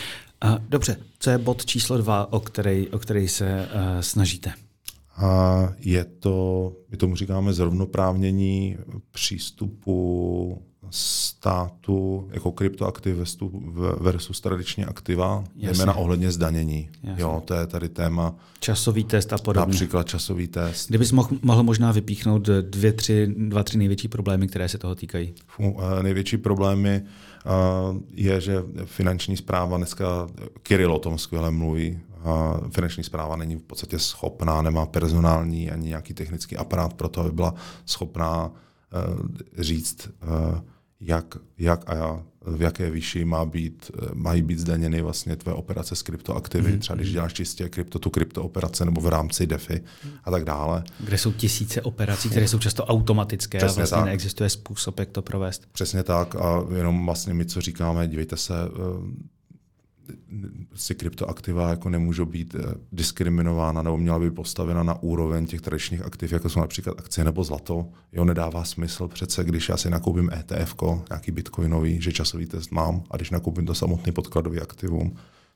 Uh, 0.45 0.57
dobře, 0.69 0.97
co 1.19 1.29
je 1.29 1.37
bod 1.37 1.65
číslo 1.65 1.97
dva, 1.97 2.33
o 2.33 2.39
který, 2.39 2.87
o 2.87 2.99
který 2.99 3.27
se 3.27 3.67
uh, 3.67 4.01
snažíte? 4.01 4.53
A 5.17 5.69
je 5.79 6.05
to, 6.05 6.71
my 6.91 6.97
tomu 6.97 7.15
říkáme 7.15 7.53
zrovnoprávnění 7.53 8.77
přístupu 9.11 10.61
státu 10.89 12.27
jako 12.31 12.51
kryptoaktivistů 12.51 13.73
versus 13.99 14.41
tradiční 14.41 14.85
aktiva, 14.85 15.43
zejména 15.71 15.93
ohledně 15.93 16.31
zdanění. 16.31 16.89
Jasně. 17.03 17.23
Jo, 17.23 17.41
to 17.45 17.53
je 17.53 17.67
tady 17.67 17.89
téma. 17.89 18.35
Časový 18.59 19.03
test 19.03 19.33
a 19.33 19.37
podobně. 19.37 19.71
Například 19.71 20.07
časový 20.07 20.47
test. 20.47 20.87
Kdybys 20.89 21.11
mohl, 21.11 21.29
mohl 21.41 21.63
možná 21.63 21.91
vypíchnout 21.91 22.49
dvě, 22.61 22.93
tři, 22.93 23.33
dva, 23.37 23.63
tři 23.63 23.77
největší 23.77 24.07
problémy, 24.07 24.47
které 24.47 24.69
se 24.69 24.77
toho 24.77 24.95
týkají. 24.95 25.33
Největší 26.01 26.37
problémy 26.37 27.01
je, 28.13 28.41
že 28.41 28.63
finanční 28.85 29.37
zpráva 29.37 29.77
dneska, 29.77 30.27
Kiril 30.63 30.93
o 30.93 30.99
tom 30.99 31.17
skvěle 31.17 31.51
mluví, 31.51 31.99
finanční 32.69 33.03
zpráva 33.03 33.35
není 33.35 33.55
v 33.55 33.61
podstatě 33.61 33.99
schopná, 33.99 34.61
nemá 34.61 34.85
personální 34.85 35.71
ani 35.71 35.87
nějaký 35.87 36.13
technický 36.13 36.57
aparát 36.57 36.93
pro 36.93 37.09
to, 37.09 37.21
aby 37.21 37.31
byla 37.31 37.53
schopná 37.85 38.51
eh, 38.51 39.63
říct, 39.63 40.09
eh, 40.21 40.61
jak, 40.99 41.37
jak 41.57 41.89
a 41.89 42.23
v 42.45 42.61
jaké 42.61 42.91
výši 42.91 43.25
má 43.25 43.45
být, 43.45 43.91
eh, 43.93 44.07
mají 44.13 44.41
být 44.41 44.59
zdaněny 44.59 45.01
vlastně 45.01 45.35
tvé 45.35 45.53
operace 45.53 45.95
s 45.95 46.01
kryptoaktivy, 46.01 46.71
mm-hmm. 46.71 46.79
třeba 46.79 46.95
když 46.95 47.11
děláš 47.11 47.33
čistě 47.33 47.69
krypto, 47.69 47.99
tu 47.99 48.09
kryptooperace 48.09 48.85
nebo 48.85 49.01
v 49.01 49.07
rámci 49.07 49.47
DeFi 49.47 49.81
a 50.23 50.31
tak 50.31 50.43
dále. 50.43 50.83
Kde 50.99 51.17
jsou 51.17 51.31
tisíce 51.31 51.81
operací, 51.81 52.29
které 52.29 52.47
jsou 52.47 52.59
často 52.59 52.85
automatické 52.85 53.57
Přesně 53.57 53.73
a 53.73 53.75
vlastně 53.75 53.97
tak. 53.97 54.05
neexistuje 54.05 54.49
způsob, 54.49 54.99
jak 54.99 55.09
to 55.09 55.21
provést. 55.21 55.67
Přesně 55.71 56.03
tak 56.03 56.35
a 56.35 56.65
jenom 56.75 57.05
vlastně 57.05 57.33
my, 57.33 57.45
co 57.45 57.61
říkáme, 57.61 58.07
dívejte 58.07 58.37
se, 58.37 58.53
si 60.75 60.95
kryptoaktiva 60.95 61.69
jako 61.69 61.89
nemůžou 61.89 62.25
být 62.25 62.55
eh, 62.55 62.73
diskriminována 62.91 63.81
nebo 63.81 63.97
měla 63.97 64.19
by 64.19 64.31
postavena 64.31 64.83
na 64.83 65.03
úroveň 65.03 65.45
těch 65.45 65.61
tradičních 65.61 66.01
aktiv, 66.01 66.31
jako 66.31 66.49
jsou 66.49 66.59
například 66.59 66.99
akcie 66.99 67.25
nebo 67.25 67.43
zlato. 67.43 67.87
Jo, 68.13 68.25
nedává 68.25 68.63
smysl 68.63 69.07
přece, 69.07 69.43
když 69.43 69.69
já 69.69 69.77
si 69.77 69.89
nakoupím 69.89 70.29
ETF, 70.29 70.75
nějaký 71.09 71.31
bitcoinový, 71.31 72.01
že 72.01 72.11
časový 72.11 72.45
test 72.45 72.71
mám, 72.71 73.03
a 73.11 73.15
když 73.17 73.31
nakoupím 73.31 73.65
to 73.65 73.75
samotný 73.75 74.11
podkladový 74.11 74.59
aktivum, 74.61 75.15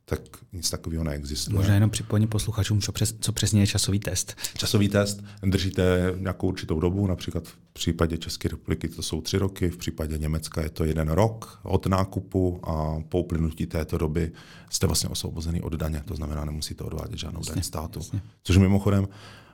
tak 0.10 0.20
nic 0.53 0.70
takového 0.70 1.03
neexistuje. 1.03 1.57
Možná 1.57 1.74
jenom 1.74 1.89
připojení 1.89 2.28
posluchačům, 2.28 2.82
co, 2.82 2.91
přes, 2.91 3.16
co 3.20 3.32
přesně 3.32 3.62
je 3.62 3.68
časový 3.68 3.99
test. 3.99 4.36
Časový 4.57 4.89
test 4.89 5.24
držíte 5.43 6.14
nějakou 6.18 6.47
určitou 6.47 6.80
dobu, 6.80 7.07
například 7.07 7.47
v 7.47 7.57
případě 7.74 8.18
České 8.18 8.47
republiky 8.47 8.88
to 8.88 9.01
jsou 9.01 9.22
tři 9.22 9.38
roky, 9.38 9.70
v 9.70 9.78
případě 9.78 10.18
Německa 10.18 10.62
je 10.62 10.70
to 10.70 10.84
jeden 10.84 11.10
rok 11.10 11.60
od 11.64 11.86
nákupu 11.86 12.60
a 12.64 13.03
po 13.10 13.20
uplynutí 13.20 13.66
této 13.66 13.97
doby 13.97 14.32
jste 14.70 14.88
vlastně 14.88 15.10
osvobozený 15.10 15.62
od 15.62 15.74
daně, 15.74 16.03
to 16.05 16.16
znamená, 16.16 16.45
nemusíte 16.45 16.84
odvádět 16.84 17.20
žádnou 17.20 17.41
daň 17.47 17.64
státu. 17.64 17.99
Jasně. 17.99 18.22
Což 18.43 18.57
mimochodem 18.57 19.07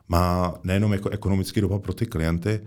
má 0.07 0.53
nejenom 0.63 0.93
jako 0.93 1.09
ekonomický 1.09 1.61
dopad 1.61 1.81
pro 1.81 1.93
ty 1.93 2.05
klienty, 2.05 2.61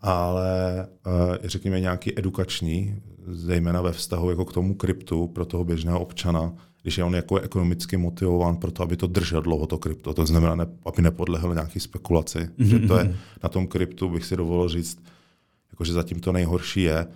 ale 0.00 0.86
uh, 1.06 1.12
řekněme 1.44 1.80
nějaký 1.80 2.18
edukační, 2.18 3.02
zejména 3.26 3.80
ve 3.80 3.92
vztahu 3.92 4.30
jako 4.30 4.44
k 4.44 4.52
tomu 4.52 4.74
kryptu 4.74 5.28
pro 5.28 5.44
toho 5.44 5.64
běžného 5.64 6.00
občana, 6.00 6.52
když 6.84 6.98
je 6.98 7.04
on 7.04 7.14
jako 7.14 7.36
ekonomicky 7.36 7.96
motivován 7.96 8.56
pro 8.56 8.70
to, 8.70 8.82
aby 8.82 8.96
to 8.96 9.06
držel 9.06 9.40
dlouho 9.40 9.66
to 9.66 9.78
krypto. 9.78 10.14
To 10.14 10.26
znamená, 10.26 10.54
ne, 10.54 10.66
aby 10.86 11.02
nepodlehl 11.02 11.54
nějaký 11.54 11.80
spekulaci. 11.80 12.38
Mm-hmm. 12.38 12.64
Že 12.64 12.78
to 12.78 12.98
je 12.98 13.16
na 13.42 13.48
tom 13.48 13.66
kryptu, 13.66 14.08
bych 14.08 14.24
si 14.24 14.36
dovolil 14.36 14.68
říct, 14.68 14.98
jakože 15.72 15.92
zatím 15.92 16.20
to 16.20 16.32
nejhorší 16.32 16.82
je, 16.82 17.06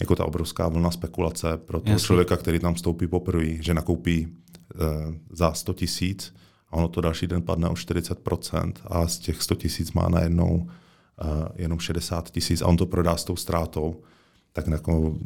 jako 0.00 0.16
ta 0.16 0.24
obrovská 0.24 0.68
vlna 0.68 0.90
spekulace 0.90 1.56
pro 1.56 1.80
toho 1.80 1.92
Jasně. 1.92 2.06
člověka, 2.06 2.36
který 2.36 2.58
tam 2.58 2.74
vstoupí 2.74 3.06
poprvé, 3.06 3.62
že 3.62 3.74
nakoupí 3.74 4.26
uh, 4.26 5.14
za 5.32 5.52
100 5.52 5.72
tisíc 5.72 6.34
a 6.70 6.72
ono 6.72 6.88
to 6.88 7.00
další 7.00 7.26
den 7.26 7.42
padne 7.42 7.68
o 7.68 7.74
40% 7.74 8.72
a 8.84 9.08
z 9.08 9.18
těch 9.18 9.42
100 9.42 9.54
tisíc 9.54 9.92
má 9.92 10.08
najednou 10.08 10.54
uh, 10.54 10.68
jenom 11.56 11.78
60 11.78 12.30
tisíc 12.30 12.62
a 12.62 12.66
on 12.66 12.76
to 12.76 12.86
prodá 12.86 13.16
s 13.16 13.24
tou 13.24 13.36
ztrátou, 13.36 14.00
tak 14.52 14.66
jako 14.66 15.18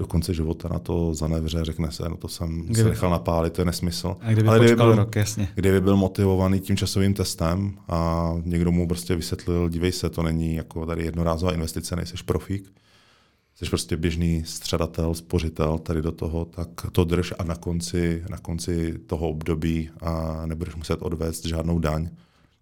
do 0.00 0.06
konce 0.06 0.34
života 0.34 0.68
na 0.68 0.78
to 0.78 1.14
zanevře, 1.14 1.64
řekne 1.64 1.92
se, 1.92 2.08
no 2.08 2.16
to 2.16 2.28
jsem 2.28 2.60
kdyby, 2.60 2.74
se 2.74 2.88
nechal 2.88 3.10
napálit, 3.10 3.52
to 3.52 3.60
je 3.60 3.64
nesmysl. 3.64 4.16
A 4.20 4.32
kdyby, 4.32 4.48
Ale 4.48 4.58
kdyby 4.58 4.76
byl, 4.76 4.94
rok, 4.94 5.16
jasně. 5.16 5.48
kdyby 5.54 5.80
byl 5.80 5.96
motivovaný 5.96 6.60
tím 6.60 6.76
časovým 6.76 7.14
testem 7.14 7.78
a 7.88 8.32
někdo 8.44 8.72
mu 8.72 8.88
prostě 8.88 9.16
vysvětlil, 9.16 9.68
dívej 9.68 9.92
se, 9.92 10.10
to 10.10 10.22
není 10.22 10.54
jako 10.54 10.86
tady 10.86 11.04
jednorázová 11.04 11.52
investice, 11.52 11.96
nejseš 11.96 12.22
profík, 12.22 12.72
jsi 13.54 13.64
prostě 13.66 13.96
běžný 13.96 14.44
středatel, 14.44 15.14
spořitel 15.14 15.78
tady 15.78 16.02
do 16.02 16.12
toho, 16.12 16.44
tak 16.44 16.68
to 16.92 17.04
drž 17.04 17.32
a 17.38 17.44
na 17.44 17.54
konci, 17.54 18.24
na 18.30 18.38
konci 18.38 18.98
toho 19.06 19.28
období 19.28 19.90
a 20.00 20.42
nebudeš 20.46 20.74
muset 20.74 21.02
odvést 21.02 21.46
žádnou 21.46 21.78
daň, 21.78 22.08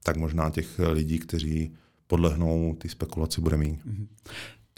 tak 0.02 0.16
možná 0.16 0.50
těch 0.50 0.80
lidí, 0.92 1.18
kteří 1.18 1.74
podlehnou 2.06 2.76
ty 2.78 2.88
spekulaci, 2.88 3.40
bude 3.40 3.56
méně. 3.56 3.78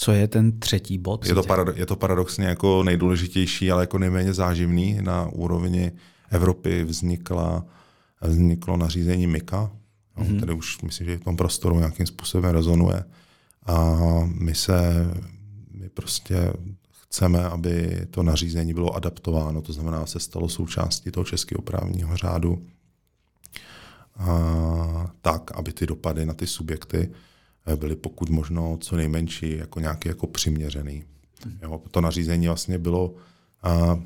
Co 0.02 0.12
je 0.12 0.28
ten 0.28 0.58
třetí 0.58 0.98
bod? 0.98 1.26
Je 1.26 1.34
to, 1.34 1.42
parado- 1.42 1.72
je 1.76 1.86
to 1.86 1.96
paradoxně 1.96 2.46
jako 2.46 2.82
nejdůležitější, 2.82 3.70
ale 3.70 3.82
jako 3.82 3.98
nejméně 3.98 4.34
záživný. 4.34 4.98
Na 5.00 5.26
úrovni 5.26 5.92
Evropy 6.30 6.84
vznikla, 6.84 7.64
vzniklo 8.22 8.76
nařízení 8.76 9.26
MIKA, 9.26 9.70
mm-hmm. 10.18 10.40
tady 10.40 10.52
už 10.52 10.82
myslím, 10.82 11.06
že 11.06 11.16
v 11.16 11.24
tom 11.24 11.36
prostoru 11.36 11.78
nějakým 11.78 12.06
způsobem 12.06 12.52
rezonuje. 12.52 13.04
A 13.66 13.98
my 14.24 14.54
se, 14.54 15.10
my 15.70 15.88
prostě 15.88 16.52
chceme, 17.02 17.44
aby 17.44 18.06
to 18.10 18.22
nařízení 18.22 18.74
bylo 18.74 18.94
adaptováno, 18.94 19.62
to 19.62 19.72
znamená, 19.72 20.06
se 20.06 20.20
stalo 20.20 20.48
součástí 20.48 21.10
toho 21.10 21.24
českého 21.24 21.62
právního 21.62 22.16
řádu, 22.16 22.66
a 24.16 25.10
tak, 25.22 25.50
aby 25.54 25.72
ty 25.72 25.86
dopady 25.86 26.26
na 26.26 26.34
ty 26.34 26.46
subjekty 26.46 27.10
byly 27.76 27.96
pokud 27.96 28.30
možno 28.30 28.76
co 28.80 28.96
nejmenší, 28.96 29.56
jako 29.56 29.80
nějaký 29.80 30.08
jako 30.08 30.26
přiměřený. 30.26 31.04
Hmm. 31.44 31.58
Jo, 31.62 31.80
to 31.90 32.00
nařízení 32.00 32.46
vlastně 32.46 32.78
bylo, 32.78 33.14
a 33.62 33.98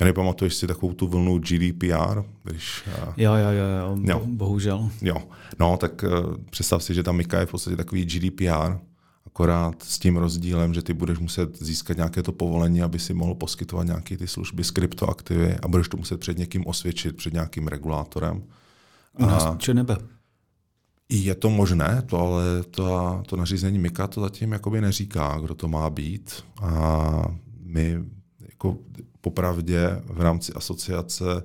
já 0.00 0.06
nepamatuješ 0.06 0.54
si 0.54 0.66
takovou 0.66 0.92
tu 0.92 1.06
vlnu 1.08 1.38
GDPR? 1.38 2.22
Když, 2.42 2.84
a, 3.02 3.14
jo, 3.16 3.34
jo, 3.34 3.50
jo, 3.50 3.96
jo, 3.96 3.98
jo, 4.02 4.22
bohužel. 4.26 4.90
Jo, 5.02 5.16
no 5.58 5.76
tak 5.76 6.02
uh, 6.02 6.36
představ 6.50 6.82
si, 6.82 6.94
že 6.94 7.02
ta 7.02 7.12
Mika 7.12 7.40
je 7.40 7.46
v 7.46 7.50
podstatě 7.50 7.76
takový 7.76 8.04
GDPR, 8.04 8.78
akorát 9.26 9.82
s 9.82 9.98
tím 9.98 10.16
rozdílem, 10.16 10.74
že 10.74 10.82
ty 10.82 10.92
budeš 10.92 11.18
muset 11.18 11.62
získat 11.62 11.96
nějaké 11.96 12.22
to 12.22 12.32
povolení, 12.32 12.82
aby 12.82 12.98
si 12.98 13.14
mohl 13.14 13.34
poskytovat 13.34 13.86
nějaké 13.86 14.16
ty 14.16 14.26
služby 14.26 14.64
s 14.64 14.70
kryptoaktivy 14.70 15.56
a 15.62 15.68
budeš 15.68 15.88
to 15.88 15.96
muset 15.96 16.20
před 16.20 16.38
někým 16.38 16.66
osvědčit, 16.66 17.16
před 17.16 17.32
nějakým 17.32 17.68
regulátorem. 17.68 18.42
U 19.18 19.26
nás 19.26 19.44
a, 19.44 19.72
nebe. 19.72 19.96
Je 21.08 21.34
to 21.34 21.50
možné, 21.50 22.02
to, 22.06 22.18
ale 22.18 22.44
to, 22.70 23.22
to 23.26 23.36
nařízení 23.36 23.78
MIKA 23.78 24.06
to 24.06 24.20
zatím 24.20 24.52
jakoby 24.52 24.80
neříká, 24.80 25.38
kdo 25.42 25.54
to 25.54 25.68
má 25.68 25.90
být. 25.90 26.44
A 26.62 27.24
my 27.62 27.98
jako 28.40 28.76
popravdě 29.20 30.02
v 30.04 30.20
rámci 30.20 30.52
asociace 30.52 31.42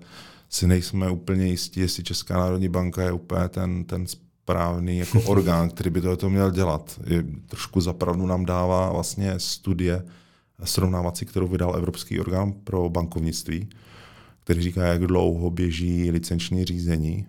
si 0.50 0.68
nejsme 0.68 1.10
úplně 1.10 1.48
jistí, 1.48 1.80
jestli 1.80 2.04
Česká 2.04 2.38
národní 2.38 2.70
banka 2.70 3.02
je 3.02 3.12
úplně 3.12 3.50
ten, 3.50 3.84
ten 3.84 4.08
správný 4.08 4.98
jako 4.98 5.22
orgán, 5.26 5.70
který 5.70 5.90
by 5.90 6.02
to 6.18 6.30
měl 6.30 6.52
dělat. 6.52 7.00
Je, 7.06 7.24
trošku 7.48 7.82
zapravdu 7.82 8.26
nám 8.26 8.46
dává 8.46 8.92
vlastně 8.92 9.34
studie 9.38 10.06
srovnávací, 10.64 11.26
kterou 11.26 11.48
vydal 11.48 11.76
Evropský 11.76 12.20
orgán 12.20 12.54
pro 12.54 12.90
bankovnictví, 12.90 13.70
který 14.40 14.62
říká, 14.62 14.84
jak 14.86 15.08
dlouho 15.08 15.50
běží 15.50 16.12
licenční 16.12 16.66
řízení 16.66 17.28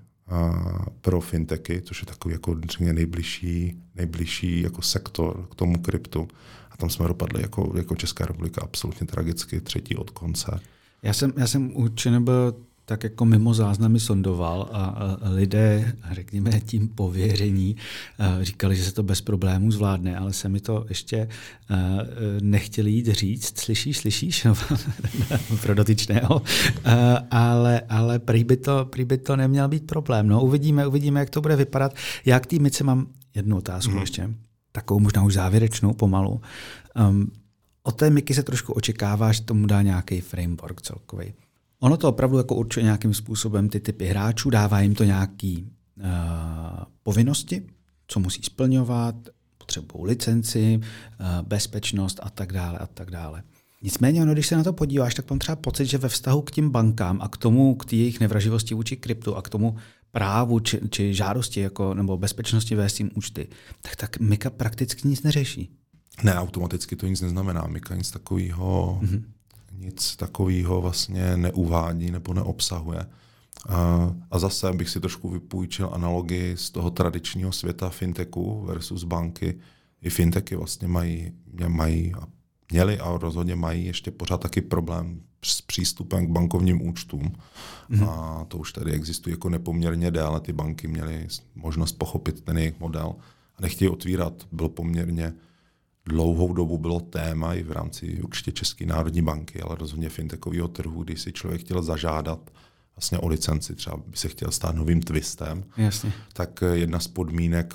pro 1.00 1.20
fintechy, 1.20 1.82
což 1.82 2.00
je 2.00 2.06
takový 2.06 2.32
jako 2.32 2.56
nejbližší, 2.80 3.78
nejbližší 3.94 4.60
jako 4.60 4.82
sektor 4.82 5.46
k 5.50 5.54
tomu 5.54 5.82
kryptu. 5.82 6.28
A 6.70 6.76
tam 6.76 6.90
jsme 6.90 7.08
dopadli 7.08 7.42
jako, 7.42 7.72
jako 7.76 7.96
Česká 7.96 8.26
republika 8.26 8.62
absolutně 8.62 9.06
tragicky, 9.06 9.60
třetí 9.60 9.96
od 9.96 10.10
konce. 10.10 10.60
Já 11.02 11.12
jsem, 11.12 11.32
já 11.36 11.46
jsem 11.46 11.76
u 11.76 11.88
ČNB 11.88 12.28
tak 12.84 13.04
jako 13.04 13.24
mimo 13.24 13.54
záznamy 13.54 14.00
sondoval 14.00 14.68
a, 14.72 15.16
lidé, 15.30 15.92
řekněme 16.12 16.60
tím 16.60 16.88
pověření, 16.88 17.76
říkali, 18.42 18.76
že 18.76 18.84
se 18.84 18.92
to 18.92 19.02
bez 19.02 19.20
problémů 19.20 19.70
zvládne, 19.70 20.16
ale 20.16 20.32
se 20.32 20.48
mi 20.48 20.60
to 20.60 20.86
ještě 20.88 21.28
nechtěli 22.40 22.90
jít 22.90 23.06
říct. 23.06 23.58
Slyšíš, 23.58 23.98
slyšíš? 23.98 24.46
Pro 25.62 25.74
dotyčného. 25.74 26.42
Ale, 27.30 27.80
ale 27.88 28.18
prý, 28.18 28.44
by 28.44 28.56
to, 28.56 28.84
prý 28.84 29.04
by 29.04 29.18
to 29.18 29.36
neměl 29.36 29.68
být 29.68 29.86
problém. 29.86 30.28
No, 30.28 30.42
uvidíme, 30.42 30.86
uvidíme, 30.86 31.20
jak 31.20 31.30
to 31.30 31.40
bude 31.40 31.56
vypadat. 31.56 31.94
Já 32.24 32.40
k 32.40 32.46
té 32.46 32.58
myce 32.58 32.84
mám 32.84 33.06
jednu 33.34 33.56
otázku 33.56 33.92
mm. 33.92 33.98
ještě, 33.98 34.30
takovou 34.72 35.00
možná 35.00 35.22
už 35.22 35.34
závěrečnou 35.34 35.92
pomalu. 35.92 36.40
Um, 37.08 37.30
od 37.82 37.96
té 37.96 38.10
Miky 38.10 38.34
se 38.34 38.42
trošku 38.42 38.72
očekává, 38.72 39.32
že 39.32 39.42
tomu 39.42 39.66
dá 39.66 39.82
nějaký 39.82 40.20
framework 40.20 40.82
celkový. 40.82 41.34
Ono 41.80 41.96
to 41.96 42.08
opravdu 42.08 42.38
jako 42.38 42.54
určuje 42.54 42.82
nějakým 42.84 43.14
způsobem 43.14 43.68
ty 43.68 43.80
typy 43.80 44.06
hráčů, 44.06 44.50
dává 44.50 44.80
jim 44.80 44.94
to 44.94 45.04
nějaký 45.04 45.68
uh, 45.96 46.04
povinnosti, 47.02 47.66
co 48.06 48.20
musí 48.20 48.42
splňovat, 48.42 49.14
potřebují 49.58 50.04
licenci, 50.04 50.80
uh, 50.80 51.48
bezpečnost 51.48 52.20
a 52.22 52.30
tak 52.30 52.52
dále 52.52 52.78
a 52.78 52.86
tak 52.86 53.10
dále. 53.10 53.42
Nicméně, 53.82 54.22
ono, 54.22 54.32
když 54.32 54.46
se 54.46 54.56
na 54.56 54.64
to 54.64 54.72
podíváš, 54.72 55.14
tak 55.14 55.30
mám 55.30 55.38
třeba 55.38 55.56
pocit, 55.56 55.86
že 55.86 55.98
ve 55.98 56.08
vztahu 56.08 56.42
k 56.42 56.50
těm 56.50 56.70
bankám 56.70 57.18
a 57.22 57.28
k 57.28 57.36
tomu, 57.36 57.74
k 57.74 57.84
té 57.84 57.96
jejich 57.96 58.20
nevraživosti 58.20 58.74
vůči 58.74 58.96
kryptu 58.96 59.36
a 59.36 59.42
k 59.42 59.48
tomu 59.48 59.76
právu 60.12 60.60
či, 60.60 60.80
či 60.90 61.14
žádosti 61.14 61.60
jako, 61.60 61.94
nebo 61.94 62.16
bezpečnosti 62.16 62.74
vést 62.74 62.94
tím 62.94 63.10
účty, 63.14 63.48
tak 63.82 63.96
tak 63.96 64.20
Mika 64.20 64.50
prakticky 64.50 65.08
nic 65.08 65.22
neřeší. 65.22 65.70
Ne, 66.22 66.34
automaticky 66.34 66.96
to 66.96 67.06
nic 67.06 67.20
neznamená. 67.20 67.66
Mika 67.66 67.94
nic 67.94 68.10
takového 68.10 69.00
mm-hmm. 69.02 69.22
Nic 69.78 70.16
takového 70.16 70.80
vlastně 70.80 71.36
neuvádí 71.36 72.10
nebo 72.10 72.34
neobsahuje. 72.34 73.06
A, 74.30 74.38
zase 74.38 74.72
bych 74.72 74.88
si 74.88 75.00
trošku 75.00 75.28
vypůjčil 75.28 75.90
analogii 75.92 76.56
z 76.56 76.70
toho 76.70 76.90
tradičního 76.90 77.52
světa 77.52 77.88
fintechu 77.90 78.64
versus 78.64 79.04
banky. 79.04 79.58
I 80.02 80.10
fintechy 80.10 80.56
vlastně 80.56 80.88
mají, 80.88 81.32
mají 81.68 82.14
a 82.14 82.26
měli 82.70 82.98
a 82.98 83.18
rozhodně 83.18 83.56
mají 83.56 83.86
ještě 83.86 84.10
pořád 84.10 84.40
taky 84.40 84.60
problém 84.60 85.20
s 85.44 85.60
přístupem 85.60 86.26
k 86.26 86.30
bankovním 86.30 86.88
účtům. 86.88 87.32
Mm-hmm. 87.90 88.08
A 88.08 88.44
to 88.44 88.58
už 88.58 88.72
tady 88.72 88.92
existuje 88.92 89.32
jako 89.32 89.48
nepoměrně 89.48 90.10
déle. 90.10 90.40
Ty 90.40 90.52
banky 90.52 90.88
měly 90.88 91.26
možnost 91.54 91.92
pochopit 91.92 92.40
ten 92.40 92.58
jejich 92.58 92.80
model 92.80 93.14
a 93.56 93.62
nechtějí 93.62 93.88
otvírat. 93.88 94.46
Bylo 94.52 94.68
poměrně 94.68 95.34
dlouhou 96.06 96.52
dobu 96.52 96.78
bylo 96.78 97.00
téma 97.00 97.54
i 97.54 97.62
v 97.62 97.72
rámci 97.72 98.22
určitě 98.22 98.52
České 98.52 98.86
národní 98.86 99.22
banky, 99.22 99.60
ale 99.60 99.76
rozhodně 99.76 100.08
fintechového 100.08 100.68
trhu, 100.68 101.04
kdy 101.04 101.16
si 101.16 101.32
člověk 101.32 101.60
chtěl 101.60 101.82
zažádat 101.82 102.50
vlastně 102.96 103.18
o 103.18 103.28
licenci, 103.28 103.74
třeba 103.74 103.96
by 103.96 104.16
se 104.16 104.28
chtěl 104.28 104.50
stát 104.50 104.74
novým 104.74 105.02
twistem, 105.02 105.64
Jasně. 105.76 106.12
tak 106.32 106.60
jedna 106.72 107.00
z 107.00 107.08
podmínek 107.08 107.74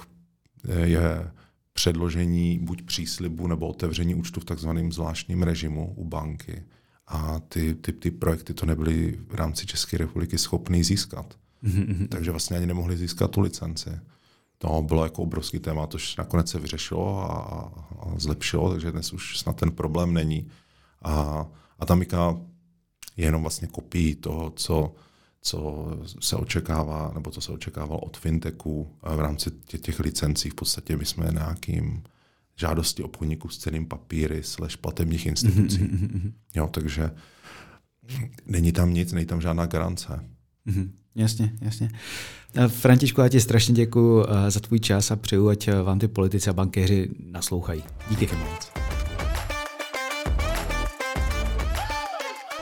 je 0.84 1.32
předložení 1.74 2.60
buď 2.62 2.82
příslibu 2.82 3.48
nebo 3.48 3.68
otevření 3.68 4.16
účtu 4.16 4.40
v 4.40 4.46
takzvaném 4.46 4.92
zvláštním 4.92 5.44
režimu 5.44 5.94
u 5.96 6.06
banky. 6.06 6.64
A 7.08 7.40
ty, 7.40 7.74
ty, 7.76 7.94
ty 7.94 8.12
projekty 8.12 8.54
to 8.54 8.66
nebyly 8.66 9.20
v 9.28 9.36
rámci 9.36 9.66
České 9.66 9.98
republiky 9.98 10.38
schopný 10.38 10.84
získat. 10.84 11.38
Mm-hmm. 11.64 12.08
Takže 12.08 12.32
vlastně 12.32 12.58
ani 12.58 12.66
nemohli 12.66 12.98
získat 12.98 13.32
tu 13.32 13.42
licenci. 13.42 13.90
To 14.62 14.82
bylo 14.82 15.04
jako 15.04 15.24
obrovský 15.24 15.60
téma, 15.60 15.88
tož 15.88 16.16
nakonec 16.16 16.50
se 16.50 16.60
vyřešilo 16.60 17.32
a, 17.32 17.36
a 18.00 18.20
zlepšilo, 18.20 18.72
takže 18.72 18.92
dnes 18.92 19.14
už 19.14 19.40
snad 19.40 19.56
ten 19.56 19.72
problém 19.72 20.14
není. 20.14 20.48
A, 21.02 21.46
a 21.80 21.86
ta 21.86 21.96
Mika 21.96 22.36
je 23.18 23.26
jenom 23.26 23.42
vlastně 23.42 23.68
kopií 23.68 24.16
toho, 24.16 24.50
co, 24.50 24.96
co 25.42 25.88
se 26.20 26.36
očekává, 26.36 27.12
nebo 27.14 27.32
co 27.32 27.42
se 27.42 27.52
očekávalo 27.52 28.00
od 28.00 28.18
fintechu 28.18 28.96
v 29.16 29.20
rámci 29.20 29.52
těch, 29.52 29.82
těch 29.82 30.00
licencí. 30.00 30.50
V 30.50 30.56
podstatě 30.56 30.98
my 30.98 31.06
jsme 31.06 31.30
nějakým 31.32 32.04
žádosti 32.56 33.04
obchodníků 33.04 33.50
s 33.50 33.58
ceným 33.58 33.86
papíry 33.86 34.44
slash 34.44 34.78
platebních 34.78 35.26
institucí. 35.26 35.80
Mm-hmm. 35.80 36.34
Jo, 36.56 36.68
takže 36.68 37.12
není 38.46 38.72
tam 38.72 38.94
nic, 38.94 39.12
není 39.12 39.26
tam 39.26 39.42
žádná 39.42 39.66
garance. 39.66 40.26
Mm-hmm. 40.68 40.92
Jasně, 41.16 41.52
jasně. 41.62 41.90
Františku, 42.68 43.22
já 43.22 43.30
ti 43.30 43.42
strašně 43.42 43.74
děkuji 43.74 44.26
eh, 44.28 44.52
za 44.52 44.60
tvůj 44.60 44.80
čas 44.80 45.12
a 45.12 45.16
přeju, 45.16 45.50
ať 45.50 45.68
eh, 45.68 45.82
vám 45.82 46.00
ty 46.00 46.08
politici 46.08 46.50
a 46.50 46.54
bankéři 46.54 47.10
naslouchají. 47.32 47.84
Díky 48.10 48.36
moc. 48.36 48.72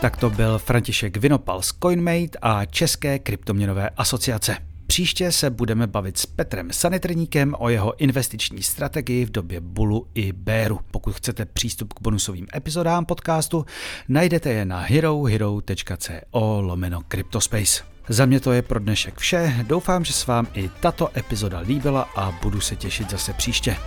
Tak 0.01 0.17
to 0.17 0.29
byl 0.29 0.59
František 0.59 1.17
Vinopal 1.17 1.61
z 1.61 1.73
CoinMate 1.83 2.37
a 2.41 2.65
České 2.65 3.19
kryptoměnové 3.19 3.89
asociace. 3.89 4.57
Příště 4.97 5.31
se 5.31 5.49
budeme 5.49 5.87
bavit 5.87 6.17
s 6.17 6.25
Petrem 6.25 6.71
Sanitrníkem 6.71 7.55
o 7.59 7.69
jeho 7.69 8.01
investiční 8.01 8.63
strategii 8.63 9.25
v 9.25 9.31
době 9.31 9.61
bulu 9.61 10.07
i 10.15 10.31
béru. 10.31 10.79
Pokud 10.91 11.15
chcete 11.15 11.45
přístup 11.45 11.93
k 11.93 12.01
bonusovým 12.01 12.47
epizodám 12.55 13.05
podcastu, 13.05 13.65
najdete 14.07 14.49
je 14.49 14.65
na 14.65 14.79
herohero.co 14.79 16.61
lomeno 16.61 17.01
Cryptospace. 17.11 17.83
Za 18.09 18.25
mě 18.25 18.39
to 18.39 18.51
je 18.51 18.61
pro 18.61 18.79
dnešek 18.79 19.19
vše, 19.19 19.65
doufám, 19.67 20.05
že 20.05 20.13
se 20.13 20.31
vám 20.31 20.47
i 20.53 20.69
tato 20.79 21.17
epizoda 21.17 21.59
líbila 21.59 22.01
a 22.15 22.39
budu 22.41 22.61
se 22.61 22.75
těšit 22.75 23.09
zase 23.09 23.33
příště. 23.33 23.77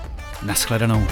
Naschledanou. 0.43 1.07